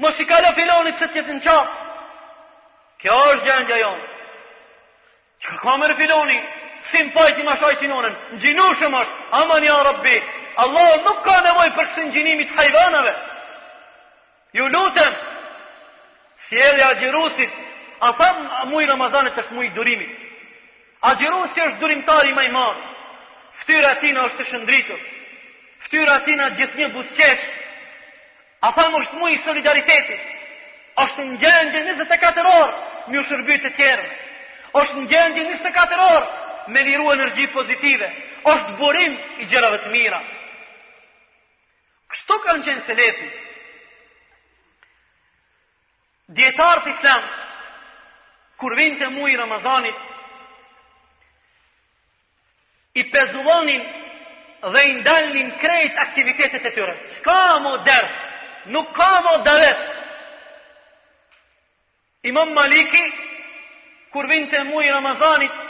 mos 0.03 0.19
i 0.19 0.25
kalo 0.27 0.49
filonit 0.57 0.97
se 0.99 1.07
të 1.13 1.19
jetë 1.21 1.37
në 1.37 1.43
qafë, 1.43 1.79
kjo 3.03 3.21
është 3.29 3.47
gjendja 3.47 3.79
jonë, 3.85 4.11
që 5.43 5.61
ka 5.63 5.77
mërë 5.79 6.01
si 6.91 6.99
më 7.05 7.11
thaj 7.15 7.33
që 7.39 7.45
ma 7.47 7.55
shaj 7.61 7.75
që 7.81 7.89
nonën, 7.89 8.15
në 8.35 8.39
gjinu 8.43 8.65
shumë 8.81 8.99
është, 8.99 9.19
aman 9.41 9.65
ja 9.67 9.77
rabbi, 9.87 10.17
Allah 10.63 11.05
nuk 11.07 11.21
ka 11.25 11.37
nevoj 11.47 11.69
për 11.77 11.87
kësë 11.91 12.05
në 12.07 12.13
gjinimit 12.17 12.51
hajvanave, 12.57 13.13
ju 14.59 14.67
lutem, 14.69 15.13
si 16.49 16.57
e 16.59 16.71
dhe 16.77 16.85
agjerusit, 16.89 17.51
a 18.03 18.09
tha 18.19 18.29
mui 18.73 18.87
Ramazanit 18.89 19.39
është 19.39 19.55
mui 19.55 19.69
durimit, 19.77 20.11
agjerusit 21.01 21.63
është 21.69 21.81
durimtari 21.81 22.35
maj 22.35 22.49
marë, 22.51 22.83
ftyra 23.63 23.91
atina 23.97 24.27
është 24.31 24.43
të 24.43 24.49
shëndritur, 24.51 25.01
ftyra 25.87 26.17
atina 26.19 26.51
gjithë 26.59 26.79
një 26.81 26.91
busqeq, 26.99 27.39
a 28.67 28.73
tha 28.75 28.89
më 28.93 29.01
është 29.05 29.17
mui 29.23 29.39
solidaritetit, 29.47 30.21
është 31.05 31.25
në 31.31 31.39
gjendje 31.41 31.87
24 31.95 32.55
orë, 32.61 32.75
një 33.13 33.23
shërbyt 33.29 33.63
të 33.67 33.71
tjerës, 33.79 34.13
është 34.83 34.95
në 35.03 35.09
gjendje 35.13 35.43
24 35.47 36.05
orë, 36.17 36.31
me 36.69 36.83
liru 36.85 37.11
energji 37.13 37.47
pozitive, 37.53 38.07
është 38.53 38.77
borim 38.79 39.17
i 39.39 39.47
gjërave 39.47 39.79
të 39.85 39.91
mira. 39.93 40.21
Kështu 42.13 42.39
kanë 42.49 42.67
qenë 42.69 42.85
se 42.87 42.95
lepi, 42.99 43.31
Djetarë 46.33 46.81
të 46.85 46.93
islam, 46.95 47.25
kur 48.57 48.73
vinë 48.79 48.97
të 49.01 49.09
mujë 49.13 49.37
Ramazanit, 49.37 49.97
i 52.97 53.03
pezullonin 53.11 53.83
dhe 54.73 54.83
i 54.87 54.95
ndalnin 55.01 55.51
krejt 55.61 55.99
aktivitetet 56.05 56.65
e 56.65 56.73
tyre. 56.73 56.95
Ska 57.19 57.37
mo 57.65 57.75
dërës, 57.89 58.15
nuk 58.73 58.95
ka 58.97 59.11
mo 59.27 59.35
dërës. 59.49 59.83
Imam 62.33 62.55
Maliki, 62.57 63.03
kur 64.15 64.31
vinë 64.31 64.49
të 64.55 64.65
mujë 64.71 64.93
Ramazanit, 64.95 65.61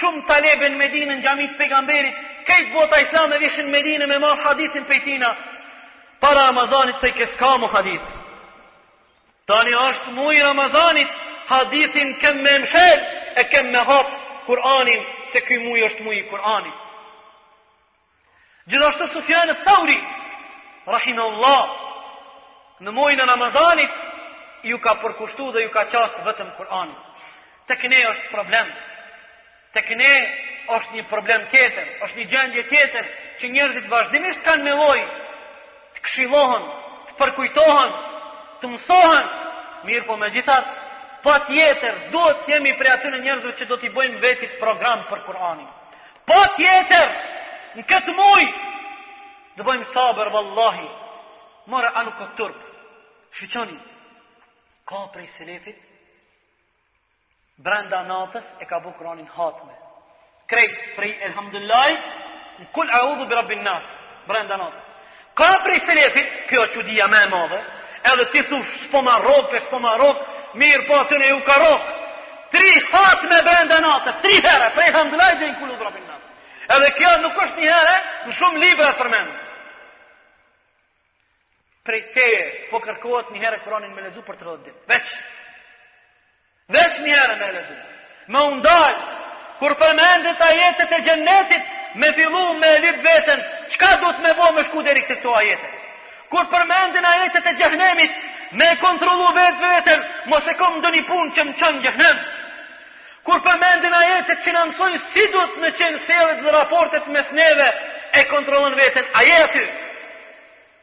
shumë 0.00 0.24
talebe 0.28 0.68
në 0.72 0.78
Medinë 0.80 1.08
në 1.16 1.24
gjamit 1.24 1.56
pegamberit, 1.60 2.18
kejt 2.48 2.70
bota 2.74 2.98
islam 3.04 3.32
e 3.36 3.40
vishin 3.42 3.68
Medinë 3.72 4.08
me 4.10 4.18
marë 4.22 4.44
hadithin 4.46 4.86
pejtina, 4.88 5.34
para 6.22 6.46
Ramazanit 6.48 7.00
se 7.00 7.10
i 7.12 7.16
kësë 7.18 7.54
mu 7.62 7.68
hadith. 7.72 8.08
Tani 9.48 9.74
është 9.82 10.14
mu 10.16 10.30
i 10.36 10.42
Ramazanit, 10.44 11.10
hadithin 11.48 12.14
kem 12.22 12.40
me 12.44 12.52
mshel, 12.62 12.98
e 13.40 13.44
kem 13.52 13.70
me 13.72 13.80
hap 13.88 14.12
Kur'anin, 14.46 15.02
se 15.32 15.38
këj 15.46 15.58
mu 15.64 15.76
i 15.78 15.82
është 15.88 16.02
mu 16.04 16.12
i 16.16 16.24
Kur'anit. 16.30 16.78
Gjithashtë 18.70 19.04
të 19.04 19.10
Sufjanë 19.12 19.54
të 19.60 19.64
Thauri, 19.66 19.98
rahim 20.90 21.20
Allah, 21.22 21.74
në 22.82 22.92
mui 22.96 23.14
në 23.18 23.26
Ramazanit, 23.28 23.94
ju 24.70 24.78
ka 24.84 24.94
përkushtu 25.02 25.50
dhe 25.54 25.62
ju 25.66 25.70
ka 25.76 25.84
qasë 25.92 26.24
vëtëm 26.26 26.50
Kur'anit. 26.56 27.08
Tek 27.70 27.84
ne 27.92 28.00
është 28.12 28.30
problemë. 28.32 28.74
Tek 29.74 29.90
ne 29.96 30.06
është 30.76 30.94
një 30.98 31.02
problem 31.10 31.44
tjetër, 31.50 31.86
është 32.06 32.18
një 32.18 32.26
gjendje 32.32 32.64
tjetër 32.70 33.10
që 33.40 33.50
njerëzit 33.56 33.86
vazhdimisht 33.92 34.42
kanë 34.46 34.64
nevojë 34.68 35.04
të 35.94 36.04
këshillohen, 36.06 36.64
të 37.10 37.16
përkujtohen, 37.20 37.92
të 38.60 38.70
mësohen. 38.74 39.28
Mirë 39.88 40.06
po 40.08 40.16
me 40.20 40.28
gjithat, 40.34 40.72
pa 41.24 41.36
tjetër, 41.48 42.00
të 42.10 42.52
jemi 42.52 42.72
për 42.80 42.90
atyre 42.96 43.20
njerëzve 43.22 43.52
që 43.60 43.68
do 43.70 43.78
t'i 43.80 43.92
bëjmë 43.94 44.18
vetit 44.24 44.58
program 44.60 45.06
për 45.10 45.22
Kur'anin. 45.28 45.68
Patjetër, 46.26 46.86
tjetër, 46.86 47.14
në 47.78 47.84
këtë 47.92 48.14
muj, 48.18 48.44
dhe 49.56 49.66
bëjmë 49.70 49.88
sabër 49.94 50.32
vëllahi, 50.34 50.88
mërë 51.72 51.92
anu 52.02 52.12
këtë 52.18 52.34
turpë, 52.38 52.90
shqyqoni, 53.38 53.78
ka 54.90 55.06
prej 55.16 55.30
selefit, 55.38 55.78
Brenda 57.60 58.00
natës 58.08 58.44
e 58.60 58.64
ka 58.64 58.78
bu 58.80 58.92
Kur'anin 58.96 59.26
hatme. 59.36 59.74
Krejt 60.48 60.76
pri 60.96 61.10
elhamdullaj, 61.28 61.94
në 62.62 62.66
kul 62.74 62.88
a 62.88 63.00
udhu 63.12 63.26
bi 63.28 63.36
rabin 63.36 63.60
nasë, 63.66 63.90
brenda 64.30 64.56
natës. 64.62 64.86
Ka 65.36 65.50
pri 65.64 65.76
se 65.80 66.24
kjo 66.48 66.62
që 66.74 66.82
dhja 66.88 67.08
me 67.12 67.20
madhe, 67.34 67.60
edhe 68.12 68.24
të 68.32 68.42
të 68.48 68.60
shpoma 68.86 69.18
rogë, 69.26 69.48
të 69.52 69.60
shpoma 69.66 69.92
rogë, 69.96 70.22
mirë 70.62 70.86
po 70.88 70.94
atën 71.04 71.22
e 71.22 71.28
ju 71.34 71.40
ka 71.50 71.56
rogë. 71.62 71.92
Tri 72.54 72.70
hatme 72.94 73.42
brenda 73.46 73.78
natës, 73.84 74.18
tri 74.24 74.40
herë, 74.48 74.70
prej 74.78 74.86
elhamdullaj 74.94 75.32
dhe 75.42 75.50
në 75.52 75.58
kul 75.60 75.74
udhu 75.76 75.84
rabin 75.90 76.06
nasë. 76.08 76.32
Edhe 76.76 76.90
kjo 76.96 77.10
nuk 77.26 77.38
është 77.44 77.60
një 77.66 77.74
herë, 77.76 77.96
në 78.26 78.38
shumë 78.40 78.62
libra 78.64 78.92
të 78.94 78.98
përmenë. 79.04 79.36
Prej 81.86 82.00
te, 82.16 82.26
po 82.70 82.80
kërkohet 82.84 83.30
një 83.34 83.44
herë 83.44 83.60
Kur'anin 83.66 83.92
me 83.96 84.06
lezu 84.08 84.24
për 84.26 84.36
të 84.40 84.48
rëdhët 84.48 84.64
dhe. 84.68 84.76
Veqë, 84.90 85.20
Vesh 86.70 86.98
një 87.02 87.14
herë 87.14 87.34
me 87.42 87.48
lezu. 87.54 87.76
Me 88.30 88.40
undaj, 88.52 88.90
kur 89.58 89.74
përmendit 89.80 90.42
ajetet 90.48 90.92
e 90.94 91.02
gjennetit, 91.08 91.70
me 91.98 92.10
fillu 92.18 92.42
me 92.62 92.68
lip 92.84 93.00
vetën, 93.06 93.40
qka 93.74 93.88
du 94.04 94.10
të 94.14 94.24
me 94.26 94.34
bo 94.38 94.50
me 94.56 94.62
shku 94.68 94.84
deri 94.86 95.02
këtë 95.08 95.22
të 95.24 95.40
jetët? 95.46 95.80
Kur 96.30 96.46
përmendin 96.52 97.08
ajetet 97.12 97.48
e 97.50 97.54
gjennemit, 97.58 98.20
me 98.60 98.68
kontrolu 98.84 99.32
vetë 99.38 99.72
vetën, 99.72 100.04
mos 100.30 100.46
e 100.46 100.54
kom 100.60 100.76
ndë 100.78 100.92
një 100.96 101.02
punë 101.08 101.34
që 101.38 101.46
më 101.48 101.56
qënë 101.62 101.82
gjennem. 101.88 102.20
Kur 103.26 103.42
përmendin 103.48 103.98
ajetet 104.02 104.46
që 104.46 104.54
në 104.54 104.62
mësojnë 104.70 105.02
si 105.10 105.26
du 105.34 105.42
të 105.54 105.64
me 105.64 105.72
qenë 105.80 106.04
selet 106.06 106.46
dhe 106.46 106.54
raportet 106.54 107.10
mes 107.18 107.34
neve, 107.40 107.66
e 108.18 108.22
kontrolën 108.30 108.78
vetën 108.78 109.10
aty? 109.24 109.66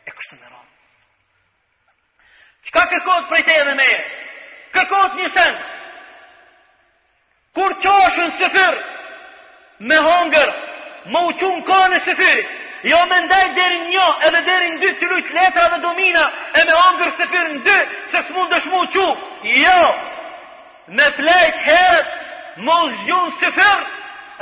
E 0.03 0.09
kështë 0.11 0.35
në 0.35 0.51
ronë. 0.51 0.69
Qka 2.67 2.85
kërkot 2.93 3.25
për 3.31 3.39
i 3.43 3.47
te 3.49 3.59
dhe 3.71 3.77
me 3.79 3.87
e? 3.95 3.97
Kërkot 4.75 5.15
një 5.23 5.31
sensë 5.39 5.73
kur 7.57 7.73
qoshën 7.81 8.31
së 8.37 8.47
firë, 8.53 8.79
me 9.89 9.97
hongër, 10.07 10.49
më 11.13 11.19
uqunë 11.31 11.63
kone 11.65 11.97
së 12.05 12.13
jo 12.91 12.97
me 13.09 13.17
ndaj 13.25 13.45
dherin 13.55 13.87
një, 13.93 14.05
edhe 14.27 14.41
dherin 14.49 14.75
dy 14.81 14.91
të 14.99 15.07
lujtë 15.11 15.33
letra 15.37 15.63
dhe 15.73 15.79
domina, 15.85 16.25
e 16.61 16.65
me 16.67 16.75
hongër 16.81 17.11
së 17.17 17.25
në 17.33 17.55
dy, 17.65 17.77
se 18.11 18.19
së 18.27 18.35
mund 18.35 18.53
dëshmu 18.53 18.83
uqu, 18.85 19.07
jo, 19.53 19.79
me 20.99 21.07
plejtë 21.17 21.63
herët, 21.69 22.13
më 22.67 22.77
uqunë 22.83 23.37
së 23.41 23.67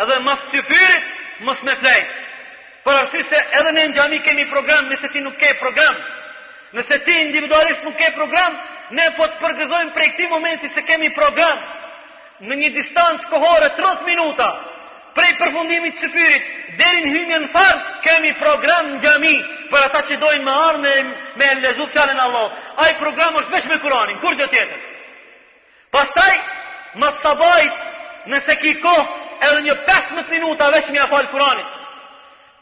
edhe 0.02 0.20
më 0.28 0.34
së 0.50 0.66
firë, 0.74 1.00
më 1.48 1.54
së 1.60 1.70
me 1.70 1.78
plejtë, 1.84 2.12
për 2.86 3.00
arsi 3.06 3.24
se 3.32 3.40
edhe 3.62 3.72
ne 3.78 3.88
në 3.88 3.96
gjami 3.96 4.20
kemi 4.28 4.46
program, 4.52 4.92
nëse 4.92 5.10
ti 5.14 5.24
nuk 5.24 5.40
ke 5.40 5.54
program, 5.64 5.96
nëse 6.76 7.00
ti 7.08 7.16
individualisht 7.24 7.88
nuk 7.88 7.96
ke 8.04 8.12
program, 8.20 8.60
ne 9.00 9.08
po 9.18 9.24
të 9.32 9.40
përgëzojmë 9.42 9.96
prej 9.96 10.12
këti 10.12 10.28
momenti 10.36 10.70
se 10.76 10.84
kemi 10.92 11.10
program, 11.16 11.62
në 12.44 12.56
një 12.60 12.70
distancë 12.76 13.30
kohore 13.32 13.70
30 13.78 14.06
minuta 14.10 14.48
prej 15.16 15.30
përfundimit 15.40 15.96
të 16.02 16.10
shpirit 16.12 16.48
deri 16.82 17.06
në 17.06 17.12
hyjje 17.16 17.38
e 17.38 17.48
fars 17.54 17.86
kemi 18.04 18.34
program 18.40 18.90
në 18.92 18.98
xhami 19.06 19.32
për 19.72 19.86
ata 19.88 20.02
që 20.10 20.18
dojnë 20.24 20.44
me 20.44 20.56
armë 20.56 20.96
me 21.40 21.52
lezu 21.62 21.86
fjalën 21.94 22.20
Allah. 22.20 22.50
Ai 22.84 22.90
program 23.00 23.36
është 23.42 23.54
vetëm 23.56 23.70
me 23.72 23.78
Kur'anin, 23.86 24.20
kur 24.20 24.36
gjë 24.42 24.50
tjetër. 24.52 24.84
Pastaj 25.96 26.34
më 27.00 27.12
sabajt 27.22 28.28
nëse 28.34 28.58
ki 28.64 28.74
kohë 28.84 29.08
edhe 29.48 29.62
një 29.70 29.78
15 29.88 30.36
minuta 30.36 30.68
veç 30.76 30.90
me 30.92 31.08
fal 31.14 31.32
Kur'anin. 31.32 31.72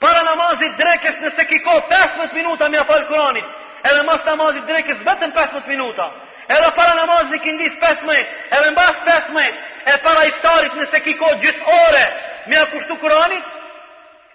Para 0.04 0.22
namazit 0.30 0.78
drekës 0.78 1.18
nëse 1.26 1.48
ki 1.50 1.60
kohë 1.66 1.88
15 1.90 2.36
minuta 2.38 2.70
me 2.70 2.86
fal 2.92 3.06
Kur'anin. 3.10 3.50
Edhe 3.84 4.06
mas 4.08 4.22
namazit 4.30 4.70
drekës 4.70 5.02
vetëm 5.10 5.34
15 5.42 5.72
minuta 5.74 6.12
edhe 6.52 6.72
para 6.76 6.96
namaz 6.98 7.30
në 7.32 7.38
këndis 7.44 7.76
15, 7.80 8.16
edhe 8.50 8.72
në 8.72 8.76
bas 8.80 9.00
15, 9.06 9.62
E 9.84 9.98
para 10.00 10.22
iftarit 10.24 10.76
nëse 10.80 11.00
ki 11.04 11.12
ko 11.20 11.28
gjithë 11.42 11.64
ore, 11.76 12.04
mi 12.48 12.56
a 12.56 12.62
kushtu 12.72 12.96
Kurani, 13.02 13.36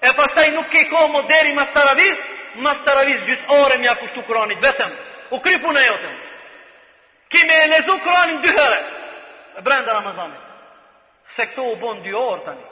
e 0.05 0.11
pasaj 0.13 0.51
nuk 0.53 0.67
ke 0.69 0.83
ko 0.91 1.07
moderi 1.09 1.55
mas 1.57 1.71
të 1.73 1.85
ravis, 1.87 2.19
mas 2.67 2.83
të 2.85 2.95
ravis 2.99 3.23
gjithë 3.31 3.57
ore 3.57 3.79
me 3.81 3.89
a 3.89 3.95
kushtu 3.97 4.27
Kurani, 4.29 4.59
vetëm, 4.61 4.93
u 5.33 5.41
krypun 5.41 5.73
në 5.75 5.87
jotëm, 5.87 6.19
ki 7.33 7.45
me 7.49 7.57
e 7.63 7.71
lezu 7.73 7.97
Kurani 8.05 8.35
në 8.37 8.43
dyhere, 8.45 8.83
e 9.57 9.65
brenda 9.65 9.97
Ramazanit, 9.97 10.45
se 11.39 11.49
këto 11.49 11.65
u 11.65 11.75
bon 11.81 12.05
dy 12.05 12.13
orë 12.13 12.45
tani, 12.51 12.69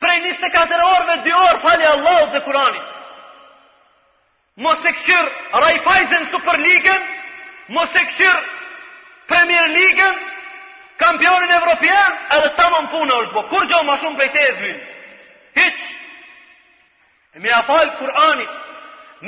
prej 0.00 0.18
24 0.32 0.92
orëve 0.96 1.20
dy 1.28 1.36
orë 1.44 1.60
fali 1.68 1.90
Allah 1.92 2.22
dhe 2.32 2.40
Kurani, 2.48 2.82
mos 4.64 4.80
e 4.88 4.96
këqyr 4.96 5.34
Raifajzen 5.60 6.30
Superligën, 6.32 7.11
mos 7.72 7.88
e 7.96 8.04
kësir 8.04 8.40
premier 9.30 9.68
ligën, 9.74 10.18
kampionin 11.00 11.54
evropian, 11.56 12.12
edhe 12.36 12.50
ta 12.58 12.66
më 12.74 12.80
më 12.92 13.14
është 13.22 13.34
bo, 13.36 13.42
kur 13.50 13.64
gjohë 13.70 13.86
ma 13.88 13.96
shumë 14.02 14.18
pëjtë 14.20 14.40
e 14.48 14.52
zminë? 14.58 14.82
Hiç! 15.58 15.78
E 17.36 17.40
me 17.44 17.50
afalë 17.60 17.96
Kur'anit, 17.98 18.50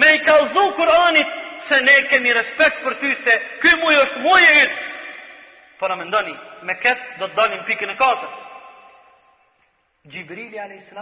me 0.00 0.08
i 0.16 0.20
kalzu 0.28 0.64
Kur'anit, 0.76 1.30
se 1.68 1.76
ne 1.86 1.96
kemi 2.12 2.32
respekt 2.38 2.84
për 2.84 2.94
ty, 3.00 3.10
se 3.24 3.32
ky 3.62 3.72
mujë 3.80 4.00
është 4.04 4.22
mujë 4.26 4.48
e 4.52 4.56
hitë. 4.60 4.80
Por 5.80 5.90
në 5.90 5.96
më 6.02 6.06
ndoni, 6.10 6.34
me 6.68 6.74
këtë 6.84 7.18
do 7.20 7.26
të 7.28 7.36
dalin 7.40 7.64
pikën 7.68 7.90
e 7.90 7.96
katër. 8.02 8.36
Gjibrili 10.12 10.60
a.S. 10.64 10.92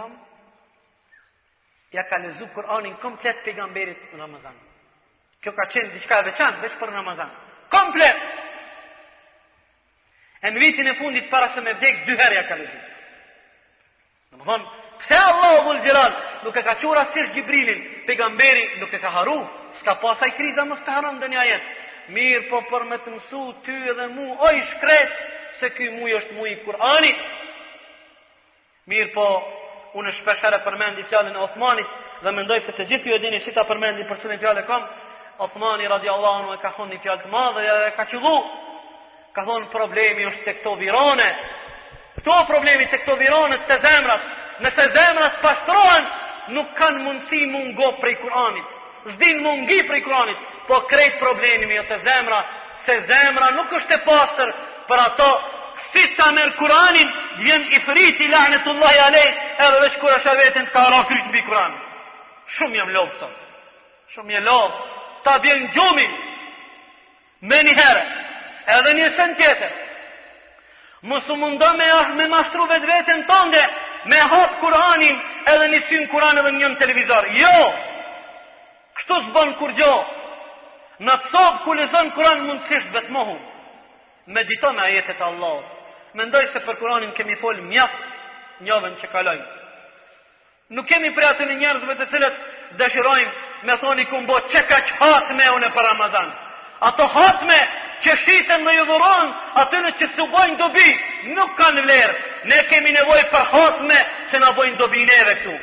Ja 1.93 2.03
ka 2.09 2.17
lezu 2.23 2.45
Kur'anin 2.55 2.95
komplet 3.03 3.43
pejgamberit 3.45 4.13
në 4.13 4.21
Ramazanë. 4.23 4.63
Kjo 5.43 5.51
ka 5.51 5.65
qenë 5.67 5.91
një 5.99 6.17
e 6.17 6.21
veçantë 6.29 6.61
vesh 6.63 6.77
për 6.79 6.93
namazan. 6.95 7.31
Komplet. 7.73 8.19
E 10.43 10.47
në 10.51 10.59
vitin 10.59 10.87
e 10.87 10.93
fundit 10.95 11.27
para 11.31 11.49
se 11.53 11.61
me 11.61 11.73
vdek 11.75 12.05
dy 12.07 12.15
herë 12.19 12.43
ka 12.47 12.55
lezi. 12.61 12.79
Në 14.31 14.37
më 14.39 14.45
thonë, 14.47 14.71
pëse 15.03 15.19
Allah 15.19 15.55
dhul 15.65 15.81
gjeral, 15.83 16.15
nuk 16.45 16.55
e 16.55 16.63
ka 16.63 16.77
qura 16.79 17.03
sirë 17.11 17.33
Gjibrilin, 17.35 17.83
pegamberi 18.07 18.63
nuk 18.79 18.93
e 18.93 18.99
ka 19.03 19.11
haru, 19.17 19.37
s'ka 19.81 19.97
pasaj 20.03 20.31
kriza 20.39 20.65
më 20.67 20.77
s'ka 20.79 20.97
haron 20.99 21.19
dhe 21.19 21.29
një 21.33 21.39
ajet. 21.43 21.67
Mirë 22.15 22.47
po 22.49 22.63
për 22.71 22.87
me 22.89 22.97
të 23.03 23.13
mësu 23.15 23.43
ty 23.67 23.75
edhe 23.91 24.07
mu, 24.15 24.25
o 24.39 24.49
i 24.55 24.63
shkret, 24.71 25.13
se 25.59 25.69
kjoj 25.75 25.91
mu 25.97 26.07
është 26.21 26.37
mu 26.39 26.47
i 26.51 26.57
Kur'anit. 26.63 27.19
Mirë 28.91 29.11
po, 29.15 29.27
unë 29.99 30.11
shpeshare 30.19 30.63
përmendi 30.65 31.03
fjallin 31.11 31.35
e 31.35 31.45
Othmanit, 31.47 31.91
dhe 32.23 32.31
mendoj 32.31 32.59
se 32.65 32.75
të 32.79 32.87
gjithë 32.91 33.11
ju 33.11 33.35
e 33.35 33.39
si 33.39 33.51
ta 33.51 33.63
përmendi 33.67 34.07
për 34.07 34.19
cilin 34.23 34.39
fjallë 34.39 34.65
kam, 34.67 34.83
Othmani 35.39 35.87
radiallahu 35.87 36.33
anhu 36.35 36.53
e 36.53 36.61
ka 36.61 36.71
thonë 36.77 36.93
një 36.93 36.99
fjalë 37.03 37.23
të 37.23 37.31
madhe 37.33 37.61
dhe 37.65 37.89
ka 37.97 38.05
qellu. 38.11 38.33
Ka 39.33 39.41
thonë 39.47 39.71
problemi 39.73 40.27
është 40.29 40.43
tek 40.49 40.59
to 40.63 40.75
virone. 40.81 41.29
Kto 42.21 42.35
problemi 42.49 42.85
tek 42.91 43.05
to 43.05 43.15
virone 43.21 43.57
të 43.69 43.77
zemrës. 43.85 44.27
Nëse 44.63 44.83
zemrat 44.97 45.39
pastrohen, 45.41 46.05
nuk 46.53 46.69
kanë 46.77 47.01
mundësi 47.05 47.45
mungo 47.47 47.71
ngo 47.73 47.89
prej 48.01 48.15
Kur'anit. 48.21 48.65
Zdin 49.15 49.41
mungi 49.43 49.63
ngi 49.65 49.87
prej 49.87 50.03
Kur'anit, 50.05 50.37
po 50.67 50.79
krejt 50.91 51.17
problemi 51.19 51.75
jo 51.75 51.83
të 51.89 51.97
zemra, 52.05 52.43
se 52.85 52.99
zemra 53.09 53.49
nuk 53.57 53.73
është 53.79 53.93
e 53.97 54.01
pastër 54.05 54.53
për 54.87 55.01
ato 55.07 55.31
si 55.89 56.03
ta 56.15 56.29
merë 56.37 56.53
Kur'anin, 56.59 57.09
vjen 57.41 57.65
i 57.71 57.79
frit 57.87 58.19
i 58.19 58.27
lahën 58.31 58.83
alej, 59.07 59.27
edhe 59.65 59.79
veç 59.85 59.97
kur 59.99 60.13
është 60.17 60.37
të 60.53 60.63
ka 60.71 60.83
rakryt 60.93 61.25
në 61.25 61.31
bi 61.35 61.41
Kur'an. 61.49 61.73
Shumë 62.55 62.75
jam 62.77 62.89
lovë, 62.95 63.13
sot. 63.19 63.35
Shumë 64.13 64.33
jam 64.37 64.45
lovë 64.47 64.73
ta 65.23 65.39
bjen 65.39 65.67
gjumin, 65.73 66.11
me 67.49 67.59
një 67.63 67.73
herë, 67.79 68.03
edhe 68.77 68.93
një 68.97 69.09
sen 69.15 69.33
tjetër, 69.39 69.71
mësë 71.09 71.37
mundë 71.39 71.69
me, 71.79 71.87
me 72.19 72.27
mashtru 72.31 72.67
vetë 72.71 72.89
vetën 72.91 73.23
tënde, 73.27 73.63
me 74.11 74.19
hapë 74.33 74.59
Kur'anin, 74.61 75.19
edhe 75.53 75.67
një 75.73 75.81
synë 75.89 76.07
Kur'an 76.11 76.39
edhe 76.39 76.51
një 76.57 76.69
në 76.73 76.79
televizor. 76.79 77.27
Jo! 77.39 77.55
Kështu 78.99 79.21
të 79.25 79.33
bënë 79.35 79.57
kur 79.59 79.73
gjo? 79.79 79.93
Në 81.03 81.15
të 81.23 81.31
sobë 81.33 81.61
ku 81.63 81.73
lezën 81.79 82.11
Kur'an 82.15 82.43
mundësisht 82.47 82.91
betë 82.95 83.11
mohu. 83.15 83.37
Medito 84.27 84.71
me 84.71 84.83
ajetet 84.87 85.21
Allah. 85.21 85.59
Mendoj 86.19 86.45
se 86.53 86.61
për 86.67 86.77
Kur'anin 86.79 87.13
kemi 87.17 87.35
folë 87.41 87.63
mjaftë 87.67 88.63
njëven 88.67 88.99
që 89.01 89.09
kalojnë. 89.15 89.47
Nuk 90.77 90.87
kemi 90.87 91.11
prea 91.15 91.33
të 91.37 91.47
një 91.49 91.57
njerëzve 91.63 91.95
të 91.99 92.05
cilët 92.13 92.37
dëshirojmë 92.79 93.33
me 93.65 93.77
thoni 93.77 94.05
ku 94.05 94.17
mbo 94.21 94.37
që 94.51 94.61
ka 94.67 94.77
që 94.87 94.97
hatme 94.99 95.45
unë 95.57 95.69
për 95.75 95.85
Ramazan. 95.87 96.31
Ato 96.83 97.05
hatme 97.15 97.59
që 98.03 98.15
shiten 98.23 98.63
në 98.65 98.73
judhuron, 98.77 99.29
atë 99.61 99.79
në 99.85 99.91
që 99.99 100.07
së 100.15 100.25
bojnë 100.33 100.57
dobi, 100.59 100.89
nuk 101.37 101.53
kanë 101.57 101.81
vlerë. 101.85 102.15
Ne 102.49 102.57
kemi 102.71 102.91
nevoj 102.91 103.21
për 103.31 103.45
hatme 103.53 103.99
që 104.31 104.41
në 104.43 104.49
bojnë 104.57 104.77
dobi 104.81 105.05
neve 105.07 105.35
këtu. 105.39 105.53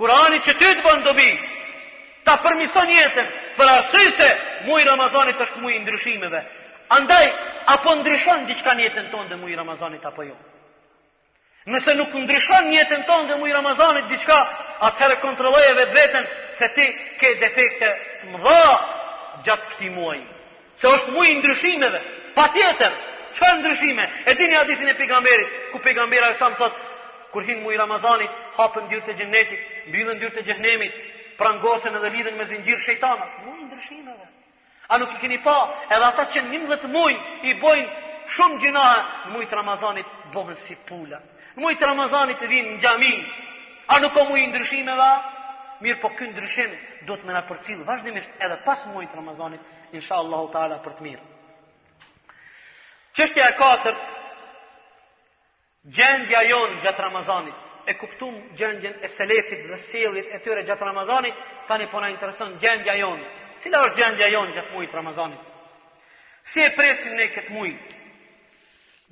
Kurani 0.00 0.40
që 0.48 0.56
ty 0.60 0.70
të 0.78 0.84
bojnë 0.86 1.04
dobi, 1.04 1.28
ta 2.24 2.38
përmison 2.44 2.88
jetën, 2.96 3.28
për 3.58 3.74
arsysë 3.74 4.30
mui 4.70 4.80
Ramazanit 4.88 5.44
është 5.44 5.60
mui 5.60 5.76
ndryshimeve. 5.84 6.40
Andaj, 6.96 7.26
apo 7.76 7.94
ndryshon 8.00 8.46
diçka 8.48 8.74
njetën 8.74 9.12
tonë 9.12 9.28
dhe 9.34 9.38
mui 9.40 9.54
Ramazanit 9.56 10.04
apo 10.06 10.22
jo. 10.24 10.34
Jo. 10.34 10.53
Nëse 11.72 11.94
nuk 11.96 12.12
ndryshon 12.14 12.66
një 12.70 12.76
jetën 12.80 13.04
tonë 13.08 13.28
dhe 13.30 13.36
mujë 13.40 13.54
Ramazanit 13.56 14.10
diçka, 14.12 14.36
atëherë 14.88 15.14
kontroloj 15.22 15.62
e 15.68 15.76
vetë 15.78 15.94
vetën 15.96 16.26
se 16.58 16.68
ti 16.76 16.84
ke 17.22 17.30
defekte 17.40 17.92
të 18.20 18.40
dha 18.42 18.60
gjatë 19.46 19.70
këti 19.70 19.88
muaj. 19.94 20.18
Se 20.82 20.92
është 20.92 21.14
mujë 21.16 21.38
ndryshimeve, 21.38 22.02
pa 22.36 22.44
tjetër, 22.52 22.98
që 23.38 23.52
ndryshime? 23.62 24.04
E 24.28 24.36
dini 24.40 24.58
aditin 24.60 24.92
e 24.92 24.96
pigamberit, 24.98 25.56
ku 25.72 25.80
pigambera 25.86 26.28
e 26.34 26.38
samë 26.42 26.60
thotë, 26.60 26.92
kur 27.32 27.48
hinë 27.48 27.64
mujë 27.64 27.80
Ramazanit, 27.80 28.36
hapën 28.60 28.90
dyrë 28.92 29.06
të 29.08 29.16
gjennetit, 29.22 29.64
mbyllën 29.88 30.20
dyrë 30.20 30.36
të 30.36 30.44
gjennemit, 30.50 31.00
prangosen 31.40 31.96
edhe 31.98 32.12
lidhen 32.18 32.36
me 32.38 32.44
zingjirë 32.52 32.84
shejtanat, 32.84 33.44
mujë 33.48 33.64
ndryshimeve. 33.70 34.28
A 34.92 35.00
nuk 35.00 35.16
i 35.16 35.20
keni 35.24 35.40
pa, 35.48 35.56
edhe 35.96 36.04
ata 36.12 36.28
që 36.34 36.44
një 36.50 36.62
mëdhët 36.66 36.86
mujë 36.92 37.22
i 37.48 37.56
bojnë 37.62 37.92
shumë 38.36 38.62
gjinahë, 38.66 39.00
mujë 39.32 39.52
Ramazanit 39.60 40.12
bohën 40.36 40.60
si 40.68 40.76
pullat. 40.88 41.32
Në 41.54 41.62
mujtë 41.62 41.86
Ramazanit 41.86 42.38
të 42.40 42.48
vinë 42.50 42.72
në 42.74 42.80
gjami, 42.82 43.12
a 43.94 43.98
nuk 44.02 44.16
o 44.16 44.24
mujtë 44.30 44.50
ndryshime 44.52 44.96
dhe? 45.00 45.10
Mirë 45.84 46.00
po 46.02 46.10
kënë 46.16 46.32
ndryshim, 46.36 46.72
do 47.08 47.16
të 47.18 47.26
me 47.28 47.34
në 47.36 47.42
përcilë 47.50 47.86
vazhdimisht 47.88 48.42
edhe 48.46 48.56
pas 48.66 48.84
mujtë 48.92 49.18
Ramazanit, 49.20 49.62
insha 49.98 50.18
Allahu 50.22 50.50
Teala 50.54 50.78
për 50.84 50.94
të 50.98 51.04
mirë. 51.06 51.24
Qështja 53.18 53.48
e 53.50 53.56
katërt, 53.60 54.10
gjendja 55.98 56.42
jonë 56.48 56.78
gjatë 56.86 57.04
Ramazanit, 57.06 57.62
e 57.90 57.94
kuptum 58.00 58.36
gjendjen 58.58 58.94
e 59.04 59.08
selefit 59.18 59.66
dhe 59.70 59.78
selit 59.92 60.30
e 60.32 60.38
tyre 60.46 60.62
gjatë 60.66 60.88
Ramazanit, 60.90 61.42
tani 61.68 61.90
po 61.92 62.00
në 62.00 62.12
interesën 62.16 62.56
gjendja 62.62 62.94
jonë. 63.02 63.26
Cila 63.62 63.84
është 63.90 64.00
gjendja 64.00 64.30
jonë 64.38 64.54
gjatë 64.58 64.72
mujtë 64.74 64.98
Ramazanit? 64.98 65.52
Si 66.52 66.60
e 66.64 66.72
presim 66.76 67.14
ne 67.20 67.28
këtë 67.36 67.52
mujtë? 67.56 67.93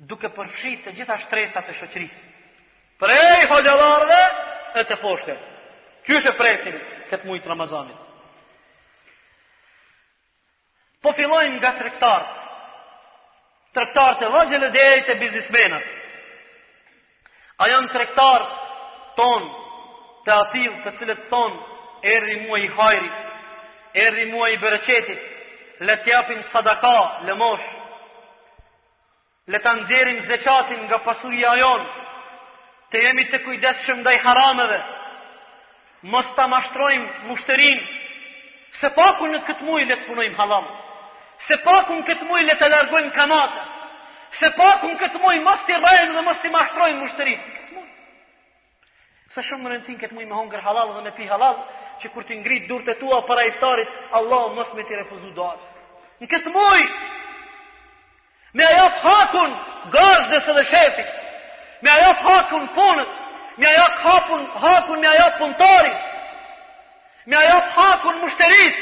duke 0.01 0.29
përfshit 0.35 0.83
të 0.85 0.93
gjitha 0.97 1.17
shtresat 1.25 1.69
e 1.69 1.75
shoqërisë. 1.77 2.21
Prej, 2.99 3.45
hojëllarve, 3.51 4.19
e 4.79 4.83
të 4.89 4.97
poshte. 5.01 5.35
Kjo 6.05 6.17
është 6.19 6.31
e 6.33 6.37
presin 6.37 6.79
këtë 7.11 7.29
mujtë 7.29 7.49
Ramazanit. 7.51 7.99
Po 11.03 11.11
fillojmë 11.17 11.57
nga 11.59 11.73
trektarës. 11.79 12.33
Tregtarët 13.75 14.23
e 14.27 14.31
vogël 14.35 14.67
dhe 14.73 14.83
e 14.97 14.99
të 15.07 15.15
biznismenës. 15.21 15.85
A 17.61 17.67
janë 17.69 17.91
trektarës 17.95 18.53
tonë 19.17 19.51
të 20.25 20.35
atilë 20.39 20.75
të 20.83 20.91
cilët 20.99 21.23
tonë 21.29 21.77
erri 22.13 22.39
mua 22.45 22.59
i 22.61 22.69
hajri, 22.77 23.11
erri 24.05 24.25
mua 24.31 24.49
i 24.53 24.57
bereqetit, 24.57 25.19
le 25.79 25.97
tjapin 26.05 26.43
sadaka, 26.51 26.97
le 27.27 27.33
moshë, 27.39 27.82
le 29.51 29.59
të 29.59 29.71
nëzirim 29.79 30.19
zekatin 30.27 30.85
nga 30.87 30.97
pasuria 31.03 31.51
jonë, 31.59 31.87
të 32.91 33.01
jemi 33.07 33.25
të 33.31 33.39
kujdeshëm 33.43 34.03
dhe 34.05 34.13
i 34.15 34.21
harameve, 34.23 34.77
mos 36.13 36.29
të 36.35 36.45
mashtrojmë 36.53 37.27
mushterin, 37.27 37.81
se 38.79 38.89
paku 38.95 39.27
në 39.31 39.41
këtë 39.47 39.65
mujë 39.67 39.87
le 39.89 39.97
të 39.99 40.07
punojmë 40.07 40.37
halam, 40.39 40.67
se 41.47 41.57
paku 41.63 41.97
në 41.97 42.05
këtë 42.09 42.27
mujë 42.29 42.45
le 42.47 42.55
të 42.61 42.69
largojmë 42.71 43.13
kanatë, 43.17 43.65
se 44.39 44.49
paku 44.57 44.91
në 44.93 44.97
këtë 45.03 45.21
mujë 45.25 45.43
mos 45.45 45.65
të 45.67 45.79
rajnë 45.83 46.13
dhe 46.17 46.21
mos 46.29 46.39
të 46.43 46.53
mashtrojmë 46.55 47.01
mushterin, 47.03 47.43
Se 49.33 49.41
shumë 49.41 49.63
në 49.65 49.69
rëndësin 49.73 49.95
këtë 49.97 50.13
mujë 50.13 50.25
me 50.29 50.35
hongër 50.37 50.61
halal 50.61 50.91
dhe 50.93 50.99
me 51.01 51.11
pi 51.17 51.25
halal, 51.29 51.55
që 52.03 52.09
kur 52.13 52.21
t'i 52.27 52.35
ngritë 52.37 52.67
durët 52.69 52.91
e 52.93 52.99
tua 52.99 53.23
para 53.25 53.41
iftarit, 53.49 53.89
Allah 54.17 54.43
mos 54.53 54.69
me 54.77 54.83
ti 54.85 54.93
refuzu 54.93 55.31
darë. 55.33 55.71
Në 56.21 56.27
këtë 56.29 56.51
me 58.53 58.63
ajo 58.69 58.87
të 58.95 59.03
hakun 59.03 59.53
gazdës 59.93 60.47
edhe 60.53 60.63
shefit, 60.69 61.07
me 61.83 61.89
ajo 61.91 62.11
të 62.19 62.25
hakun 62.27 62.67
punët, 62.77 63.13
me 63.57 63.67
ajo 63.69 63.85
hakun, 64.05 64.43
hakun 64.65 64.99
me 65.01 65.07
ajo 65.11 65.25
të 65.29 65.39
punëtorit, 65.41 66.09
me 67.25 67.35
ajo 67.37 67.57
të 67.65 67.73
hakun 67.77 68.19
mushteris, 68.23 68.77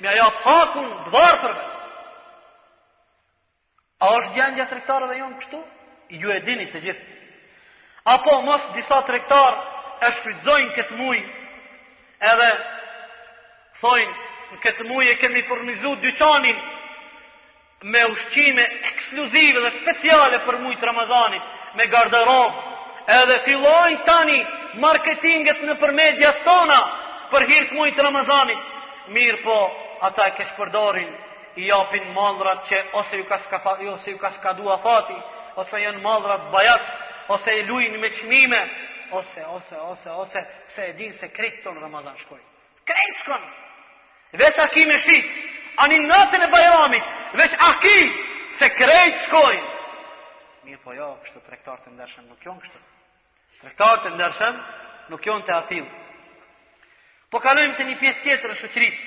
me 0.00 0.08
ajo 0.14 0.26
të 0.36 0.42
hakun 0.46 0.90
dëvartërve. 1.08 1.70
A 4.02 4.08
është 4.18 4.34
gjendja 4.34 4.64
të 4.68 4.80
dhe 4.84 5.18
jonë 5.22 5.38
kështu? 5.40 5.62
ju 6.22 6.28
e 6.30 6.40
dini 6.44 6.66
të 6.68 6.78
gjithë. 6.84 7.06
Apo 8.04 8.32
mos 8.44 8.60
disa 8.74 8.98
trektarë 9.08 9.60
e 10.02 10.08
shfrydzojnë 10.16 10.72
këtë 10.76 10.96
mujë 10.98 11.22
edhe 12.32 12.48
thojnë, 13.80 14.16
në 14.50 14.58
këtë 14.64 14.84
mujë 14.90 15.08
e 15.12 15.14
kemi 15.22 15.42
përnizu 15.48 15.94
dyqanin 16.02 16.58
me 17.82 18.04
ushqime 18.04 18.62
ekskluzive 18.92 19.60
dhe 19.64 19.70
speciale 19.80 20.38
për 20.46 20.58
mujt 20.62 20.82
Ramazanit, 20.86 21.42
me 21.74 21.86
garderob, 21.90 22.52
edhe 23.20 23.38
fillojnë 23.46 24.02
tani 24.06 24.38
marketinget 24.82 25.62
në 25.66 25.74
përmedja 25.80 26.30
tona 26.46 26.80
për 27.32 27.46
hirt 27.50 27.72
mujt 27.78 27.98
Ramazanit. 27.98 28.62
Mirë 29.10 29.40
po, 29.42 29.56
ata 30.08 30.28
e 30.30 30.34
kesh 30.38 30.52
përdorin, 30.56 31.10
i 31.58 31.66
japin 31.68 32.12
maldrat 32.14 32.62
që 32.70 32.78
ose 33.00 33.16
ju 33.18 33.24
ka 33.28 33.38
ose 33.92 34.10
ju 34.10 34.18
skadua 34.38 34.78
fati, 34.78 35.16
ose 35.56 35.76
janë 35.80 36.00
maldrat 36.00 36.48
bajat, 36.52 36.82
ose 37.28 37.50
i 37.58 37.66
lujnë 37.66 37.98
me 37.98 38.10
qmime, 38.20 38.62
ose, 39.10 39.42
ose, 39.56 39.74
ose, 39.76 40.08
ose, 40.10 40.44
se 40.74 40.86
e 40.86 40.92
dinë 40.94 41.18
se 41.18 41.28
krejtë 41.28 41.62
tonë 41.64 41.80
Ramazan 41.82 42.16
shkojnë 42.22 42.44
Krejtë 42.88 43.18
shkojnë 43.22 44.38
Veç 44.40 44.58
aki 44.64 44.86
me 44.88 44.94
shi, 45.04 45.18
ani 45.84 45.98
natën 46.08 46.42
e 46.46 46.48
bajramit, 46.50 47.10
veç 47.38 47.50
aki, 47.58 47.98
se 48.58 48.68
krejt 48.76 49.14
shkojnë. 49.26 49.68
Mirë 50.68 50.80
po 50.84 50.94
jo, 50.94 51.08
kështu 51.24 51.40
të 51.42 51.52
rektar 51.54 51.80
të 51.82 51.92
ndërshëm, 51.96 52.28
nuk 52.30 52.44
jonë 52.46 52.60
kështu 52.64 52.80
Të 53.58 53.66
rektar 53.68 53.98
të 54.02 54.12
ndërshëm, 54.16 54.56
nuk 55.12 55.26
jonë 55.26 55.44
të 55.48 55.54
atilë. 55.62 55.90
Po 57.30 57.40
kalujmë 57.42 57.74
të 57.78 57.84
një 57.88 57.96
pjesë 58.00 58.22
tjetër 58.24 58.52
në 58.52 58.58
shëqërisë, 58.60 59.02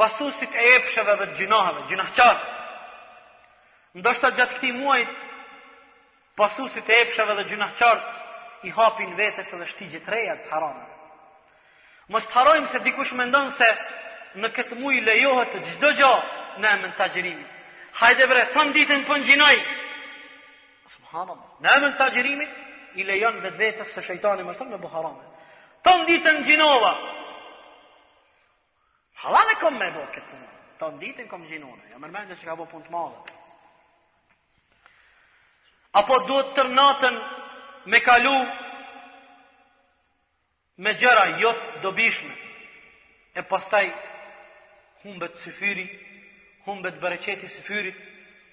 pasusit 0.00 0.54
e 0.54 0.64
epsheve 0.74 1.14
dhe 1.22 1.26
gjinahave, 1.38 1.82
gjinahqarë. 1.88 2.54
Ndo 3.98 4.12
shtë 4.16 4.24
të 4.30 4.38
gjatë 4.40 4.56
këti 4.58 4.70
muajt, 4.78 5.12
pasusit 6.40 6.88
e 6.90 6.98
epsheve 7.04 7.34
dhe 7.38 7.44
gjinahqarë, 7.52 8.06
i 8.68 8.72
hapin 8.78 9.12
vetës 9.20 9.52
edhe 9.54 9.66
shti 9.72 9.90
reja 10.06 10.36
të 10.42 10.50
haronë. 10.52 10.86
Mështë 12.08 12.34
harojmë 12.38 12.72
se 12.72 12.78
dikush 12.86 13.12
me 13.18 13.28
ndonë 13.28 13.52
se 13.60 13.70
në 14.42 14.48
këtë 14.56 14.76
mujë 14.80 15.04
lejohet 15.06 15.52
të 15.52 15.58
gjithë 15.66 15.82
dëgjohë, 15.86 16.46
në 16.62 16.72
emën 16.78 16.92
të 16.98 17.06
gjërimi. 17.14 17.46
Hajde 17.98 18.26
bre, 18.30 18.44
të 18.54 18.64
ditën 18.76 19.02
për 19.02 19.06
po 19.08 19.16
në 19.22 19.28
gjinoj. 19.30 19.56
Subhanallah. 20.96 21.56
Ne 21.64 21.92
të 21.98 22.08
gjërimi, 22.16 22.46
i 23.00 23.06
lejon 23.08 23.40
dhe 23.44 23.50
dhe 23.58 23.70
së 23.94 24.04
shëjtani 24.06 24.46
më 24.46 24.54
shtëm 24.58 24.72
në 24.74 24.82
buharame. 24.82 25.24
Të 25.84 25.94
ditën 26.10 26.38
në 26.40 26.46
gjinova. 26.48 26.92
Halane 29.22 29.58
kom 29.62 29.74
me 29.80 29.90
bërë 29.96 30.10
këtë 30.14 30.30
punë. 30.30 30.48
Të 30.78 30.92
ditën 31.02 31.28
kom 31.32 31.44
gjinone. 31.50 31.88
Ja 31.90 31.98
mërmendë 31.98 32.36
që 32.38 32.46
ka 32.46 32.58
bërë 32.60 32.70
punë 32.72 32.86
të 32.88 32.94
malë. 32.94 33.18
Apo 35.98 36.16
duhet 36.28 36.52
të 36.54 36.66
rënatën 36.68 37.16
me 37.90 38.00
kalu 38.04 38.36
me 40.84 40.92
gjëra 41.00 41.24
jotë 41.42 41.80
dobishme. 41.82 42.34
E 43.38 43.42
pastaj 43.46 43.84
humbet 45.02 45.34
syfiri 45.44 45.84
humbet 46.68 46.98
bereqeti 47.02 47.48
së 47.54 47.62
fyrit, 47.64 47.96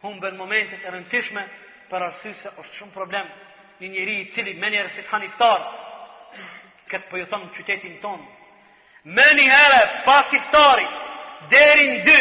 humbet 0.03 0.37
momentet 0.39 0.83
e 0.85 0.91
rëndësishme, 0.95 1.43
për 1.91 2.03
arsysë 2.09 2.37
se 2.43 2.53
është 2.61 2.77
shumë 2.79 2.93
problem 2.95 3.25
një 3.81 3.89
njëri 3.93 4.15
i 4.21 4.29
cili 4.33 4.53
me 4.61 4.69
njërë 4.73 4.93
si 4.95 5.03
të 5.05 5.11
haniftar, 5.11 5.65
këtë 6.91 7.09
për 7.09 7.11
po 7.11 7.19
jëtëm 7.21 7.43
qytetin 7.57 7.97
tonë, 8.03 8.23
me 9.17 9.25
njëherë 9.39 9.81
pas 10.07 10.31
iftarit, 10.39 10.93
derin 11.51 11.91
2, 12.07 12.15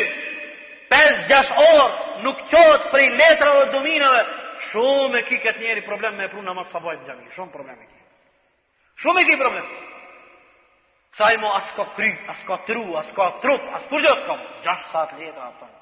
5-6 0.90 1.55
orë, 1.62 1.86
nuk 2.26 2.42
qotë 2.51 2.90
prej 2.92 3.09
letra 3.20 3.55
dhe 3.61 3.68
dominëve, 3.76 4.24
shumë 4.72 5.22
e 5.22 5.24
ki 5.30 5.38
këtë 5.47 5.62
njëri 5.64 5.86
problem 5.86 6.18
me 6.18 6.28
prunë 6.32 6.49
në 6.51 6.57
masë 6.59 6.72
sabojt 6.76 7.01
në 7.03 7.09
gjami, 7.12 7.30
shumë 7.38 7.55
problem 7.55 7.78
e 7.78 7.86
ki. 7.86 8.05
Shumë 9.05 9.22
e 9.24 9.28
ki 9.30 9.38
problem. 9.40 9.70
Sa 11.14 11.28
i 11.30 11.38
mo 11.38 11.53
asko 11.55 11.84
kry, 11.95 12.09
asko 12.34 12.57
tru, 12.66 12.80
asko 12.99 13.28
trup, 13.42 13.68
asko 13.78 13.88
kur 13.95 14.03
gjë 14.03 14.14
asko, 14.18 14.38
gjatë 14.66 14.86
sa 14.92 15.05
të 15.12 15.30
atë 15.30 15.59
tonë. 15.62 15.80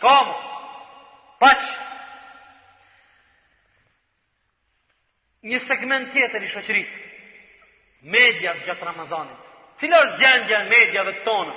Shka 0.00 0.18
mu? 0.24 0.34
Një 5.50 5.58
segment 5.68 6.10
tjetër 6.12 6.44
i 6.44 6.50
shëqërisë. 6.52 6.98
Media 8.12 8.52
gjatë 8.64 8.84
Ramazanit. 8.86 9.46
Cilë 9.80 9.98
është 10.06 10.18
gjendja 10.20 10.62
në 10.66 10.70
media 10.72 11.04
tona? 11.24 11.52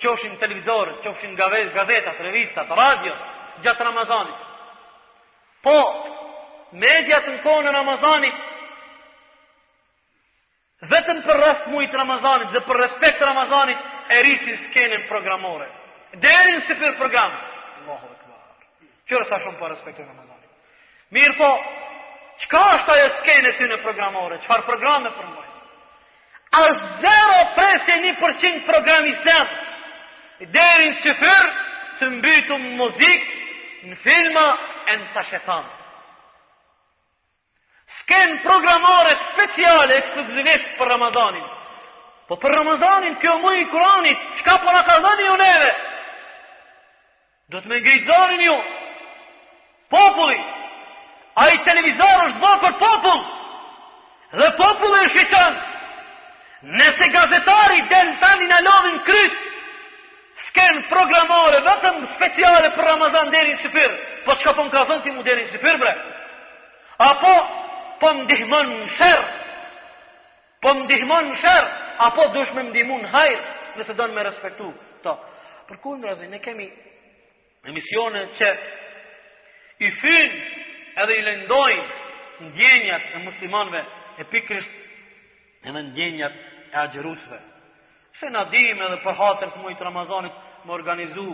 të 0.00 0.08
tonë? 0.08 0.36
televizorët, 0.40 1.00
qofshin 1.04 1.34
gazetat, 1.36 2.20
revistat, 2.24 2.70
radio, 2.70 3.12
gjatë 3.64 3.84
Ramazanit. 3.84 4.38
Po, 5.64 5.76
media 6.72 7.18
të 7.20 7.32
në 7.34 7.42
tonë 7.44 7.72
Ramazanit, 7.72 8.48
vetëm 10.92 11.20
për 11.26 11.40
rast 11.44 11.68
mujtë 11.68 11.96
Ramazanit 12.00 12.52
dhe 12.54 12.60
për 12.64 12.76
respekt 12.84 13.20
Ramazanit, 13.22 13.78
e 14.10 14.20
rrisin 14.22 14.56
skenën 14.68 15.04
programore. 15.12 15.68
Derin 16.14 16.60
së 16.66 16.76
për 16.80 16.96
programë. 16.98 17.48
Kjo 19.10 19.18
është 19.24 19.38
shumë 19.42 19.58
pa 19.58 19.68
në 19.74 19.76
Ramadanit. 19.82 20.50
Mirë 21.16 21.34
po, 21.34 21.46
qëka 22.44 22.60
është 22.76 22.92
ajo 22.92 23.08
skene 23.16 23.50
ty 23.58 23.66
në 23.66 23.78
programore, 23.82 24.36
qëfar 24.44 24.62
programe 24.68 25.08
në 25.08 25.10
përmojnë? 25.16 25.58
A 26.58 26.60
zero 27.02 27.40
presje 27.56 27.96
një 28.04 28.12
përqin 28.20 28.60
program 28.70 29.08
i 29.10 29.16
sëtë, 29.24 29.58
i 30.40 30.46
derin 30.54 30.94
së 31.02 31.16
të 31.98 32.10
mbytu 32.14 32.58
muzikë, 32.78 33.34
në 33.90 33.96
filma, 34.06 34.46
e 34.92 34.96
në 34.96 35.06
të 35.14 35.60
Skenë 38.00 38.36
programore 38.44 39.12
speciale 39.32 39.96
e 39.98 40.58
për 40.78 40.88
Ramazanin. 40.90 41.46
Po 42.28 42.36
për 42.42 42.50
Ramazanin, 42.60 43.16
kjo 43.22 43.34
mu 43.42 43.50
i 43.58 43.66
kuranit, 43.70 44.18
qëka 44.38 44.54
për 44.58 44.64
po 44.64 44.70
në 44.76 44.82
kazanin 44.88 45.26
ju 45.26 45.36
neve, 45.42 45.70
do 47.50 47.60
të 47.60 47.66
me 47.68 47.80
ngejtëzorin 47.82 48.44
ju, 48.46 48.54
populli, 49.90 50.40
a 51.40 51.50
i 51.50 51.60
televizor 51.66 52.22
është 52.28 52.42
bërë 52.42 52.58
për 52.64 52.74
popull, 52.80 53.20
dhe 54.38 54.48
popull 54.58 54.96
e 55.00 55.04
shqeqën, 55.10 55.58
nëse 56.80 57.08
gazetari 57.14 57.82
den 57.90 58.14
tani 58.22 58.48
në 58.50 58.58
lovin 58.66 59.00
kryt, 59.08 59.38
s'ken 60.48 60.80
programore, 60.90 61.60
vetëm 61.66 61.98
speciale 62.14 62.70
për 62.76 62.86
Ramazan 62.92 63.32
deri 63.34 63.56
në 63.56 63.62
sëpyrë, 63.64 63.96
po 64.24 64.36
që 64.38 64.46
po 64.46 64.46
ka 64.50 64.56
po 64.58 64.64
në 64.68 64.72
ka 64.74 64.84
thënë 64.90 65.04
ti 65.06 65.14
mu 65.14 65.26
deri 65.26 65.44
në 65.46 65.54
sëpyrë, 65.54 65.80
bre? 65.82 65.94
Apo, 67.10 67.34
po 68.00 68.12
më 68.18 68.26
dihmon 68.30 68.70
në 68.76 68.90
shërë, 68.98 69.30
po 70.62 70.74
më 70.78 70.86
dihmon 70.92 71.30
në 71.32 71.40
shërë, 71.42 71.70
apo 72.08 72.28
dush 72.36 72.54
me 72.56 72.68
më 72.68 72.74
dihmu 72.76 73.00
në 73.02 73.10
hajrë, 73.16 73.42
nëse 73.80 73.94
do 73.98 74.06
në 74.06 74.14
me 74.16 74.28
respektu. 74.28 74.68
Ta. 75.02 75.16
Për 75.70 75.78
kujnë, 75.84 76.04
razi, 76.06 76.26
ne 76.28 76.40
kemi 76.42 76.66
emisione 77.64 78.22
që 78.36 78.48
i 79.80 79.88
fyn 79.96 80.32
edhe 81.02 81.14
i 81.18 81.22
lëndojnë 81.24 82.50
ndjenjat 82.50 83.04
e 83.16 83.20
muslimanve 83.24 83.80
e 84.20 84.24
pikrisht 84.32 84.76
edhe 85.68 85.82
ndjenjat 85.88 86.34
e 86.74 86.76
agjerusve. 86.84 87.38
Se 88.18 88.28
në 88.34 88.42
dim 88.52 88.82
edhe 88.86 88.98
për 89.04 89.16
hatër 89.22 89.54
të 89.54 89.62
mujtë 89.64 89.86
Ramazanit 89.86 90.34
më 90.66 90.74
organizu 90.78 91.28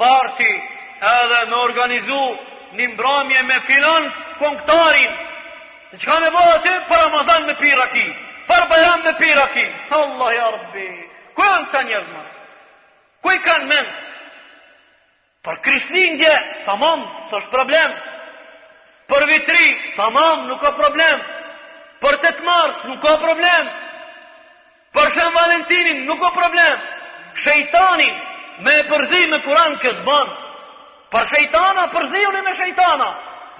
parti 0.00 0.50
edhe 1.14 1.40
më 1.52 1.60
organizu 1.68 2.20
një 2.76 2.88
mbramje 2.94 3.42
me 3.50 3.58
finans 3.72 4.20
konktarin 4.38 5.18
Në 5.90 5.98
që 5.98 6.06
ka 6.06 6.16
me 6.22 6.28
bëhë 6.30 6.50
aty, 6.56 6.72
për 6.86 7.00
Ramazan 7.02 7.46
me 7.48 7.54
pira 7.58 7.82
ki, 7.90 8.02
për 8.46 8.60
Bajan 8.70 9.00
me 9.04 9.12
pira 9.18 9.46
ki, 9.50 9.64
Allah 9.96 10.30
e 10.36 10.38
Arbi, 10.38 10.84
ku 11.34 11.42
janë 11.42 11.66
të 11.72 11.80
njëzma? 11.88 12.20
Ku 13.26 13.32
i 13.34 13.40
kanë 13.42 13.66
menë? 13.72 13.96
Për 15.46 15.56
krishtlindje, 15.64 16.30
tamam, 16.66 17.04
së 17.28 17.36
është 17.38 17.50
problem. 17.52 17.92
Për 19.12 19.24
vitri, 19.30 19.68
tamam, 19.96 20.42
nuk 20.50 20.60
ka 20.60 20.74
problem. 20.76 21.22
Për 22.02 22.18
të 22.24 22.32
të 22.38 22.44
mars, 22.48 22.82
nuk 22.90 23.00
ka 23.06 23.14
problem. 23.22 23.70
Për 24.98 25.14
shën 25.16 25.32
Valentinin, 25.38 26.04
nuk 26.10 26.20
ka 26.26 26.32
problem. 26.36 26.84
Shejtani, 27.46 28.10
me 28.66 28.74
e 28.82 28.86
përzi 28.92 29.22
me 29.32 29.38
kuran 29.48 29.78
këtë 29.84 30.04
banë, 30.10 30.38
Për 31.10 31.24
shejtana, 31.32 31.88
përzi 31.94 32.20
unë 32.26 32.42
me 32.46 32.52
shejtana. 32.58 33.06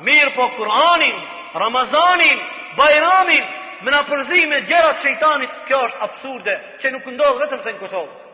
Mirë 0.07 0.31
po 0.37 0.45
kuranin, 0.59 1.17
Ramazanin, 1.65 2.45
Bajramin, 2.77 3.47
me 3.85 3.91
në 3.97 4.03
përzi 4.13 4.45
me 4.53 4.61
gjerat 4.71 4.99
shejtanit, 5.03 5.57
kjo 5.67 5.81
është 5.89 6.05
absurde, 6.09 6.55
që 6.83 6.95
nuk 6.99 7.11
ndodhë 7.17 7.43
vetëm 7.47 7.63
se 7.65 7.73
në 7.75 7.81
Kosovë 7.83 8.29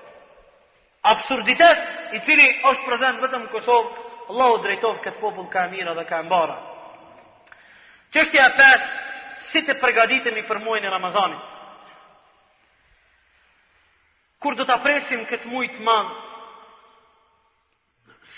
absurditet 1.12 1.78
i 2.14 2.20
cili 2.26 2.46
është 2.66 2.86
prezent 2.88 3.20
vetëm 3.22 3.44
në 3.46 3.52
Kosovë, 3.54 3.90
Allahu 4.30 4.57
drejtov 4.64 4.96
këtë 5.04 5.20
popull 5.22 5.48
ka 5.52 5.66
mira 5.70 5.92
dhe 5.94 6.04
ka 6.09 6.22
mbara. 6.26 6.57
Qështja 8.14 8.46
5, 8.59 8.86
si 9.50 9.62
të 9.66 9.76
pregaditemi 9.78 10.42
për 10.48 10.61
muajnë 10.64 10.88
e 10.88 10.94
Ramazanit? 10.96 11.52
Kur 14.42 14.57
do 14.59 14.66
të 14.68 14.74
apresim 14.76 15.22
këtë 15.30 15.48
mujt 15.50 15.78
manë, 15.86 16.16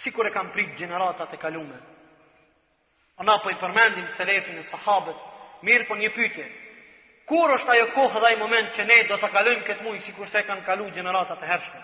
si 0.02 0.12
kur 0.14 0.28
e 0.28 0.32
kam 0.34 0.52
prit 0.54 0.76
generatat 0.78 1.32
e 1.34 1.40
kalume, 1.42 1.78
ona 3.18 3.38
po 3.42 3.50
i 3.50 3.58
përmendim 3.58 4.06
se 4.14 4.24
lefin 4.24 4.60
e 4.60 4.66
sahabët, 4.70 5.18
mirë 5.66 5.88
po 5.88 5.96
një 5.98 6.12
pytje, 6.14 6.44
kur 7.28 7.50
është 7.58 7.74
ajo 7.74 7.88
kohë 7.96 8.22
dhe 8.24 8.30
i 8.34 8.38
moment 8.38 8.70
që 8.76 8.86
ne 8.86 8.98
do 9.08 9.16
të 9.18 9.30
kalujmë 9.34 9.66
këtë 9.66 9.84
muaj 9.84 9.98
si 10.04 10.14
kur 10.16 10.28
se 10.32 10.44
kanë 10.46 10.64
kalu 10.68 10.90
generatat 11.00 11.42
e 11.42 11.48
hershme? 11.50 11.80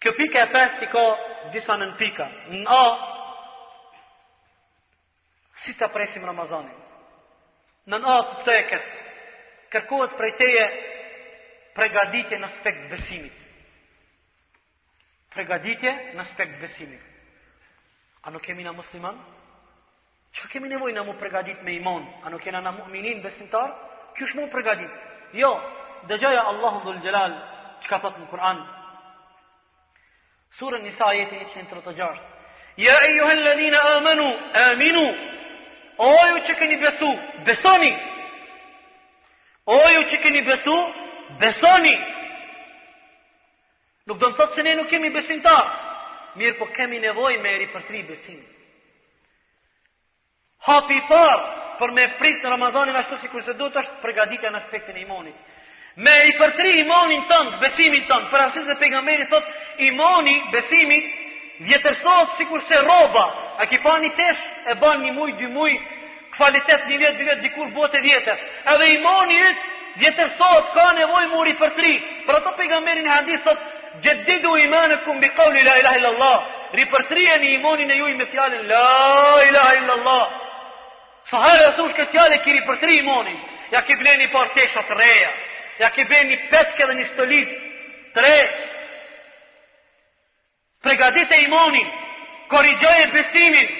Kjo 0.00 0.12
pika 0.16 0.40
e 0.46 0.52
pesë 0.52 0.78
ti 0.80 0.86
ka 0.88 1.02
disa 1.52 1.74
nën 1.76 1.92
pika. 2.00 2.26
Në 2.48 2.62
A, 2.72 2.82
si 5.64 5.74
të 5.76 5.90
presim 5.92 6.24
Ramazanin. 6.24 6.78
Në 7.86 7.98
në 8.00 8.08
A, 8.08 8.16
ku 8.30 8.38
të 8.46 8.54
e 8.54 8.62
këtë, 8.70 8.94
kërkohet 9.74 10.14
prej 10.16 10.32
teje 10.40 10.62
pregaditje 11.76 12.38
në 12.40 12.48
spekt 12.56 12.88
besimit. 12.94 13.36
Pregaditje 15.34 15.92
në 16.16 16.24
spekt 16.32 16.56
besimit. 16.64 17.04
A 18.24 18.32
nuk 18.32 18.42
kemi 18.44 18.64
në 18.66 18.72
musliman? 18.80 19.20
Që 20.36 20.48
kemi 20.54 20.68
nevoj 20.72 20.92
në 20.96 21.04
mu 21.06 21.14
pregadit 21.20 21.60
me 21.66 21.76
iman? 21.76 22.06
A 22.24 22.32
nuk 22.32 22.40
kena 22.44 22.60
në 22.64 22.72
mu'minin 22.80 23.20
besimtar? 23.24 23.76
Kjo 24.16 24.26
shmo 24.32 24.48
pregadit? 24.52 24.90
Jo, 25.36 25.52
dhe 26.08 26.16
gjaja 26.18 26.42
Allahu 26.50 26.80
dhul 26.86 26.98
Gjelal, 27.04 27.36
që 27.84 27.88
ka 27.88 28.00
tëtë 28.02 28.24
në 28.24 28.28
Kur'an, 28.32 28.62
Sura 30.50 30.78
Nisa 30.78 31.12
jeti 31.12 31.36
136. 31.52 32.18
Ja 32.76 32.94
e 33.06 33.10
juhe 33.14 33.34
lëdhina 33.34 33.80
amanu, 33.96 34.26
aminu, 34.70 35.04
o 35.98 36.10
ju 36.30 36.42
që 36.46 36.54
keni 36.58 36.78
besu, 36.82 37.10
besoni, 37.48 37.90
o 39.66 39.76
ju 39.94 40.02
që 40.10 40.18
keni 40.22 40.42
besu, 40.46 40.78
besoni, 41.42 41.92
nuk 44.08 44.18
do 44.18 44.30
në 44.30 44.38
thotë 44.38 44.54
se 44.58 44.64
ne 44.66 44.74
nuk 44.80 44.88
kemi 44.90 45.10
besim 45.14 45.42
ta, 45.44 45.54
mirë 46.40 46.56
po 46.58 46.70
kemi 46.76 47.02
nevoj 47.04 47.36
me 47.44 47.52
eri 47.58 47.68
për 47.74 47.84
tri 47.90 48.00
besim. 48.08 48.40
Hapi 50.66 51.02
parë 51.08 51.76
për 51.78 51.92
me 51.96 52.08
prit 52.18 52.42
në 52.44 52.50
Ramazanin 52.52 52.96
ashtu 53.00 53.20
si 53.22 53.30
kurse 53.32 53.54
duhet 53.56 53.76
të 53.76 53.82
ashtë 53.84 54.02
përgaditja 54.02 54.50
në 54.54 54.60
aspektin 54.64 54.96
e 55.00 55.04
imonit. 55.04 55.34
Me 55.96 56.12
i 56.30 56.34
përtri 56.38 56.74
imonin 56.80 57.22
tëndë, 57.30 57.56
besimin 57.62 58.04
tëndë, 58.08 58.28
për 58.32 58.52
se 58.54 58.60
e 58.72 58.76
pegamberi 58.82 59.24
thotë, 59.30 59.54
imoni 59.80 60.42
besimi 60.52 60.98
vjetërsot 61.58 62.36
si 62.36 62.44
se 62.68 62.78
roba 62.84 63.24
a 63.58 63.66
ki 63.66 63.78
pa 63.82 63.98
një 64.00 64.10
tesh 64.16 64.42
e 64.70 64.74
ban 64.80 65.02
një 65.02 65.12
muj, 65.12 65.32
dy 65.38 65.46
muj 65.52 65.72
kvalitet 66.36 66.86
një 66.88 66.96
vjetë, 67.02 67.16
dy 67.18 67.24
vjetë, 67.24 67.40
dikur 67.46 67.68
bote 67.74 68.00
vjetër 68.00 68.38
edhe 68.74 68.88
imoni 68.98 69.38
ytë 69.40 69.66
vjetërsot 70.00 70.70
ka 70.74 70.86
nevoj 70.96 71.26
muri 71.34 71.54
për 71.58 71.74
tri 71.76 71.94
pra 72.26 72.38
të 72.40 72.52
pegamberin 72.60 73.06
e 73.06 73.10
hadisot 73.12 73.68
gjeddidu 74.02 74.54
imanët, 74.56 75.02
të 75.02 75.04
kumbi 75.04 75.28
kauli 75.36 75.62
la 75.66 75.74
ilaha 75.80 76.00
illallah 76.00 76.56
ri 76.78 76.86
për 76.92 77.06
tri 77.10 77.26
e 77.34 77.38
një 77.42 77.50
imoni 77.58 77.88
në 77.90 77.98
juj 77.98 78.14
me 78.20 78.26
fjallin 78.32 78.66
la 78.70 79.44
ilaha 79.48 79.74
illallah 79.80 80.26
së 81.30 81.42
harë 81.44 81.66
e 81.68 81.72
thush 81.78 81.96
këtë 81.98 82.18
jale 82.20 82.38
kiri 82.44 82.62
për 82.68 82.80
tri 82.84 83.00
imoni 83.02 83.36
ja 83.74 83.82
ki 83.86 83.96
bleni 84.00 84.28
par 84.32 84.48
teshat 84.56 84.92
reja 85.00 85.30
ja 85.82 85.90
ki 85.90 86.04
bleni 86.04 86.38
petke 86.52 86.86
dhe 86.86 86.96
një 87.00 87.08
stëlis 87.14 87.56
pregadit 90.82 91.30
e 91.30 91.42
imonin, 91.44 91.86
korigjoj 92.48 93.02
e 93.04 93.76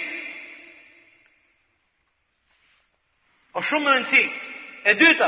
O 3.54 3.60
shumë 3.66 3.84
më 3.90 3.94
nësi, 4.00 4.24
e 4.86 4.92
dyta, 4.94 5.26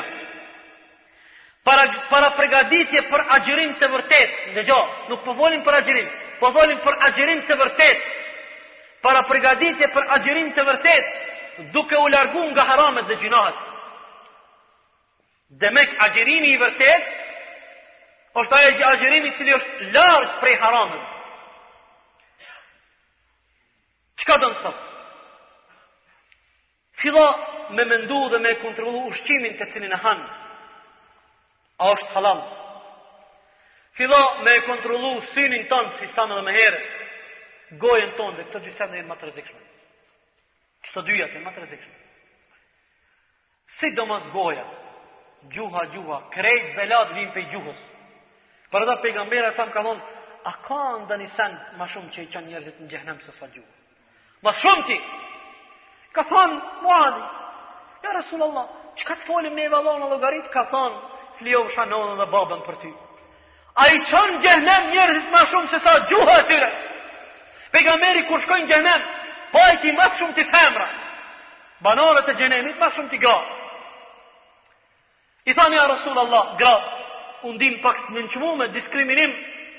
para, 1.66 1.82
para 2.10 2.28
pregadit 2.36 2.88
për 3.10 3.22
agjërim 3.36 3.72
të 3.80 3.88
vërtet, 3.90 4.32
në 4.54 4.62
gjo, 4.68 4.78
nuk 5.08 5.24
po 5.24 5.32
volim 5.34 5.64
për 5.66 5.74
agjërim, 5.80 6.08
po 6.40 6.50
volim 6.54 6.78
për 6.84 6.94
agjërim 7.08 7.40
të 7.48 7.56
vërtet, 7.62 8.02
para 9.02 9.24
pregaditje 9.26 9.88
për 9.94 10.06
agjërim 10.14 10.52
të 10.54 10.62
vërtet, 10.68 11.08
duke 11.74 11.98
u 11.98 12.06
largu 12.14 12.44
nga 12.54 12.62
haramet 12.68 13.08
dhe 13.10 13.16
gjinahat. 13.20 13.56
Dhe 15.58 15.68
agjërimi 16.06 16.46
i 16.52 16.60
vërtet, 16.62 17.08
është 18.38 18.48
ta 18.52 18.56
agjërimi 18.68 19.02
gjërimi 19.02 19.34
cili 19.36 19.52
është 19.56 19.90
largë 19.94 20.38
prej 20.40 20.54
haramet. 20.62 21.08
Qëka 24.22 24.36
dënë 24.38 24.58
sot? 24.62 24.88
Filo 27.02 27.22
me 27.74 27.84
mëndu 27.90 28.18
dhe 28.30 28.38
me 28.44 28.52
kontrolu 28.62 29.00
ushqimin 29.10 29.56
të 29.58 29.66
cilin 29.74 29.94
e 29.94 29.98
hanë. 30.04 30.28
A 31.82 31.88
është 31.96 32.12
halal. 32.14 32.44
Filo 33.98 34.20
me 34.46 34.54
kontrolu 34.68 35.10
sinin 35.32 35.66
tonë, 35.70 35.96
si 35.98 36.06
stanë 36.12 36.38
dhe 36.38 36.44
me 36.46 36.54
herë, 36.56 36.84
gojën 37.82 38.14
tonë 38.18 38.38
dhe 38.38 38.46
këtë 38.52 38.62
gjysen 38.68 38.94
dhe 38.94 39.02
e 39.02 39.08
më 39.10 39.16
të 39.18 39.28
rezikshme. 39.28 39.64
Qëtë 40.86 41.04
dyja 41.10 41.26
të 41.32 41.40
e 41.40 41.42
më 41.48 41.54
të 41.56 41.64
rezikshme. 41.64 41.98
Si 43.80 43.92
do 43.96 44.06
mësë 44.10 44.32
goja, 44.36 44.64
gjuha, 45.54 45.84
gjuha, 45.96 46.22
krejt, 46.34 46.70
belat, 46.78 47.12
vim 47.18 47.30
pe 47.34 47.44
gjuhës. 47.52 47.82
Për 48.72 48.86
edhe 48.86 48.98
pejgambera 49.04 49.50
e 49.50 49.58
samë 49.58 49.74
ka 49.74 49.84
dhonë, 49.88 50.10
a 50.46 50.54
ka 50.66 50.82
ndë 51.04 51.20
një 51.24 51.30
sen 51.36 51.60
ma 51.80 51.88
shumë 51.92 52.12
që 52.14 52.22
i 52.28 52.32
qanë 52.34 52.52
njerëzit 52.54 52.82
në 52.82 52.92
gjehnem 52.94 53.20
se 53.26 53.40
sa 53.40 53.48
gjuha? 53.54 53.70
Ma 54.42 54.52
shumë 54.60 54.86
ti. 54.90 54.96
Ka 56.12 56.24
thonë, 56.28 56.56
muani 56.82 57.22
ja 58.02 58.12
Rasul 58.18 58.42
që 58.98 59.04
ka 59.06 59.14
të 59.20 59.24
folim 59.28 59.54
me 59.56 59.62
e 59.64 59.70
valon 59.70 60.00
në 60.02 60.08
logarit, 60.10 60.48
ka 60.52 60.64
thonë, 60.72 60.98
flio 61.38 61.60
më 61.64 61.70
shanonën 61.76 62.18
dhe 62.18 62.26
babën 62.34 62.64
për 62.66 62.76
ty. 62.82 62.90
A 63.80 63.86
i 63.94 64.00
qënë 64.10 64.40
gjëhnem 64.42 64.88
njërëzit 64.90 65.28
ma 65.32 65.44
shumë 65.52 65.70
se 65.70 65.78
sa 65.84 65.94
gjuha 66.10 66.34
e 66.40 66.42
tyre. 66.50 66.70
Pega 67.72 67.94
meri 68.02 68.26
kur 68.28 68.42
shkojnë 68.44 68.68
gjëhnem, 68.68 69.06
po 69.54 69.62
e 69.70 69.78
ti 69.84 69.94
ma 69.96 70.10
shumë 70.18 70.34
ti 70.36 70.44
femra. 70.50 70.88
Banorët 71.86 72.28
e 72.28 72.34
gjëhnemit 72.42 72.76
ma 72.82 72.90
shumë 72.94 73.08
ti 73.14 73.22
ga. 73.22 73.36
I 75.50 75.54
thani 75.54 75.78
a 75.80 75.86
Rasul 75.94 76.18
Allah, 76.24 76.52
gra, 76.60 76.74
undim 77.48 77.78
pak 77.86 78.10
në 78.10 78.18
nënqmu 78.18 78.50
me 78.60 78.68
diskriminim, 78.76 79.32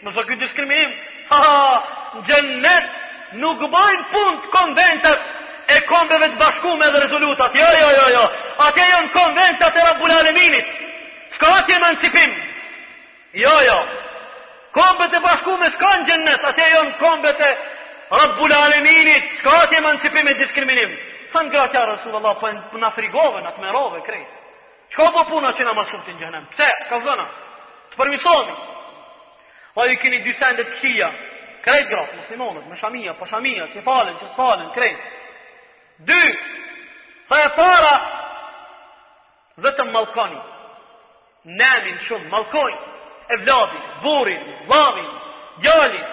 më 0.07 0.15
zë 0.15 0.25
këtë 0.27 0.41
diskriminim, 0.47 0.97
ha 1.29 1.43
ha, 1.43 1.57
në 2.15 2.25
gjëhnet, 2.31 2.89
nuk 3.39 3.61
bajnë 3.71 4.05
punë 4.11 4.37
të 4.43 4.49
konventët 4.53 5.27
e 5.75 5.79
kombeve 5.87 6.27
të 6.33 6.39
bashkume 6.41 6.89
dhe 6.93 7.01
rezolutat. 7.05 7.55
Jo, 7.57 7.69
jo, 7.79 7.89
jo, 7.97 8.05
jo. 8.13 8.23
Ate 8.67 8.81
jënë 8.85 9.05
në 9.07 9.13
konventët 9.13 9.77
e 9.81 9.85
rabulareminit. 9.87 10.73
s'ka 11.35 11.47
atë 11.53 11.71
jemë 11.73 11.89
në 11.93 11.99
cipim. 12.01 12.35
Jo, 13.41 13.53
jo. 13.67 13.77
Kombe 14.73 15.07
të 15.11 15.19
bashkume 15.21 15.69
s'ka 15.71 15.93
në 15.99 16.05
gjennet. 16.09 16.43
Ate 16.45 16.61
jënë 16.67 16.89
në 16.91 16.97
kombe 17.01 17.33
të 17.39 17.49
rabulareminit. 18.21 19.31
Shka 19.39 19.51
atë 19.63 19.81
në 19.85 19.95
cipim 20.05 20.27
e 20.27 20.33
diskriminim. 20.43 20.91
Sa 21.33 21.41
në 21.43 21.49
gratja, 21.49 21.85
rësullë 21.89 22.17
Allah, 22.17 22.35
po 22.71 22.77
në 22.77 22.91
frigove, 22.93 23.41
në 23.41 23.51
të 23.55 23.61
merove, 23.65 24.01
krejtë. 24.01 24.35
Shka 24.93 25.09
po 25.15 25.23
puna 25.31 25.53
që 25.57 25.63
në 25.65 25.73
masur 25.73 25.99
të 26.05 26.11
në 26.13 26.19
gjennem? 26.21 26.45
Pse? 26.53 26.69
Ka 26.89 26.99
zëna? 27.01 27.25
Të 27.93 27.97
përmisoni. 27.97 28.55
Pa 29.75 29.85
ju 29.89 29.95
keni 30.01 30.19
dy 30.21 30.33
sendet 30.37 30.69
këshia 30.75 31.07
krejt 31.63 31.87
grat, 31.87 32.07
jo, 32.11 32.17
muslimonët, 32.21 32.65
më 32.69 32.75
shamia, 32.79 33.13
po 33.15 33.25
shamia, 33.29 33.69
që 33.71 33.83
falen, 33.85 34.17
që 34.19 34.27
s'falen, 34.33 34.69
krejt. 34.75 35.03
Dy, 36.09 36.23
të 37.29 37.39
e 37.39 37.49
para, 37.55 37.93
vetëm 39.63 39.93
malkoni, 39.95 40.41
nemin 41.61 41.97
shumë, 42.09 42.27
malkoni, 42.33 42.75
e 43.31 43.37
vladi, 43.45 43.81
burin, 44.03 44.43
lavin, 44.69 45.07
gjallin, 45.63 46.11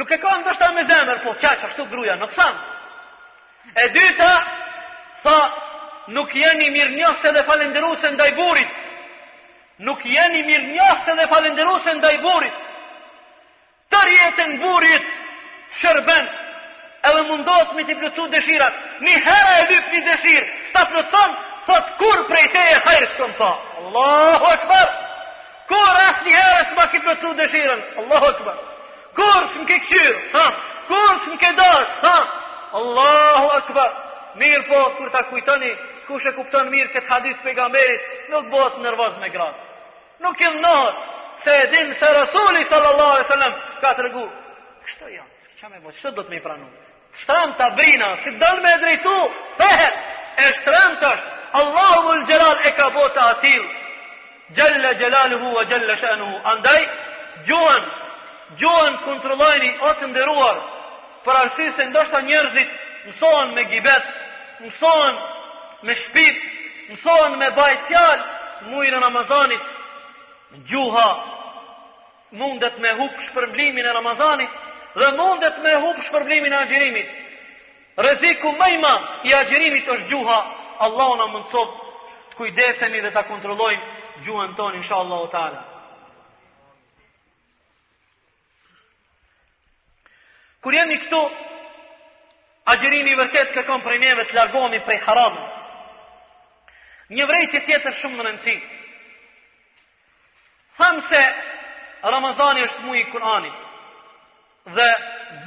nuk 0.00 0.10
e 0.10 0.18
kanë 0.24 0.46
dështë 0.48 0.70
me 0.78 0.86
zemër, 0.88 1.20
po 1.26 1.36
qaj 1.42 1.54
që 1.60 1.68
ashtu 1.70 1.86
gruja, 1.92 2.16
në 2.22 2.30
pësan. 2.32 2.56
E 3.84 3.88
dyta, 3.98 4.30
tha, 5.26 5.38
nuk 6.16 6.32
jeni 6.36 6.70
mirë 6.70 6.96
njëse 6.96 7.36
dhe 7.36 7.42
se 8.00 8.10
ndaj 8.16 8.30
burit, 8.36 8.72
nuk 9.78 10.00
jeni 10.04 10.42
mirë 10.42 10.70
njëse 10.72 11.12
dhe 11.16 11.80
se 11.84 11.94
ndaj 11.94 12.18
burit, 12.22 12.63
tër 13.94 14.08
jetën 14.18 14.52
burit 14.62 15.06
shërben 15.80 16.24
edhe 17.08 17.22
mundohet 17.30 17.72
me 17.76 17.84
t'i 17.86 17.96
plëcu 18.00 18.26
dëshirat 18.32 18.78
një 19.06 19.16
herë 19.28 19.54
e 19.60 19.64
lypë 19.70 19.94
një 19.96 20.02
dëshirë 20.10 20.46
s'ta 20.68 20.82
plëcon 20.92 21.34
po 21.38 21.74
thot 21.74 21.90
kur 22.00 22.22
prej 22.28 22.44
te 22.54 22.62
e 22.74 22.78
hajrë 22.86 23.26
më 23.28 23.34
ta 23.40 23.50
Allahu 23.82 24.48
Akbar 24.54 24.86
kur 25.70 26.00
as 26.06 26.22
një 26.26 26.36
herë 26.42 26.62
s'ma 26.70 26.86
ki 26.92 27.02
plëcu 27.06 27.34
dëshirën 27.42 27.80
Allahu 28.04 28.30
Akbar 28.34 28.58
kur 29.18 29.42
s'm 29.54 29.66
ke 29.72 29.78
këshyrë 29.86 30.46
kur 30.90 31.12
s'm 31.26 31.36
ke 31.44 31.50
dash 31.60 31.94
ha? 32.06 32.16
Allahu 32.80 33.46
Akbar 33.60 33.90
mirë 34.42 34.64
po 34.70 34.82
kur 34.98 35.10
ta 35.14 35.22
kujtoni 35.32 35.72
kush 36.08 36.30
e 36.30 36.36
kupton 36.38 36.72
mirë 36.74 36.92
këtë 36.96 37.10
hadith 37.12 37.44
pejgamberit 37.44 38.08
nuk 38.32 38.50
bëhet 38.54 38.80
nervoz 38.88 39.20
me 39.22 39.30
gratë 39.34 40.24
nuk 40.24 40.40
e 40.48 40.52
nërë 40.64 41.12
se 41.44 41.50
e 41.62 41.66
dim 41.66 41.94
se 41.94 42.04
Rasuli 42.06 42.64
sallallahu 42.64 43.10
alaihi 43.14 43.28
wasallam 43.28 43.54
ka 43.82 43.94
tregu. 43.98 44.26
Kështu 44.86 45.06
janë, 45.16 45.32
çka 45.58 45.66
më 45.72 45.78
bëj, 45.84 45.96
do 46.16 46.22
të 46.24 46.30
më 46.32 46.38
pranu? 46.44 46.68
Shtram 47.20 47.50
ta 47.60 47.66
brina, 47.78 48.08
si 48.22 48.30
dal 48.42 48.58
me 48.64 48.72
drejtu, 48.82 49.16
thehet, 49.60 49.94
e 50.42 50.52
shtram 50.58 50.96
tash. 51.02 51.22
Allahu 51.60 52.06
ul 52.14 52.22
jalal 52.30 52.56
e 52.64 52.70
ka 52.76 52.86
bota 52.96 53.22
atil. 53.34 53.62
Jalla 54.56 54.90
jalaluhu 55.02 55.52
wa 55.56 55.64
jalla 55.64 55.96
Shanu. 55.96 56.30
Andaj 56.52 56.82
Gjohën, 57.46 57.82
gjohën 58.60 58.94
kontrolajni 59.04 59.70
o 59.80 59.90
të 59.98 60.06
ndëruar, 60.08 60.58
për 61.24 61.36
arsi 61.40 61.66
se 61.76 61.84
ndoshta 61.90 62.20
njerëzit 62.22 62.70
mësohen 63.08 63.50
me 63.56 63.64
gibet, 63.70 64.06
mësohen 64.62 65.16
me 65.82 65.94
shpit, 65.94 66.38
mësohen 66.94 67.36
me 67.38 67.48
bajtjal, 67.58 68.18
mujë 68.70 68.92
në 68.94 69.02
Ramazanit, 69.02 69.64
gjuha 70.70 71.08
mundet 72.34 72.78
me 72.78 72.88
hup 72.92 73.18
shpërblimin 73.28 73.86
e 73.86 73.92
Ramazanit 73.92 74.50
dhe 75.00 75.10
mundet 75.18 75.60
me 75.64 75.72
hup 75.82 75.98
shpërblimin 76.08 76.52
e 76.52 76.58
agjerimit. 76.58 77.12
Reziku 78.08 78.50
më 78.58 78.68
i 78.74 78.78
madh 78.82 79.26
i 79.30 79.34
agjerimit 79.34 79.88
është 79.94 80.08
gjuha. 80.10 80.38
Allahu 80.86 81.16
na 81.20 81.26
mëson 81.34 81.74
të 82.30 82.36
kujdesemi 82.38 83.00
dhe 83.02 83.10
ta 83.14 83.22
kontrollojmë 83.30 84.26
gjuhën 84.26 84.56
tonë 84.56 85.12
o 85.18 85.26
taala. 85.30 85.62
Kur 90.60 90.72
jemi 90.72 90.96
këtu, 90.98 91.20
agjerimi 92.72 93.10
i 93.10 93.16
vërtet 93.18 93.50
kërkon 93.54 93.82
prej 93.84 93.98
neve 93.98 94.24
të 94.24 94.34
largohemi 94.34 94.80
prej 94.84 94.98
haramit. 94.98 95.50
Një 97.10 97.26
vrejtje 97.28 97.60
tjetër 97.66 97.92
shumë 98.00 98.16
në 98.16 98.22
nënci. 98.30 98.54
Thamë 100.78 101.02
se 101.08 101.20
Ramazani 102.10 102.62
është 102.66 102.82
mui 102.84 103.00
i 103.00 103.04
Kur'anit. 103.10 103.54
Dhe 104.76 104.88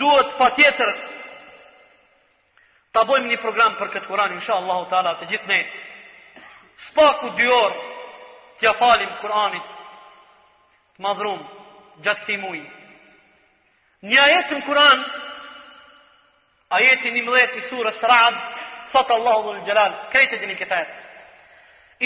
duhet 0.02 0.32
pa 0.38 0.50
tjetër 0.58 0.92
të 2.98 3.04
një 3.26 3.38
program 3.42 3.76
për 3.78 3.92
këtë 3.94 4.08
Kur'an, 4.08 4.34
insha 4.38 4.54
Allahu 4.54 4.90
të 5.20 5.28
gjithë 5.30 5.48
ne. 5.52 5.60
Spaku 6.90 7.30
dy 7.38 7.46
orë 7.46 7.76
të 8.58 8.66
ja 8.66 8.74
falim 8.80 9.10
Kur'anit 9.22 9.68
të 10.98 11.04
madhrum 11.06 11.44
gjatë 12.04 12.22
këtij 12.24 12.38
mui. 12.42 12.64
Një 14.02 14.18
ajetë 14.20 14.54
në 14.58 14.66
Kur'an, 14.66 15.06
ajeti 16.78 17.12
një 17.12 17.24
mëdhet 17.28 17.56
i 17.56 17.62
surës 17.70 18.02
Ra'ad, 18.02 18.42
thotë 18.94 19.14
Allahu 19.14 19.44
dhul 19.46 19.64
Jalal, 19.70 19.94
krejtë 20.12 20.42
dini 20.42 20.56
këtë 20.58 20.74
ajetë. 20.74 20.98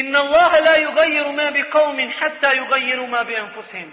Inna 0.04 0.20
Allaha 0.26 0.60
la 0.64 0.78
yughayyiru 0.80 1.32
ma 1.40 1.50
biqawmin 1.52 2.12
hatta 2.20 2.54
yughayyiru 2.56 3.08
ma 3.12 3.24
bi 3.28 3.36
anfusihim. 3.36 3.92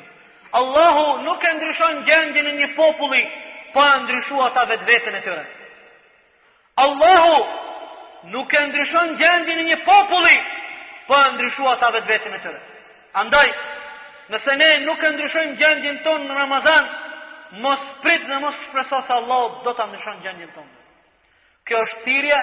Allahu 0.53 1.23
nuk 1.25 1.45
e 1.45 1.53
ndryshon 1.55 2.05
gjendjen 2.07 2.47
e 2.47 2.53
një 2.59 2.69
populli 2.77 3.23
pa 3.75 3.89
ndryshuar 4.03 4.47
ata 4.51 4.65
vetveten 4.67 5.15
e 5.15 5.21
tyre. 5.21 5.45
Allahu 6.85 7.35
nuk 8.33 8.55
e 8.55 8.63
ndryshon 8.67 9.17
gjendjen 9.21 9.59
e 9.61 9.67
një 9.71 9.77
populli 9.85 10.39
pa 11.09 11.19
ndryshuar 11.33 11.75
ata 11.77 11.91
vetveten 11.97 12.35
e 12.35 12.39
tyre. 12.41 12.61
Andaj, 13.13 13.51
nëse 14.33 14.57
ne 14.57 14.71
nuk 14.85 15.03
e 15.05 15.11
ndryshojmë 15.11 15.55
gjendjen 15.57 15.99
tonë 16.05 16.27
në 16.29 16.35
Ramazan, 16.37 16.89
mos 17.65 17.81
prit 18.03 18.27
dhe 18.29 18.39
mos 18.43 18.57
shpreso 18.67 19.01
se 19.07 19.13
Allahu 19.13 19.63
do 19.65 19.73
ta 19.75 19.87
ndryshon 19.87 20.21
gjendjen 20.23 20.53
tonë. 20.57 20.75
Kjo 21.67 21.81
është 21.85 22.03
thirrje 22.05 22.43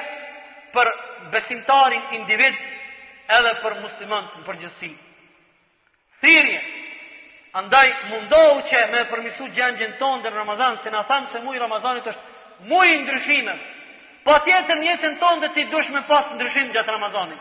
për 0.73 0.89
besimtarin 1.33 2.11
individ 2.19 2.57
edhe 3.39 3.53
për 3.61 3.77
muslimanin 3.85 4.33
në 4.41 4.45
përgjithësi. 4.49 4.91
Thirrje 6.25 6.59
Andaj 7.59 7.89
mundohu 8.11 8.57
që 8.69 8.79
me 8.91 9.05
përmisu 9.07 9.45
gjengjën 9.55 9.93
tonë 9.99 10.23
dhe 10.25 10.31
Ramazan, 10.35 10.75
se 10.83 10.91
na 10.91 11.05
thamë 11.07 11.29
se 11.33 11.39
mui 11.45 11.59
Ramazanit 11.61 12.07
është 12.11 12.67
mui 12.71 12.97
ndryshime. 13.01 13.53
pa 14.25 14.31
po 14.33 14.45
tjetër 14.45 14.77
njëtën 14.81 15.13
tonë 15.21 15.39
dhe 15.41 15.49
ti 15.53 15.63
dush 15.71 15.89
me 15.93 16.01
pas 16.07 16.25
ndryshim 16.35 16.71
gjatë 16.73 16.91
Ramazanit. 16.91 17.39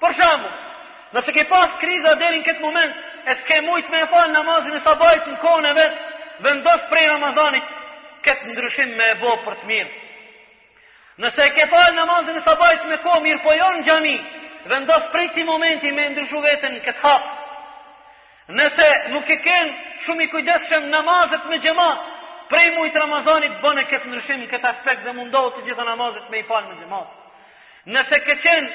Por 0.00 0.12
shambu, 0.18 0.48
nëse 1.12 1.32
ke 1.32 1.44
pas 1.52 1.76
kriza 1.80 2.14
dhe 2.14 2.28
në 2.34 2.42
këtë 2.46 2.60
moment, 2.64 2.94
e 3.26 3.32
s'ke 3.34 3.60
mujt 3.66 3.90
me 3.90 3.98
e 4.02 4.06
falë 4.12 4.32
namazin 4.32 4.76
e 4.76 4.80
sabajt 4.80 5.26
në 5.30 5.36
kone 5.44 5.72
vetë, 5.72 5.98
vendos 6.46 6.86
prej 6.90 7.06
Ramazanit, 7.12 7.62
këtë 8.24 8.46
ndryshim 8.50 8.96
me 8.98 9.06
e 9.10 9.14
bo 9.22 9.36
për 9.44 9.56
të 9.60 9.66
mirë. 9.66 9.92
Nëse 11.22 11.50
ke 11.54 11.68
falë 11.74 11.94
namazin 12.00 12.36
e 12.36 12.42
sabajt 12.48 12.88
me 12.90 12.98
ko 13.04 13.20
mirë 13.22 13.42
pojon 13.46 13.78
në 13.78 13.86
gjami, 13.90 14.16
vendos 14.74 15.06
prej 15.12 15.28
këti 15.30 15.46
momenti 15.52 15.92
me 15.92 16.08
ndryshu 16.14 16.42
vetën 16.48 16.80
këtë 16.88 17.00
hapë, 17.04 17.41
Nëse 18.52 18.88
nuk 19.12 19.28
e 19.34 19.38
ken 19.40 19.70
shumë 20.04 20.24
i 20.26 20.28
kujdesshëm 20.32 20.88
namazet 20.92 21.44
me 21.48 21.58
xhamat, 21.64 22.02
prej 22.52 22.70
mujtë 22.76 23.00
Ramazanit 23.00 23.54
bën 23.62 23.80
e 23.80 23.84
këtë 23.88 24.10
ndryshim 24.10 24.40
në 24.42 24.48
këtë 24.50 24.70
aspekt 24.74 25.06
dhe 25.06 25.12
mundohu 25.16 25.52
të 25.56 25.62
gjitha 25.68 25.84
namazet 25.88 26.26
me 26.30 26.40
i 26.42 26.46
falë 26.50 26.68
me 26.72 26.76
xhamat. 26.80 27.20
Nëse 27.96 28.18
ke 28.26 28.36
qen 28.44 28.68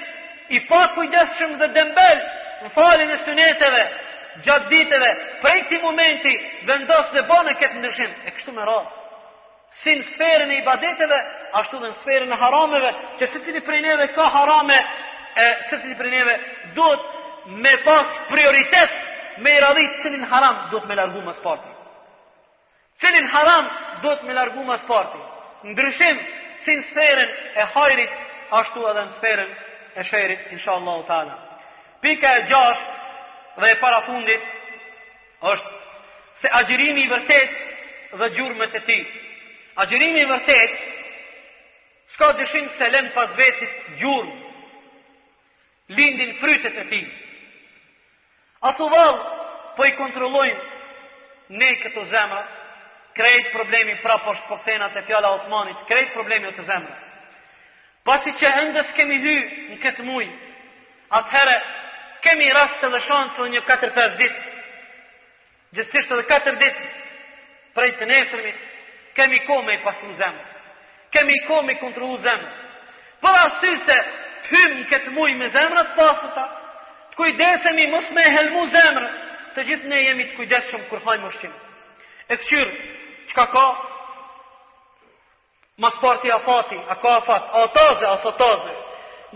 i 0.57 0.61
pa 0.71 0.79
kujdesshëm 0.95 1.53
dhe 1.61 1.67
dembel 1.77 2.21
në 2.63 2.71
faljen 2.73 3.13
e 3.13 3.17
suneteve 3.25 3.83
gjatë 4.47 4.69
viteve, 4.71 5.11
prej 5.43 5.59
këtij 5.67 5.81
momenti 5.85 6.33
vendos 6.69 7.11
dhe 7.13 7.23
bën 7.29 7.51
e 7.53 7.57
këtë 7.61 7.81
ndryshim. 7.83 8.15
E 8.27 8.33
kështu 8.37 8.53
më 8.57 8.65
radh. 8.71 8.87
Si 9.83 9.93
në 9.93 10.07
sferën 10.15 10.51
e 10.51 10.57
ibadeteve, 10.63 11.17
ashtu 11.61 11.77
dhe 11.83 11.91
në 11.91 11.99
sferën 12.01 12.33
e 12.33 12.39
harameve, 12.41 12.89
që 13.19 13.29
se 13.29 13.43
cili 13.45 13.61
prej 13.67 13.81
neve 13.85 14.09
ka 14.15 14.25
harame, 14.37 14.77
e 15.37 15.47
se 15.69 15.77
cili 15.83 15.93
prej 15.99 16.13
neve, 16.15 16.35
duhet 16.73 17.13
me 17.61 17.75
pas 17.85 18.13
prioritet 18.31 18.89
me 19.41 19.57
i 19.57 19.61
radhit 19.61 19.91
cilin 20.01 20.23
haram 20.31 20.57
do 20.71 20.79
të 20.79 20.87
me 20.87 20.95
largu 20.95 21.21
më 21.21 21.33
sparti. 21.37 21.69
Cilin 23.01 23.27
haram 23.33 23.65
do 24.03 24.15
të 24.15 24.23
me 24.27 24.33
largu 24.33 24.63
më 24.69 24.77
sparti. 24.85 25.19
Ndryshim 25.71 26.17
si 26.65 26.75
në 26.77 26.85
sferën 26.89 27.29
e 27.61 27.67
hajrit, 27.73 28.11
ashtu 28.59 28.85
edhe 28.89 29.03
në 29.07 29.13
sferën 29.17 29.51
e 29.99 30.05
shërit, 30.09 30.51
insha 30.55 30.71
Allah 30.73 31.03
ta'ala. 31.07 31.35
Pika 32.01 32.29
e 32.37 32.43
gjash 32.49 32.81
dhe 33.61 33.67
e 33.71 33.77
para 33.81 34.01
fundit, 34.07 34.41
është 35.51 35.69
se 36.41 36.47
agjërimi 36.59 37.01
i 37.05 37.11
vërtet 37.13 37.49
dhe 38.19 38.29
gjurëmët 38.37 38.75
e 38.81 38.83
ti. 38.89 38.97
Agjërimi 39.83 40.21
i 40.21 40.29
vërtet, 40.31 40.71
s'ka 42.13 42.31
dëshim 42.41 42.69
se 42.77 42.89
lem 42.93 43.09
pas 43.15 43.29
vetit 43.37 43.95
gjurëm, 44.01 44.35
lindin 45.97 46.33
frytet 46.41 46.75
e 46.85 46.85
ti. 46.91 47.03
Ato 48.63 48.87
valë, 48.89 49.17
po 49.77 49.85
i 49.85 49.93
kontrollojnë 49.99 51.57
ne 51.61 51.69
këto 51.83 52.05
zemra, 52.09 52.41
krejt 53.17 53.51
problemi 53.53 53.95
pra 54.01 54.15
po 54.23 54.33
është 54.33 54.47
përthenat 54.49 54.95
e 54.97 55.03
fjala 55.05 55.29
Otmanit, 55.37 55.83
krejt 55.89 56.11
problemi 56.15 56.49
o 56.49 56.55
të 56.57 56.65
zemra. 56.65 56.95
Pasi 58.07 58.33
që 58.39 58.51
endë 58.63 58.83
kemi 58.97 59.19
hy 59.23 59.35
në 59.73 59.77
këtë 59.83 60.05
muj, 60.07 60.25
atëherë 61.19 61.55
kemi 62.25 62.49
rast 62.55 62.81
të 62.81 62.89
dhe 62.95 63.01
shansë 63.07 63.47
një 63.53 63.61
4-5 63.67 64.17
ditë, 64.21 64.43
gjithësishtë 65.77 66.19
dhe 66.21 66.27
4 66.33 66.57
ditë 66.63 66.91
prej 67.77 67.91
të 67.99 68.07
nesërmit, 68.09 68.61
kemi 69.17 69.41
ko 69.47 69.61
me 69.67 69.77
i 69.77 69.83
pasru 69.85 70.13
zemë, 70.17 70.45
kemi 71.13 71.37
ko 71.47 71.61
me 71.67 71.75
i 71.77 71.81
kontrolu 71.83 72.17
zemë, 72.25 72.47
për 73.21 73.39
asy 73.43 73.75
se 73.85 73.97
hymë 74.49 74.77
në 74.79 74.87
këtë 74.93 75.13
muj 75.17 75.31
me 75.41 75.49
zemrat 75.53 75.93
pasëta, 75.99 76.47
kujdesemi 77.17 77.87
mos 77.93 78.05
me 78.15 78.23
helmu 78.35 78.63
zemrë, 78.73 79.09
të 79.55 79.63
gjithë 79.69 79.91
ne 79.91 79.99
jemi 80.03 80.25
të 80.29 80.35
kujdeshëm 80.37 80.83
kur 80.89 81.01
hajmë 81.07 81.29
ushqim. 81.31 81.53
E 82.31 82.35
këqyrë, 82.39 82.73
çka 83.31 83.45
ka? 83.53 83.65
Mos 85.81 85.95
a 85.95 86.41
fati, 86.45 86.77
a 86.93 86.95
ka 87.01 87.09
afat, 87.19 87.43
a 87.59 87.67
toze, 87.77 88.05
a 88.13 88.17
so 88.23 88.31
toze. 88.41 88.73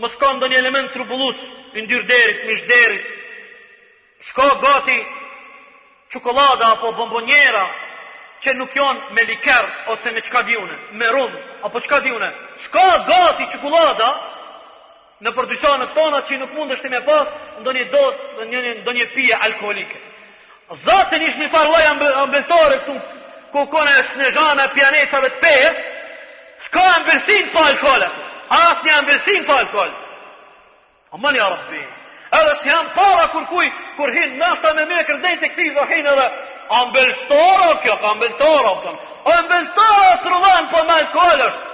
Mos 0.02 0.14
ka 0.20 0.32
ndonjë 0.36 0.58
element 0.62 0.92
trubullues, 0.94 1.38
i 1.76 1.82
ndyr 1.84 2.06
derës, 2.12 2.38
mi 2.48 2.98
Shko 4.28 4.42
gati 4.62 4.94
çokolada 6.14 6.66
apo 6.72 6.92
bomboniera 6.96 7.62
që 8.42 8.52
nuk 8.54 8.70
janë 8.76 9.10
me 9.14 9.24
liker 9.26 9.66
ose 9.90 10.12
me 10.14 10.20
çka 10.22 10.42
diunë, 10.46 10.76
me 10.98 11.06
rum 11.10 11.32
apo 11.66 11.80
çka 11.80 11.98
diunë. 12.04 12.28
Shko 12.64 12.84
gati 13.08 13.44
çokolada 13.56 14.08
në 15.22 15.30
për 15.36 15.46
dyqanët 15.52 15.92
tona 15.96 16.18
që 16.28 16.38
nuk 16.42 16.52
mund 16.56 16.74
është 16.74 16.88
të 16.88 16.92
me 16.94 17.00
pas, 17.06 17.32
ndo 17.62 17.72
një 17.76 17.84
dosë, 17.94 18.28
ndo 18.38 18.46
një, 18.54 18.62
një, 18.82 18.94
një 18.98 19.06
pije 19.14 19.38
alkoholike. 19.46 20.00
Zatën 20.86 21.22
ishë 21.26 21.42
një 21.42 21.50
farë 21.54 21.70
loja 21.70 21.90
ambetore 22.24 22.78
të 22.88 22.96
ku 23.52 23.64
kone 23.74 23.96
së 24.10 24.30
në 24.58 24.66
pjanecave 24.74 25.30
të 25.34 25.40
pesë, 25.44 25.88
s'ka 26.66 26.84
ambesin 26.98 27.50
për 27.54 27.66
alkoholë, 27.72 28.08
asë 28.58 28.86
një 28.86 28.94
ambesin 28.98 29.42
për 29.48 29.58
alkoholë. 29.66 29.98
A 31.12 31.18
më 31.22 31.32
një 31.36 31.42
arëtë 31.46 31.82
edhe 32.32 32.52
si 32.62 32.68
jam 32.72 32.86
para 32.96 33.26
kur 33.28 33.42
kuj, 33.52 33.66
kur 33.98 34.08
hinë 34.16 34.38
nështë 34.40 34.68
me 34.78 34.84
me 34.92 35.02
kërdejtë 35.04 35.40
të 35.42 35.48
këti 35.52 35.68
dhe 35.76 35.98
edhe, 36.00 36.28
ambelstoro 36.80 37.74
kjo, 37.84 37.94
ambelstoro, 38.10 38.72
ambelstoro 39.36 40.10
së 40.22 40.34
rullanë 40.34 40.72
për 40.72 40.86
me 40.88 40.94
alkoholë 41.02 41.48
është, 41.50 41.71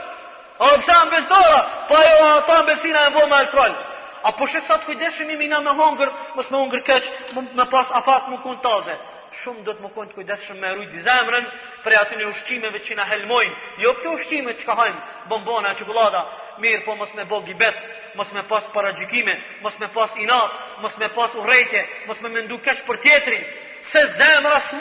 A 0.59 0.67
o 0.73 0.79
pësa 0.81 0.95
më 1.07 1.15
besdora, 1.15 1.59
pa 1.87 1.87
po 1.89 1.99
jo 2.05 2.17
a 2.19 2.31
ata 2.41 2.55
më 2.63 2.75
besina 2.75 3.03
e 3.09 3.47
kralë. 3.51 3.79
A 4.27 4.33
po 4.35 4.47
shetë 4.51 4.67
sa 4.67 4.77
të 4.81 4.89
kujdeshëm 4.89 5.29
i 5.31 5.37
mina 5.39 5.61
me 5.63 5.71
hongër, 5.79 6.11
mësë 6.35 6.51
me 6.51 6.59
hongër 6.63 6.83
keqë, 6.89 7.11
më, 7.37 7.41
më 7.59 7.65
pas 7.71 7.87
a 7.95 8.01
fatë 8.03 8.33
më 8.33 8.39
kënë 8.43 8.63
taze. 8.65 8.97
Shumë 9.43 9.63
do 9.67 9.73
të 9.77 9.83
më 9.85 9.91
kënë 9.95 10.11
të 10.11 10.17
kujdeshëm 10.19 10.59
me 10.59 10.73
rujtë 10.79 10.99
i 10.99 11.05
zemrën, 11.07 11.47
prej 11.85 11.99
atë 12.01 12.19
një 12.19 12.27
ushqimeve 12.33 12.81
që 12.87 12.97
në 12.99 13.07
helmojnë. 13.13 13.55
Jo 13.85 13.93
për 14.01 14.09
ushqime 14.19 14.57
që 14.59 14.67
ka 14.67 14.75
hajmë, 14.81 15.01
bombona, 15.31 15.77
qëkullada, 15.79 16.25
mirë 16.63 16.83
po 16.89 16.99
mësë 16.99 17.21
me 17.23 17.29
bo 17.31 17.39
gjibet, 17.47 17.79
mësë 18.19 18.37
me 18.41 18.47
pas 18.51 18.67
para 18.75 18.91
gjikime, 18.99 19.37
mësë 19.63 19.83
me 19.85 19.93
pas 19.95 20.19
inat, 20.25 20.59
mësë 20.83 21.03
me 21.05 21.13
pas 21.15 21.39
urejtje, 21.39 21.87
mësë 22.11 22.23
me 22.27 22.35
mendu 22.39 22.59
keqë 22.67 22.83
për 22.91 22.99
tjetrin, 23.07 23.47
Se 23.89 24.01
zemrë 24.21 24.51
asë 24.53 24.77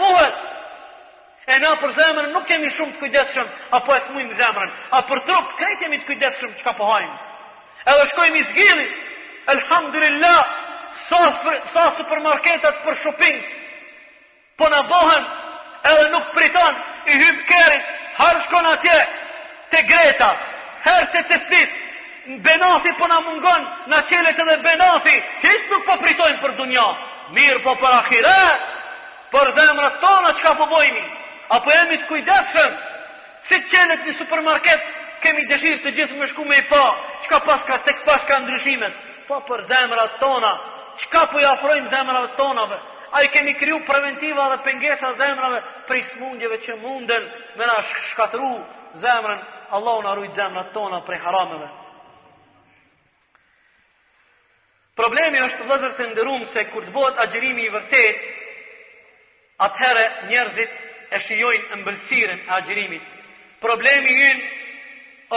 E 1.47 1.57
na 1.63 1.69
për 1.79 1.91
zemrën 1.95 2.33
nuk 2.35 2.43
kemi 2.49 2.67
shumë 2.75 2.91
të 2.93 2.97
kujdesshëm, 2.99 3.51
apo 3.77 3.93
e 3.95 3.99
smujmë 4.09 4.35
zemrën. 4.39 4.71
A 4.95 4.99
për 5.07 5.21
trup 5.29 5.53
krejt 5.59 5.77
kemi 5.79 5.99
të 6.01 6.07
kujdesshëm 6.09 6.55
çka 6.59 6.73
po 6.75 6.87
hajmë. 6.89 7.13
Edhe 7.91 8.07
shkojmë 8.11 8.39
i 8.41 8.47
zgjidhni. 8.49 8.87
Elhamdulillah. 9.53 10.55
Sa 11.07 11.19
sa 11.73 11.83
supermarketat 11.97 12.81
për 12.83 12.97
shopping. 13.03 13.37
Po 14.59 14.67
na 14.73 14.81
bëhen 14.91 15.29
edhe 15.93 16.09
nuk 16.15 16.25
priton 16.35 16.81
i 17.07 17.15
hyp 17.21 17.39
kerit, 17.47 17.85
har 18.19 18.41
shkon 18.47 18.67
atje 18.73 18.97
te 19.71 19.83
Greta. 19.91 20.33
Herë 20.87 21.05
se 21.13 21.21
të 21.31 21.37
spit, 21.45 21.77
benati 22.43 22.91
po 22.99 23.07
na 23.07 23.21
mungon, 23.23 23.69
na 23.93 24.01
çelet 24.11 24.41
edhe 24.43 24.57
benati. 24.67 25.15
Hiç 25.47 25.71
nuk 25.71 25.87
po 25.87 25.95
pritojmë 26.03 26.41
për 26.43 26.57
dunjë. 26.59 26.89
Mirë 27.39 27.63
po 27.63 27.77
për 27.79 27.95
ahiret. 28.01 28.67
Për 29.31 29.53
zemrat 29.59 30.01
tona 30.03 30.33
çka 30.41 30.53
po 30.59 30.67
bëjmë? 30.75 31.07
Apo 31.55 31.69
jemi 31.71 31.97
të 32.01 32.07
kujdesën, 32.09 32.75
si 33.47 33.55
të 33.55 33.69
qenët 33.71 34.03
një 34.07 34.13
supermarket, 34.19 34.81
kemi 35.23 35.45
dëshirë 35.51 35.79
të 35.85 35.93
gjithë 35.97 36.17
më 36.19 36.27
shku 36.33 36.45
me 36.45 36.57
i 36.59 36.65
pa, 36.67 36.81
që 37.23 37.27
ka 37.31 37.39
paska, 37.47 37.77
të 37.85 37.93
këtë 37.95 38.05
paska 38.07 38.39
ndryshimet, 38.43 38.97
pa 39.29 39.37
po 39.39 39.45
për 39.53 39.63
zemrat 39.71 40.17
tona, 40.19 40.51
që 40.99 41.07
ka 41.13 41.25
po 41.31 41.39
i 41.39 41.45
afrojmë 41.47 41.91
zemrat 41.93 42.35
tonave, 42.39 42.79
a 43.15 43.23
i 43.23 43.29
kemi 43.31 43.53
kryu 43.61 43.79
preventiva 43.87 44.49
dhe 44.53 44.59
pengesa 44.67 45.13
zemrave, 45.21 45.61
pris 45.87 46.09
mundjeve 46.19 46.59
smundjeve 46.59 46.63
që 46.65 46.75
munden, 46.81 47.29
me 47.59 47.65
na 47.69 47.77
shkatru 48.11 48.51
zemrën, 49.03 49.41
Allah 49.77 49.97
unë 50.01 50.11
arrujt 50.11 50.35
zemrat 50.35 50.73
tona 50.73 50.99
prej 51.07 51.19
harameve. 51.23 51.69
Problemi 54.97 55.39
është 55.45 55.65
vëzër 55.69 55.91
të 55.97 56.05
ndërum 56.11 56.43
se 56.51 56.65
kur 56.73 56.83
të 56.87 56.91
bëhet 56.95 57.19
agjerimi 57.25 57.63
i 57.67 57.71
vërtet, 57.73 58.21
atëhere 59.67 60.05
njerëzit 60.29 60.77
e 61.09 61.19
shijojnë 61.25 61.69
ëmbëlsirën 61.77 62.41
e 62.41 62.49
agjërimit. 62.59 63.05
Problemi 63.63 64.13
ynë 64.29 64.47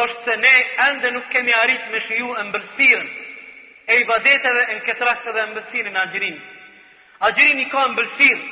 është 0.01 0.25
se 0.27 0.37
ne 0.41 0.55
ende 0.87 1.11
nuk 1.15 1.29
kemi 1.33 1.55
arritë 1.57 1.91
me 1.93 2.01
shiju 2.09 2.33
ëmbëlsirën 2.45 3.09
e 3.91 3.99
i 4.01 4.05
badeteve 4.09 4.65
në 4.73 4.81
këtë 4.89 5.09
rastë 5.11 5.35
dhe 5.37 5.45
ëmbëlsirën 5.49 5.97
e 5.97 6.01
agjërim. 6.05 6.39
Agjërimi 7.29 7.69
ka 7.73 7.85
ëmbëlsirë. 7.91 8.43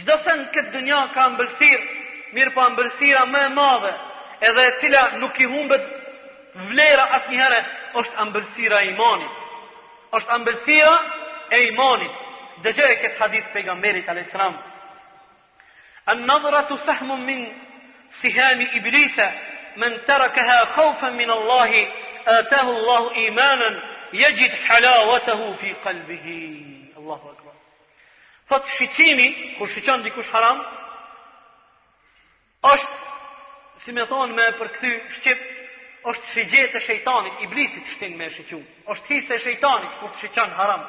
Gjdo 0.00 0.16
se 0.24 0.36
në 0.40 0.48
këtë 0.54 0.74
dënja 0.76 1.00
ka 1.14 1.24
ëmbëlsirë, 1.32 1.88
mirë 2.38 2.52
pa 2.54 2.62
po 2.62 2.68
ëmbëlsira 2.72 3.24
më 3.26 3.40
e 3.48 3.52
madhe, 3.58 3.92
edhe 4.48 4.66
e 4.66 4.76
cila 4.80 5.02
nuk 5.18 5.40
i 5.42 5.48
humbet 5.50 5.88
vlera 6.70 7.04
asë 7.18 7.32
njëherë, 7.34 7.60
është 8.00 8.20
ëmbëlsira 8.26 8.78
e 8.84 8.92
imanit. 8.94 9.36
është 10.18 10.32
ëmbëlsira 10.36 10.94
e 11.50 11.60
imanit. 11.70 12.14
Dhe 12.62 12.70
e 12.92 12.96
këtë 13.02 13.18
hadith 13.18 13.44
pejga 13.52 13.74
merit 13.74 14.08
al 14.08 14.18
an 16.06 16.26
nadratu 16.26 16.76
sahmun 16.76 17.20
min 17.22 17.46
sihan 18.22 18.60
iblisa 18.60 19.32
man 19.76 19.98
tarakaha 20.06 20.66
khawfan 20.74 21.16
min 21.16 21.30
allah 21.30 21.70
atahu 22.26 22.68
Allahu 22.70 23.10
imanan 23.28 23.74
yajid 24.12 24.50
halawatahu 24.68 25.56
fi 25.60 25.74
qalbihi 25.84 26.36
allahu 26.98 27.28
akbar 27.34 27.54
fat 28.48 28.62
shitimi 28.78 29.58
kur 29.58 29.68
shiqon 29.68 30.02
dikush 30.04 30.28
haram 30.32 30.58
osh 32.62 32.84
si 33.84 33.92
me 33.92 34.04
thon 34.08 34.34
me 34.36 34.46
per 34.58 34.68
kthy 34.68 34.92
shqip, 35.18 35.38
osh 36.06 36.18
shigje 36.34 36.62
te 36.72 36.78
shejtanit 36.88 37.34
iblisit 37.46 37.84
shtin 37.94 38.16
me 38.18 38.26
shiqju 38.36 38.60
osh 38.90 39.00
ti 39.08 39.20
se 39.28 39.36
shejtanit 39.46 39.92
kur 40.00 40.10
shiqon 40.22 40.50
haram 40.56 40.80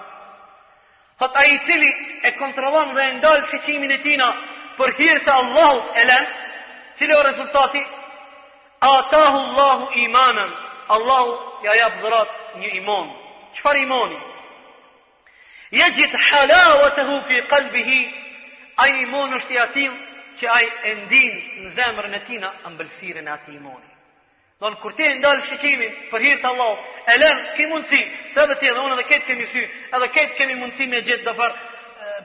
Fët 1.21 1.29
a 1.37 1.43
cili 1.67 1.91
e 2.27 2.29
kontrolon 2.41 2.95
dhe 2.97 3.01
e 3.09 3.13
ndalë 3.19 3.45
shqimin 3.49 3.91
e 3.91 3.97
tina, 4.01 4.27
për 4.77 4.93
hirë 4.99 5.21
të 5.25 5.33
Allahu 5.33 5.81
elen, 6.03 6.27
cilë 6.99 7.17
o 7.17 7.23
rezultati, 7.27 7.81
atahu 8.87 9.37
Allahu 9.45 9.91
imanën, 10.05 10.51
Allahu 10.95 11.33
ja 11.65 11.75
jabë 11.81 12.01
dhërat 12.03 12.37
një 12.63 12.71
iman, 12.81 13.07
qëfar 13.57 13.79
imani? 13.85 14.19
Je 15.71 15.87
gjithë 15.97 16.21
halawa 16.27 16.89
të 16.97 17.05
hu 17.09 17.19
fi 17.27 17.41
kalbihi, 17.53 18.01
a 18.83 18.87
imon 19.05 19.37
është 19.39 19.53
i 19.55 19.59
atim, 19.65 19.93
që 20.39 20.45
a 20.49 20.57
i 20.67 20.91
ndin 21.03 21.33
në 21.63 21.69
zemrën 21.77 22.13
e 22.17 22.21
tina, 22.27 22.49
ambëlsiren 22.67 23.27
e 23.27 23.31
ati 23.31 23.51
imoni. 23.55 23.89
Do 24.61 24.69
në 24.69 24.77
kur 24.81 24.93
ti 24.97 25.03
e 25.03 25.13
ndalë 25.19 25.45
shqikimin 25.47 25.93
për 26.11 26.25
të 26.41 26.47
Allah, 26.51 26.73
e 27.07 27.13
lërë 27.17 27.41
ki 27.57 27.65
mundësi, 27.71 28.01
se 28.33 28.41
edhe 28.43 28.55
ti 28.59 28.67
edhe 28.69 28.79
unë 28.79 28.93
edhe 28.95 29.05
ketë 29.11 29.25
kemi 29.31 29.45
sy, 29.53 29.63
edhe 29.95 30.07
ketë 30.15 30.35
kemi 30.37 30.55
mundësi 30.61 30.85
me 30.91 31.01
gjithë 31.07 31.25
dëfarë, 31.29 31.55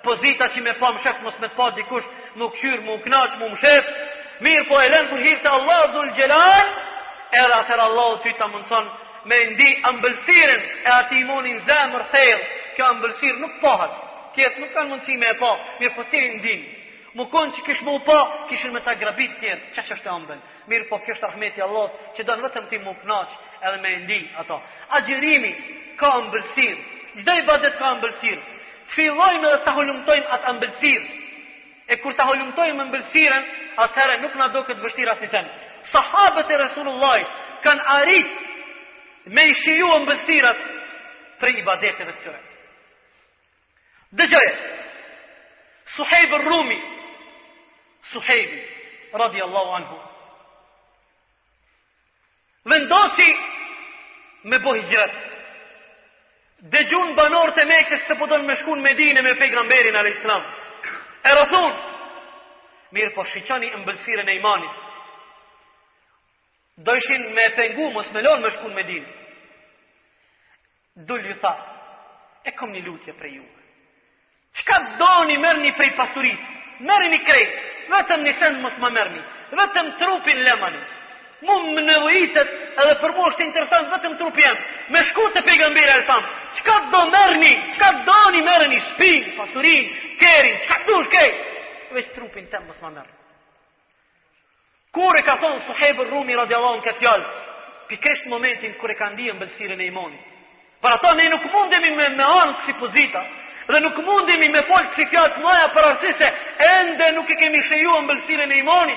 pozita 0.04 0.48
që 0.52 0.62
me 0.64 0.74
pa 0.80 0.90
më 0.92 1.02
shëfë, 1.04 1.22
mos 1.24 1.38
me 1.40 1.48
pa 1.56 1.68
dikush 1.76 2.06
nuk 2.40 2.54
qyrë, 2.60 2.80
më 2.86 2.96
knaqë, 3.06 3.38
më 3.40 3.46
më 3.52 3.58
shëfë, 3.62 3.96
mirë 4.44 4.64
po 4.68 4.80
e 4.80 4.88
lënë 4.92 5.10
kur 5.10 5.24
hirë 5.24 5.50
Allah 5.56 5.82
dhul 5.94 6.10
gjelaj, 6.18 6.70
erë 7.42 7.58
atër 7.62 7.82
Allah 7.86 8.10
të 8.22 8.34
të 8.38 8.48
mundëson 8.52 8.86
me 9.30 9.38
ndi 9.52 9.68
ambëlsirin 9.90 10.62
e 10.86 10.90
ati 11.00 11.20
imunin 11.24 11.60
zemër 11.66 12.04
thejë, 12.12 12.36
kjo 12.76 12.84
ambëlsirë 12.94 13.38
nuk 13.42 13.56
pahët, 13.62 13.94
kjetë 14.36 14.60
nuk 14.62 14.72
kanë 14.74 14.90
mundësi 14.92 15.16
me 15.18 15.30
e 15.34 15.38
pa, 15.40 15.52
mirë 15.82 15.94
po 15.96 16.10
ti 16.12 16.24
ndinë, 16.40 16.66
Më 17.16 17.24
konë 17.32 17.52
që 17.56 17.62
kishë 17.64 17.80
më 17.86 17.92
u 17.96 18.00
pa, 18.04 18.16
kishën 18.50 18.74
me 18.76 18.80
ta 18.84 18.92
grabit 19.00 19.38
tjerë, 19.40 19.60
që 19.72 19.80
që 19.88 19.94
është 19.96 20.04
e 20.04 20.10
ambel. 20.12 20.40
Mirë 20.68 20.84
po 20.90 20.98
kështë 21.00 21.30
Ahmeti 21.30 21.62
Allah, 21.64 21.86
që 22.12 22.26
donë 22.28 22.44
vetëm 22.44 22.66
ti 22.68 22.76
më 22.76 22.92
knaqë 22.92 23.36
edhe 23.64 23.78
me 23.80 23.92
ndi 24.02 24.18
ato. 24.42 24.56
A 24.92 25.00
gjërimi 25.06 25.52
ka 25.96 26.10
ambelsirë, 26.18 26.76
gjdo 27.22 27.36
badet 27.48 27.78
ka 27.80 27.86
ambelsirë, 27.94 28.42
Të 28.86 28.94
fillojme 28.94 29.48
dhe 29.50 29.58
të 29.64 29.72
holumtojmë 29.76 30.28
atë 30.36 30.48
ambëllësirë. 30.50 31.06
E 31.92 31.96
kur 32.02 32.14
të 32.18 32.24
holumtojmë 32.28 32.82
ambëllësirën, 32.82 33.44
atëherë 33.84 34.14
nuk 34.22 34.34
në 34.38 34.46
do 34.54 34.62
këtë 34.68 34.82
vështira 34.82 35.14
si 35.20 35.28
zënë. 35.30 35.50
Sahabët 35.92 36.50
e 36.54 36.58
Resulullah 36.64 37.18
kanë 37.62 37.86
aritë 37.98 39.32
me 39.36 39.44
i 39.50 39.54
shiju 39.62 39.90
ambëlsirat 39.94 40.64
për 41.40 41.52
i 41.52 41.62
badeteve 41.66 42.12
të 42.12 42.22
qërë. 42.24 42.42
Dëgjërës, 44.18 44.62
suhejbër 45.96 46.44
Rumi, 46.50 46.78
suhejbër, 48.12 48.66
radi 49.20 49.42
Allahu 49.46 49.72
anhu, 49.78 49.96
vendosi 52.70 53.28
me 54.44 54.58
bëhjë 54.66 54.86
gjërët, 54.90 55.18
dhe 56.60 56.82
gjunë 56.88 57.14
banor 57.16 57.50
të 57.56 57.64
mekës 57.68 58.06
se 58.06 58.14
pëtën 58.16 58.40
po 58.40 58.42
me 58.48 58.54
shkun 58.62 58.80
me 58.80 58.94
dine 58.96 59.22
me 59.22 59.34
pejgamberin 59.38 59.96
al 60.00 60.06
islam. 60.08 60.42
E 61.22 61.30
rëthun, 61.34 61.72
mirë 62.96 63.12
po 63.14 63.24
shqyqani 63.24 63.68
në 63.72 63.80
mbëlsiren 63.82 64.28
e 64.28 64.34
imanit. 64.40 64.74
Do 66.86 66.94
ishin 66.96 67.28
me 67.34 67.48
pengu, 67.56 67.90
mos 67.90 68.10
me 68.12 68.22
lonë 68.22 68.42
me 68.44 68.50
shkun 68.56 68.74
me 68.74 68.82
dine. 68.84 69.08
Dullë 70.96 71.28
ju 71.28 71.36
tha, 71.42 71.52
e 72.44 72.52
kom 72.56 72.72
një 72.72 72.82
lutje 72.86 73.12
për 73.20 73.30
ju. 73.36 73.44
Qka 74.56 74.78
doni 74.96 75.36
mërë 75.38 75.60
një 75.62 75.72
prej 75.76 75.92
pasurisë? 75.96 76.56
Mërë 76.88 77.08
një 77.12 77.18
krejtë, 77.28 77.56
vetëm 77.92 78.22
një 78.24 78.32
sendë 78.40 78.62
mos 78.64 78.76
më 78.80 78.90
mërë 78.96 79.12
një, 79.16 79.22
vetëm 79.60 79.94
trupin 80.00 80.42
lemanit 80.44 80.95
mund 81.44 81.74
më 81.76 81.82
në 81.84 81.96
edhe 82.16 82.94
për 83.02 83.12
mu 83.16 83.26
është 83.28 83.44
interesant 83.44 83.90
vëtë 83.92 84.12
trup 84.20 84.38
jenë 84.40 84.60
me 84.94 85.02
shku 85.10 85.24
të 85.34 85.42
pejgamberi 85.44 85.88
e 85.88 85.98
lëfam 86.00 86.22
qka 86.56 86.76
do 86.94 87.00
mërëni, 87.12 87.50
qka 87.74 87.88
do 88.06 88.20
një 88.36 88.42
mërëni 88.46 88.78
shpin, 88.86 89.26
pasurin, 89.36 89.90
kerin 90.20 90.56
qka 90.64 90.78
të 90.80 90.86
dush 90.86 91.56
veç 91.96 92.08
trupin 92.16 92.48
të 92.52 92.60
mësë 92.66 92.82
më 92.86 92.92
mërë 92.96 93.14
kur 94.96 95.18
e 95.18 95.24
ka 95.28 95.34
thonë 95.42 95.60
suhebë 95.66 96.06
rrumi 96.08 96.36
radiallon 96.40 96.80
këtë 96.86 97.04
jallë 97.04 97.26
pi 97.90 97.98
kështë 98.04 98.32
momentin 98.32 98.78
kur 98.80 98.90
e 98.90 98.96
ka 98.96 99.10
ndihë 99.12 99.34
në 99.36 99.40
bëlsirën 99.42 99.80
e 99.84 99.88
imoni 99.92 100.16
për 100.80 100.94
ato 100.96 101.10
ne 101.20 101.26
nuk 101.34 101.44
mundemi 101.52 101.90
me 102.00 102.08
me 102.16 102.24
anë 102.30 102.54
kësi 102.62 102.78
pozita 102.80 103.24
dhe 103.68 103.80
nuk 103.84 103.96
mundemi 104.08 104.48
me 104.56 104.62
folë 104.72 104.88
kësi 104.94 105.08
fjatë 105.12 105.44
maja 105.44 105.68
për 105.76 105.88
arsise 105.92 106.32
ende 106.72 107.10
nuk 107.18 107.30
e 107.30 107.36
kemi 107.44 107.60
shëju 107.68 108.00
në 108.06 108.24
e 108.38 108.58
imoni 108.62 108.96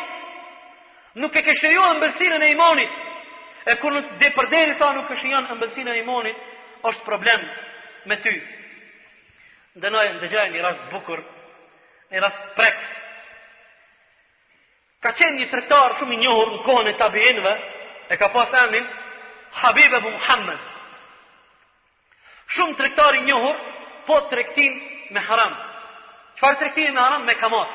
nuk 1.18 1.34
e 1.36 1.42
kështë 1.44 1.72
në 1.74 1.88
mbëlsinën 1.98 2.44
e 2.46 2.50
imonit, 2.54 2.92
e 3.66 3.76
kur 3.82 3.94
nuk 3.96 4.06
dhe 4.22 4.30
përderi 4.36 4.74
sa 4.78 4.92
nuk 4.94 5.08
kështë 5.10 5.32
në 5.50 5.56
mbëlsinën 5.58 5.88
e 5.88 6.00
imonit, 6.04 6.38
është 6.86 7.06
problem 7.08 7.42
me 8.08 8.18
ty. 8.24 8.34
Dhe 9.82 9.90
në 9.90 10.04
e 10.06 10.14
ndëgjaj 10.20 10.50
një 10.54 10.62
rast 10.64 10.86
bukur, 10.94 11.24
një 12.12 12.22
rast 12.22 12.46
preks. 12.56 12.90
Ka 15.02 15.12
qenë 15.16 15.40
një 15.40 15.48
tërktarë 15.50 15.98
shumë 16.00 16.14
i 16.18 16.22
njohur 16.22 16.52
në 16.54 16.64
kohën 16.68 16.90
e 16.94 16.98
tabiinëve, 17.00 17.54
e 18.10 18.16
ka 18.20 18.30
pas 18.34 18.54
emnin, 18.66 18.86
Habib 19.62 19.94
Ebu 20.00 20.10
Muhammed. 20.12 20.62
Shumë 22.54 22.76
tërktarë 22.80 23.22
i 23.22 23.26
njohur, 23.30 23.56
po 24.06 24.20
tërktin 24.32 24.76
me 25.14 25.20
haram. 25.30 25.54
Qëfar 26.36 26.60
tërktin 26.62 26.94
me 26.94 27.02
haram? 27.02 27.26
Me 27.26 27.36
kamot 27.36 27.68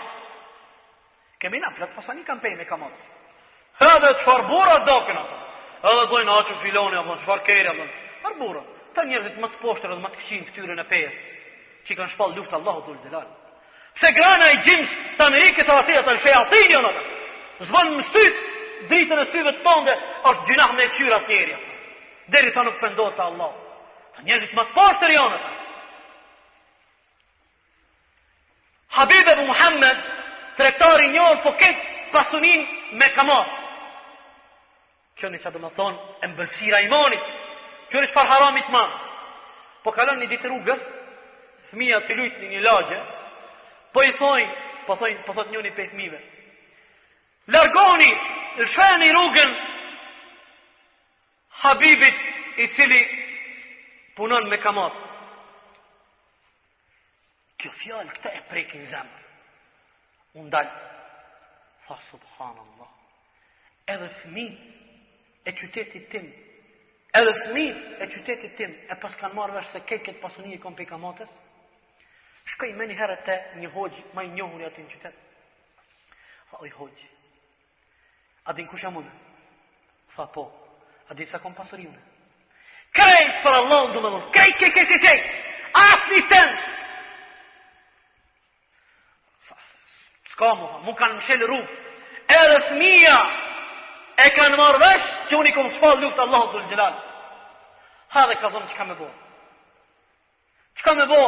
Kemi 1.39 1.59
na, 1.61 1.75
platë 1.77 1.93
pasani 1.93 2.23
kam 2.25 2.39
pej 2.41 2.55
me 2.57 2.65
kamatë. 2.65 3.14
Edhe 3.81 4.11
të 4.19 4.23
farbura 4.25 4.77
të 4.83 4.87
dokena. 4.87 5.23
Edhe 5.85 6.03
të 6.07 6.11
bojnë 6.13 6.35
atëm 6.41 6.59
filoni, 6.63 7.01
të 7.19 7.23
farkeri, 7.27 7.79
të 7.79 8.29
farbura. 8.29 8.61
Ta 8.95 9.03
më 9.11 9.49
të 9.55 9.61
poshtër 9.63 9.91
edhe 9.95 10.03
më 10.05 10.11
të 10.15 10.19
këqinë 10.23 10.47
këtyre 10.51 10.77
në 10.79 10.85
pejës, 10.93 11.17
që 11.89 11.97
kanë 11.99 12.13
shpal 12.15 12.35
luftë 12.37 12.57
Allah 12.61 12.77
o 12.79 12.85
dhullë 12.87 13.25
Se 14.01 14.11
grana 14.17 14.47
i 14.51 14.61
gjimës 14.67 14.91
të 15.19 15.27
në 15.31 15.39
ikë 15.49 15.65
e 15.67 15.75
atëja 15.75 16.03
të 16.07 16.13
në 16.13 16.21
fej 16.21 16.71
jo 16.71 16.81
Zvonë 17.69 17.91
më 17.99 18.03
sytë, 18.03 18.41
dritën 18.91 19.19
e 19.19 19.25
syve 19.31 19.53
të 19.55 19.63
pande, 19.63 19.93
është 20.31 20.45
gjinah 20.49 20.73
me 20.75 20.87
këqyra 20.91 21.19
të 21.23 21.29
njerëja. 21.37 21.59
Deri 22.35 22.51
sa 22.51 22.63
nuk 22.67 22.81
pëndohë 22.83 23.13
të 23.15 23.23
Allah. 23.23 23.53
Ta 24.17 24.23
njërëzit 24.27 24.55
më 24.59 24.65
të 24.67 24.75
poshtër 24.75 25.13
jo 25.15 25.27
në 25.31 25.39
Habib 28.97 29.29
e 29.29 29.35
Muhammed, 29.47 29.99
trektari 30.59 31.09
njërë 31.15 31.39
po 31.47 31.53
këtë 31.63 32.11
pasunin 32.13 32.67
me 32.99 33.09
kamatë. 33.17 33.64
Kjo 35.19 35.29
në 35.31 35.39
që 35.43 35.51
dhe 35.55 35.61
më 35.63 35.69
thonë, 35.75 35.99
e 36.27 36.29
mbëlsira 36.33 36.81
i 36.85 36.89
monit. 36.91 37.29
Kjo 37.91 38.01
në 38.03 38.09
që 38.11 38.17
farë 38.17 38.33
haram 38.33 38.59
të 38.67 38.73
manë. 38.75 39.03
Po 39.85 39.93
kalon 39.95 40.19
një 40.23 40.31
ditë 40.33 40.49
rrugës, 40.51 40.85
thmija 41.71 42.01
të 42.07 42.17
lujtë 42.19 42.41
një 42.43 42.51
një 42.55 42.63
lagje, 42.65 42.99
po 43.95 44.03
i 44.09 44.13
thoi, 44.19 44.45
po 44.89 44.97
thonë, 45.03 45.21
po 45.27 45.37
thotë 45.39 45.53
një 45.55 45.63
për 45.69 45.77
pehmive. 45.79 46.21
Largoni, 47.55 48.11
lëshëni 48.59 49.11
rrugën, 49.13 49.53
habibit 51.63 52.25
i 52.59 52.67
cili 52.75 53.03
punon 54.17 54.49
me 54.49 54.59
kamatë. 54.59 55.03
Kjo 57.61 57.71
fjallë 57.83 58.17
këta 58.17 58.33
e 58.33 58.41
prekin 58.51 58.89
zemë. 58.91 59.21
Unë 60.41 60.51
dalë, 60.51 60.73
fa 61.87 61.97
subhanallah, 62.09 62.89
edhe 63.95 64.09
thmi 64.25 64.49
e 65.45 65.53
qytetit 65.53 66.07
tim, 66.09 66.25
edhe 67.19 67.35
fëmijët 67.43 67.99
e 68.03 68.07
qytetit 68.15 68.55
tim, 68.59 68.73
e 68.89 68.97
pas 69.01 69.13
kanë 69.21 69.37
marrë 69.37 69.59
vesh 69.59 69.75
se 69.75 69.83
ke 69.85 69.99
këtë 70.01 70.23
pasuni 70.23 70.55
e 70.57 70.61
kompi 70.63 70.87
kamotës, 70.89 71.29
shkoj 72.55 72.71
me 72.79 72.87
një 72.89 72.97
herë 73.01 73.19
të 73.27 73.37
një 73.61 73.69
hoqë, 73.75 74.05
ma 74.17 74.25
i 74.25 74.31
njohur 74.33 74.63
e 74.65 74.69
ati 74.71 74.85
në 74.87 74.95
qytet. 74.95 75.21
Fa, 76.51 76.63
oj 76.65 76.73
hoqë, 76.81 77.09
a 78.49 78.57
din 78.57 78.69
kusha 78.73 78.91
mune? 78.93 79.11
Fa, 80.17 80.27
po, 80.33 80.47
a 81.11 81.17
din 81.19 81.29
sa 81.29 81.41
kom 81.45 81.55
pasuri 81.57 81.89
une? 81.91 82.01
Krej, 82.95 83.25
për 83.45 83.53
Allah, 83.61 83.89
në 83.93 83.99
dhëmë, 84.07 84.21
krej, 84.37 84.55
krej, 84.61 84.73
krej, 84.77 84.89
krej, 84.93 85.03
krej, 85.07 85.27
asë 85.87 86.15
një 86.17 86.29
tënë, 86.33 86.63
Ska 90.35 90.49
mu 90.59 90.65
mu 90.83 90.91
kanë 90.99 91.15
mshelë 91.15 91.47
rrugë. 91.47 91.75
Erës 92.35 92.71
mija 92.75 93.19
e 94.19 94.25
kanë 94.35 94.59
marrë 94.59 94.81
vesh, 94.83 95.05
që 95.29 95.37
unë 95.39 95.51
i 95.51 95.55
këmë 95.57 95.73
falë 95.81 96.03
luftë 96.03 96.25
Allahu 96.27 96.63
dhe 96.71 96.79
lë 96.79 96.87
Ha 98.15 98.25
dhe 98.31 98.37
ka 98.41 98.51
zonë 98.55 98.69
që 98.71 98.77
ka 98.79 98.85
me 98.87 98.95
bo. 98.95 99.07
Që 100.79 100.83
ka 100.87 100.93
me 100.95 101.07
bo? 101.11 101.23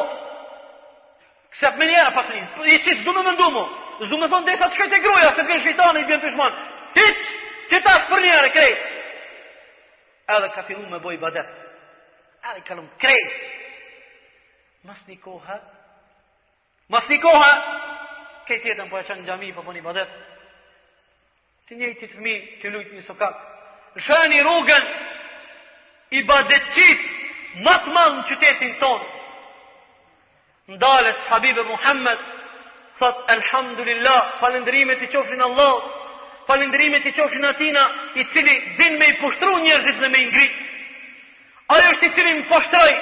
Kësep 1.54 1.78
me 1.80 1.86
njera 1.88 2.10
pasin, 2.14 2.44
po, 2.54 2.62
i 2.64 2.76
që 2.84 2.94
zdo 3.00 3.12
me 3.16 3.22
mëndu 3.26 3.46
mu, 3.54 3.62
zdo 4.06 4.18
me 4.20 4.28
thonë 4.30 4.46
dhe 4.46 4.54
sa 4.60 4.68
të 4.68 4.74
shkajt 4.76 4.94
e 4.94 5.00
gruja, 5.02 5.30
se 5.34 5.42
të 5.42 5.48
gënë 5.50 5.64
shqitani 5.64 6.02
i 6.04 6.08
bjën 6.10 6.22
të 6.22 6.30
shmanë. 6.34 6.60
që, 6.98 7.06
që 7.72 7.80
ta 7.86 7.94
për 8.10 8.22
njerë 8.26 8.48
e 8.50 8.52
krejtë. 8.58 8.92
E 10.36 10.36
dhe 10.44 10.48
ka 10.54 10.62
fillu 10.68 10.86
me 10.92 11.00
boj 11.02 11.16
badet. 11.24 11.50
E 12.46 12.54
dhe 12.54 12.62
ka 12.68 12.74
lëmë 12.78 12.96
krejtë. 13.02 13.34
Mas 14.86 15.02
një 15.10 15.18
kohë, 15.26 15.58
mas 16.92 17.10
një 17.10 17.18
kohë, 17.24 17.50
këj 18.46 18.62
jetën 18.70 18.86
po 18.92 19.00
e 19.02 19.06
qënë 19.10 19.26
gjami, 19.26 19.50
po 19.56 19.66
po 19.66 19.74
një 19.74 19.82
badet. 19.90 20.10
Ti 21.66 21.72
njëjti 21.74 22.06
të 22.06 22.14
fëmi, 22.14 22.36
që 22.62 22.66
lujtë 22.76 22.94
një 22.94 23.02
sokakë, 23.10 23.55
shani 24.06 24.40
rrugën 24.42 24.84
i 26.18 26.22
badetqit 26.28 27.04
matë 27.64 27.92
malë 27.94 28.16
në 28.18 28.24
qytetin 28.30 28.74
tonë. 28.80 29.12
Ndalet, 30.76 31.18
Habibë 31.30 31.62
Muhammed, 31.68 32.22
thot, 32.98 33.18
Elhamdulillah, 33.34 34.20
falendrimet 34.40 35.02
i 35.02 35.08
qofshin 35.12 35.40
Allah, 35.48 35.74
falendrimet 36.48 37.06
i 37.06 37.12
qofshin 37.16 37.44
Atina, 37.50 37.84
i 38.18 38.24
cili 38.34 38.56
din 38.80 38.98
me 38.98 39.08
i 39.12 39.16
pushtru 39.20 39.52
njerëzit 39.62 40.00
dhe 40.02 40.08
me 40.10 40.20
i 40.24 40.26
ngrit. 40.30 40.56
Ajo 41.76 41.92
është 41.94 42.06
i 42.06 42.12
cili 42.18 42.34
më 42.38 42.44
pashtaj 42.50 42.92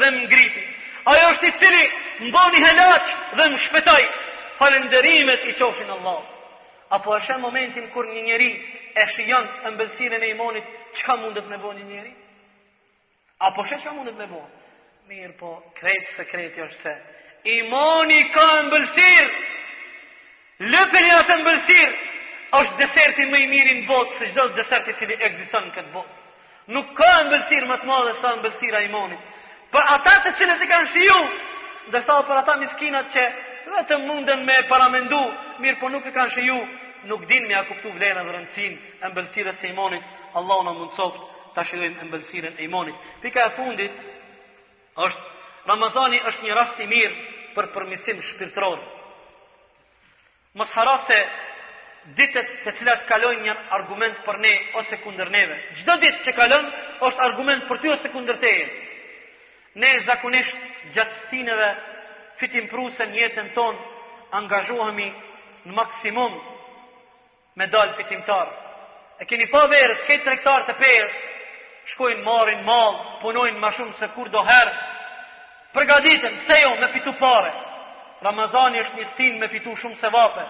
dhe 0.00 0.10
më 0.10 0.20
ngriti. 0.26 0.66
Ajo 1.14 1.30
është 1.32 1.46
i 1.46 1.56
cili 1.62 1.82
më 2.26 2.32
bani 2.34 2.64
helaq 2.66 3.10
dhe 3.38 3.48
më 3.54 3.58
shpetaj. 3.68 4.04
Falendrimet 4.58 5.44
i 5.50 5.56
qofshin 5.62 5.90
Allah. 5.94 6.20
Apo 6.96 7.14
është 7.16 7.32
e 7.36 7.40
momentin 7.40 7.86
kër 7.94 8.08
një 8.14 8.22
njeri 8.26 8.48
e 9.00 9.04
shijon 9.14 9.46
të 9.62 9.70
mbëlsire 9.78 10.18
në 10.20 10.28
imonit, 10.34 10.64
që 10.98 11.04
ka 11.06 11.14
mundet 11.22 11.46
me 11.48 11.56
bo 11.62 11.70
një 11.72 11.86
njëri? 11.88 12.10
Apo 13.48 13.64
shë 13.68 13.78
që 13.80 13.86
ka 13.86 13.94
mundet 13.96 14.18
me 14.20 14.26
bo? 14.28 14.42
Mirë 15.08 15.32
po, 15.40 15.54
kretë 15.78 16.10
se 16.18 16.26
kretë 16.28 16.60
jo 16.60 16.66
është 16.68 16.82
se. 16.82 16.92
Imoni 17.54 18.20
ka 18.34 18.44
mbëlsirë, 18.66 19.30
lëpër 20.74 21.06
një 21.08 21.14
atë 21.22 21.36
mbëlsirë, 21.40 21.94
është 22.60 22.76
deserti 22.82 23.26
më 23.32 23.40
i 23.40 23.46
mirin 23.54 23.80
botë, 23.88 24.18
se 24.20 24.26
gjdo 24.34 24.44
të 24.50 24.58
deserti 24.60 24.98
që 25.00 25.08
li 25.08 25.18
egzistën 25.30 25.64
në 25.70 25.74
këtë 25.78 25.92
botë. 25.94 26.18
Nuk 26.76 26.92
ka 27.00 27.08
mbëlsirë 27.30 27.70
më 27.72 27.80
të 27.82 27.88
madhe 27.88 28.14
sa 28.20 28.34
mbëlsira 28.38 28.84
imonit. 28.84 29.40
Për 29.72 29.88
ata 29.96 30.18
të 30.26 30.34
cilët 30.42 30.60
i 30.60 30.70
kanë 30.74 30.92
shiju, 30.92 31.16
dhe 31.96 32.04
sa 32.06 32.20
për 32.28 32.42
ata 32.44 32.60
miskinat 32.60 33.08
që 33.16 33.24
vetëm 33.72 34.04
mundën 34.06 34.44
me 34.46 34.60
paramendu, 34.68 35.24
mirë 35.64 35.80
po 35.80 35.88
nuk 35.88 36.04
i 36.06 36.12
kanë 36.12 36.34
shiju, 36.36 36.60
nuk 37.04 37.24
din 37.26 37.46
me 37.46 37.54
a 37.54 37.64
kuptu 37.66 37.88
vlerën 37.96 38.26
dhe 38.26 38.32
rëndësin 38.36 38.74
e 39.02 39.10
mbëlsirës 39.10 39.62
e 39.64 39.68
imonit, 39.72 40.04
Allah 40.38 40.60
në 40.66 40.72
mundësof 40.78 41.16
të 41.54 41.64
shirojmë 41.70 42.00
e 42.04 42.08
mbëlsirën 42.10 42.54
e 42.58 42.62
imonit. 42.68 42.96
Pika 43.22 43.46
e 43.48 43.54
fundit, 43.56 43.94
është, 45.06 45.22
Ramazani 45.66 46.18
është 46.28 46.42
një 46.42 46.54
rast 46.58 46.80
i 46.84 46.88
mirë 46.90 47.14
për 47.54 47.66
përmisim 47.74 48.22
shpirtror. 48.32 48.78
Mos 50.58 50.70
hara 50.74 50.96
se 51.06 51.18
ditët 52.18 52.48
të 52.64 52.72
cilat 52.78 53.04
kalon 53.08 53.38
një 53.44 53.54
argument 53.78 54.16
për 54.26 54.38
ne 54.42 54.54
ose 54.80 54.96
kundër 55.04 55.30
neve. 55.30 55.56
Gjdo 55.82 55.94
ditë 56.02 56.22
që 56.26 56.34
kalon 56.38 56.66
është 57.08 57.22
argument 57.26 57.68
për 57.68 57.78
ty 57.78 57.92
ose 57.94 58.08
kundër 58.12 58.40
teje. 58.42 58.66
Ne 59.78 59.92
zakonisht 60.06 60.56
gjatë 60.92 61.22
stineve 61.26 61.68
fitim 62.40 62.66
prusën 62.72 63.14
jetën 63.14 63.52
tonë 63.54 63.80
angazhohemi 64.36 65.08
në 65.66 65.72
maksimum 65.78 66.34
me 67.54 67.66
dal 67.68 67.92
fitimtar. 67.94 68.48
E 69.20 69.24
keni 69.28 69.46
pa 69.52 69.66
verës, 69.70 70.00
këtë 70.08 70.24
tregtar 70.26 70.64
të 70.66 70.76
pesë, 70.80 71.20
shkojnë 71.92 72.24
marrin 72.26 72.62
mall, 72.66 72.96
punojnë 73.22 73.60
më 73.60 73.72
shumë 73.76 73.98
se 74.00 74.08
kur 74.16 74.30
do 74.32 74.40
herë. 74.46 74.72
Përgatiten 75.74 76.38
se 76.46 76.60
jo 76.62 76.72
me 76.80 76.88
fitu 76.94 77.12
pare. 77.20 77.52
Ramazani 78.22 78.80
është 78.84 78.98
një 78.98 79.06
stin 79.12 79.38
me 79.38 79.48
fitu 79.52 79.74
shumë 79.76 80.00
se 80.00 80.10
vape. 80.14 80.44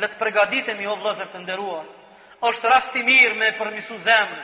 Le 0.00 0.08
të 0.08 0.18
përgatitemi 0.20 0.86
o 0.88 0.96
vëllezër 0.98 1.30
të 1.34 1.42
nderuar. 1.42 1.86
Është 2.50 2.68
rast 2.72 2.96
i 2.96 3.02
mirë 3.06 3.36
me 3.38 3.52
përmisu 3.58 3.98
zemrën. 4.06 4.42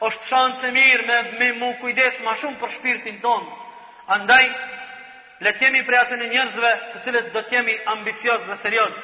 Është 0.00 0.28
shansë 0.30 0.66
e 0.68 0.70
mirë 0.76 1.06
me 1.08 1.16
me 1.40 1.48
mu 1.60 1.68
kujdes 1.80 2.20
më 2.24 2.36
shumë 2.40 2.58
për 2.62 2.72
shpirtin 2.78 3.18
tonë. 3.22 3.50
Andaj 4.16 4.46
le 5.44 5.52
të 5.56 5.64
jemi 5.66 5.82
atën 6.02 6.22
e 6.24 6.30
njerëzve 6.32 6.70
të 6.92 7.02
cilët 7.04 7.32
do 7.34 7.42
të 7.46 7.54
jemi 7.56 7.74
ambiciozë 7.94 8.46
dhe 8.48 8.56
serioz. 8.62 8.94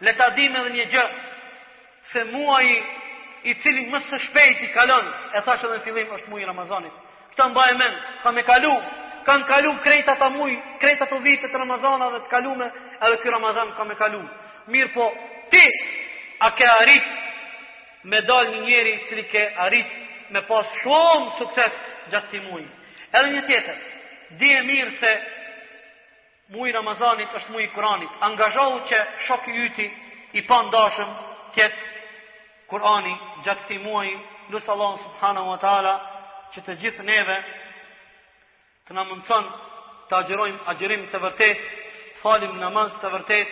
Le 0.00 0.12
ta 0.18 0.28
dimë 0.36 0.60
edhe 0.64 0.70
një 0.76 0.86
gjë, 0.94 1.04
se 2.12 2.24
muaj 2.24 2.66
i 3.44 3.54
cili 3.62 3.86
më 3.90 4.00
së 4.08 4.18
shpejti 4.26 4.68
kalon, 4.74 5.06
e 5.34 5.40
thashë 5.46 5.66
edhe 5.66 5.76
në 5.78 5.84
fillim 5.84 6.10
është 6.16 6.28
muaj 6.30 6.42
i 6.42 6.48
Ramazanit. 6.48 6.96
Këtë 7.32 7.46
mbaj 7.54 7.70
mend, 7.78 7.98
ka 8.22 8.32
me 8.36 8.42
kalu, 8.44 8.72
kanë 9.26 9.46
kalu 9.52 9.70
krejta 9.84 10.14
ta 10.20 10.28
muaj, 10.34 10.52
krejta 10.82 11.06
të 11.08 11.20
vitet 11.24 11.54
të 11.54 11.60
Ramazana 11.62 12.10
dhe 12.16 12.20
të 12.26 12.32
kalume, 12.34 12.68
edhe 13.06 13.20
kjo 13.22 13.32
Ramazan 13.36 13.72
ka 13.76 13.84
me 13.88 13.96
kalu. 13.98 14.20
Mirë 14.74 14.92
po, 14.94 15.06
ti, 15.52 15.62
a 16.44 16.50
ke 16.58 16.66
arrit 16.68 17.06
me 18.10 18.20
dal 18.28 18.50
një 18.52 18.60
njeri 18.66 18.94
cili 19.08 19.24
ke 19.32 19.42
arrit 19.66 19.96
me 20.34 20.40
pas 20.48 20.68
shumë 20.82 21.32
sukses 21.38 21.78
gjatë 22.12 22.30
ti 22.34 22.42
muaj. 22.44 22.66
Edhe 23.16 23.32
një 23.38 23.46
tjetër, 23.48 23.78
di 24.40 24.48
e 24.58 24.62
mirë 24.68 24.92
se 25.00 25.14
muaj 26.56 26.68
i 26.70 26.74
Ramazanit 26.76 27.32
është 27.40 27.54
muaj 27.54 27.64
i 27.64 27.72
Kuranit. 27.76 28.12
Angazhohu 28.28 28.84
që 28.90 28.98
shoki 29.28 29.56
yti 29.64 29.88
i 30.40 30.44
pandashëm 30.48 31.10
tjetë 31.54 31.98
Kurani 32.70 33.12
gjatë 33.42 33.64
këtij 33.64 33.80
muaji, 33.82 34.12
lutë 34.52 34.70
Allah 34.72 34.92
subhanahu 35.04 35.50
wa 35.52 35.58
taala 35.62 35.94
që 36.54 36.60
të 36.66 36.76
gjithë 36.82 37.06
neve 37.08 37.36
të 38.86 38.94
na 38.98 39.04
mundson 39.08 39.48
të 40.10 40.16
agjerojmë 40.20 40.60
agjërim 40.72 41.04
të 41.12 41.20
vërtet, 41.24 41.64
të 42.06 42.20
falim 42.22 42.54
namaz 42.62 42.94
të 43.02 43.10
vërtet, 43.16 43.50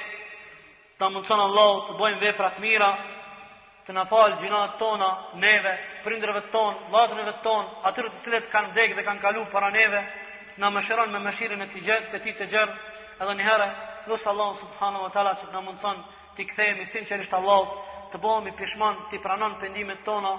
të 0.98 1.10
mundson 1.14 1.42
Allah 1.48 1.82
të 1.88 1.98
bëjmë 2.00 2.22
vepra 2.26 2.52
të 2.56 2.62
mira, 2.64 2.88
të 3.86 3.94
na 3.96 4.04
fal 4.10 4.36
gjinat 4.40 4.78
tona, 4.80 5.10
neve, 5.44 5.74
prindrëve 6.04 6.42
ton, 6.54 6.78
vllazërvet 6.90 7.42
ton, 7.46 7.68
atyre 7.90 8.10
të 8.14 8.22
cilët 8.24 8.48
kanë 8.54 8.70
vdekur 8.74 8.98
dhe 8.98 9.06
kanë 9.06 9.22
kaluar 9.24 9.50
para 9.52 9.70
neve, 9.74 10.02
na 10.60 10.70
mëshiron 10.74 11.12
me 11.14 11.20
mëshirën 11.26 11.62
e 11.62 11.68
tij 11.74 11.84
gjatë 11.90 12.10
të 12.14 12.22
tij 12.24 12.68
edhe 13.24 13.34
një 13.38 13.44
herë 13.50 13.68
lut 14.10 14.26
Allah 14.30 14.50
subhanahu 14.62 15.06
wa 15.06 15.10
taala 15.14 15.34
që 15.40 15.46
të 15.48 15.52
na 15.56 15.60
mundson 15.68 16.04
të 16.36 16.44
kthehemi 16.50 16.84
sinqerisht 16.92 17.32
Allahut 17.34 17.82
të 18.12 18.18
bëhemi 18.22 18.52
pishman, 18.58 19.00
të 19.08 19.16
i 19.18 19.22
pranon 19.24 19.56
pendimet 19.62 19.98
tona. 20.06 20.30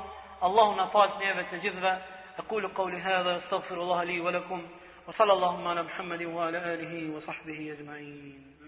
Allahu 0.47 0.77
na 0.79 0.87
fal 0.95 1.13
njeve 1.21 1.45
të 1.51 1.59
gjithve, 1.65 1.91
e 2.39 2.45
kulu 2.51 3.01
hadha 3.05 3.35
astaghfirullaha 3.37 4.03
li 4.09 4.17
wa 4.25 4.33
lakum 4.37 4.63
wa 5.07 5.11
sallallahu 5.19 5.61
ma 5.65 5.75
në 5.77 5.83
muhammadi, 5.89 6.25
wa 6.35 6.41
ala 6.47 6.63
alihi 6.73 7.01
wa 7.15 7.19
sahbihi 7.29 7.63
e 7.69 7.73
ajma'in. 7.73 8.59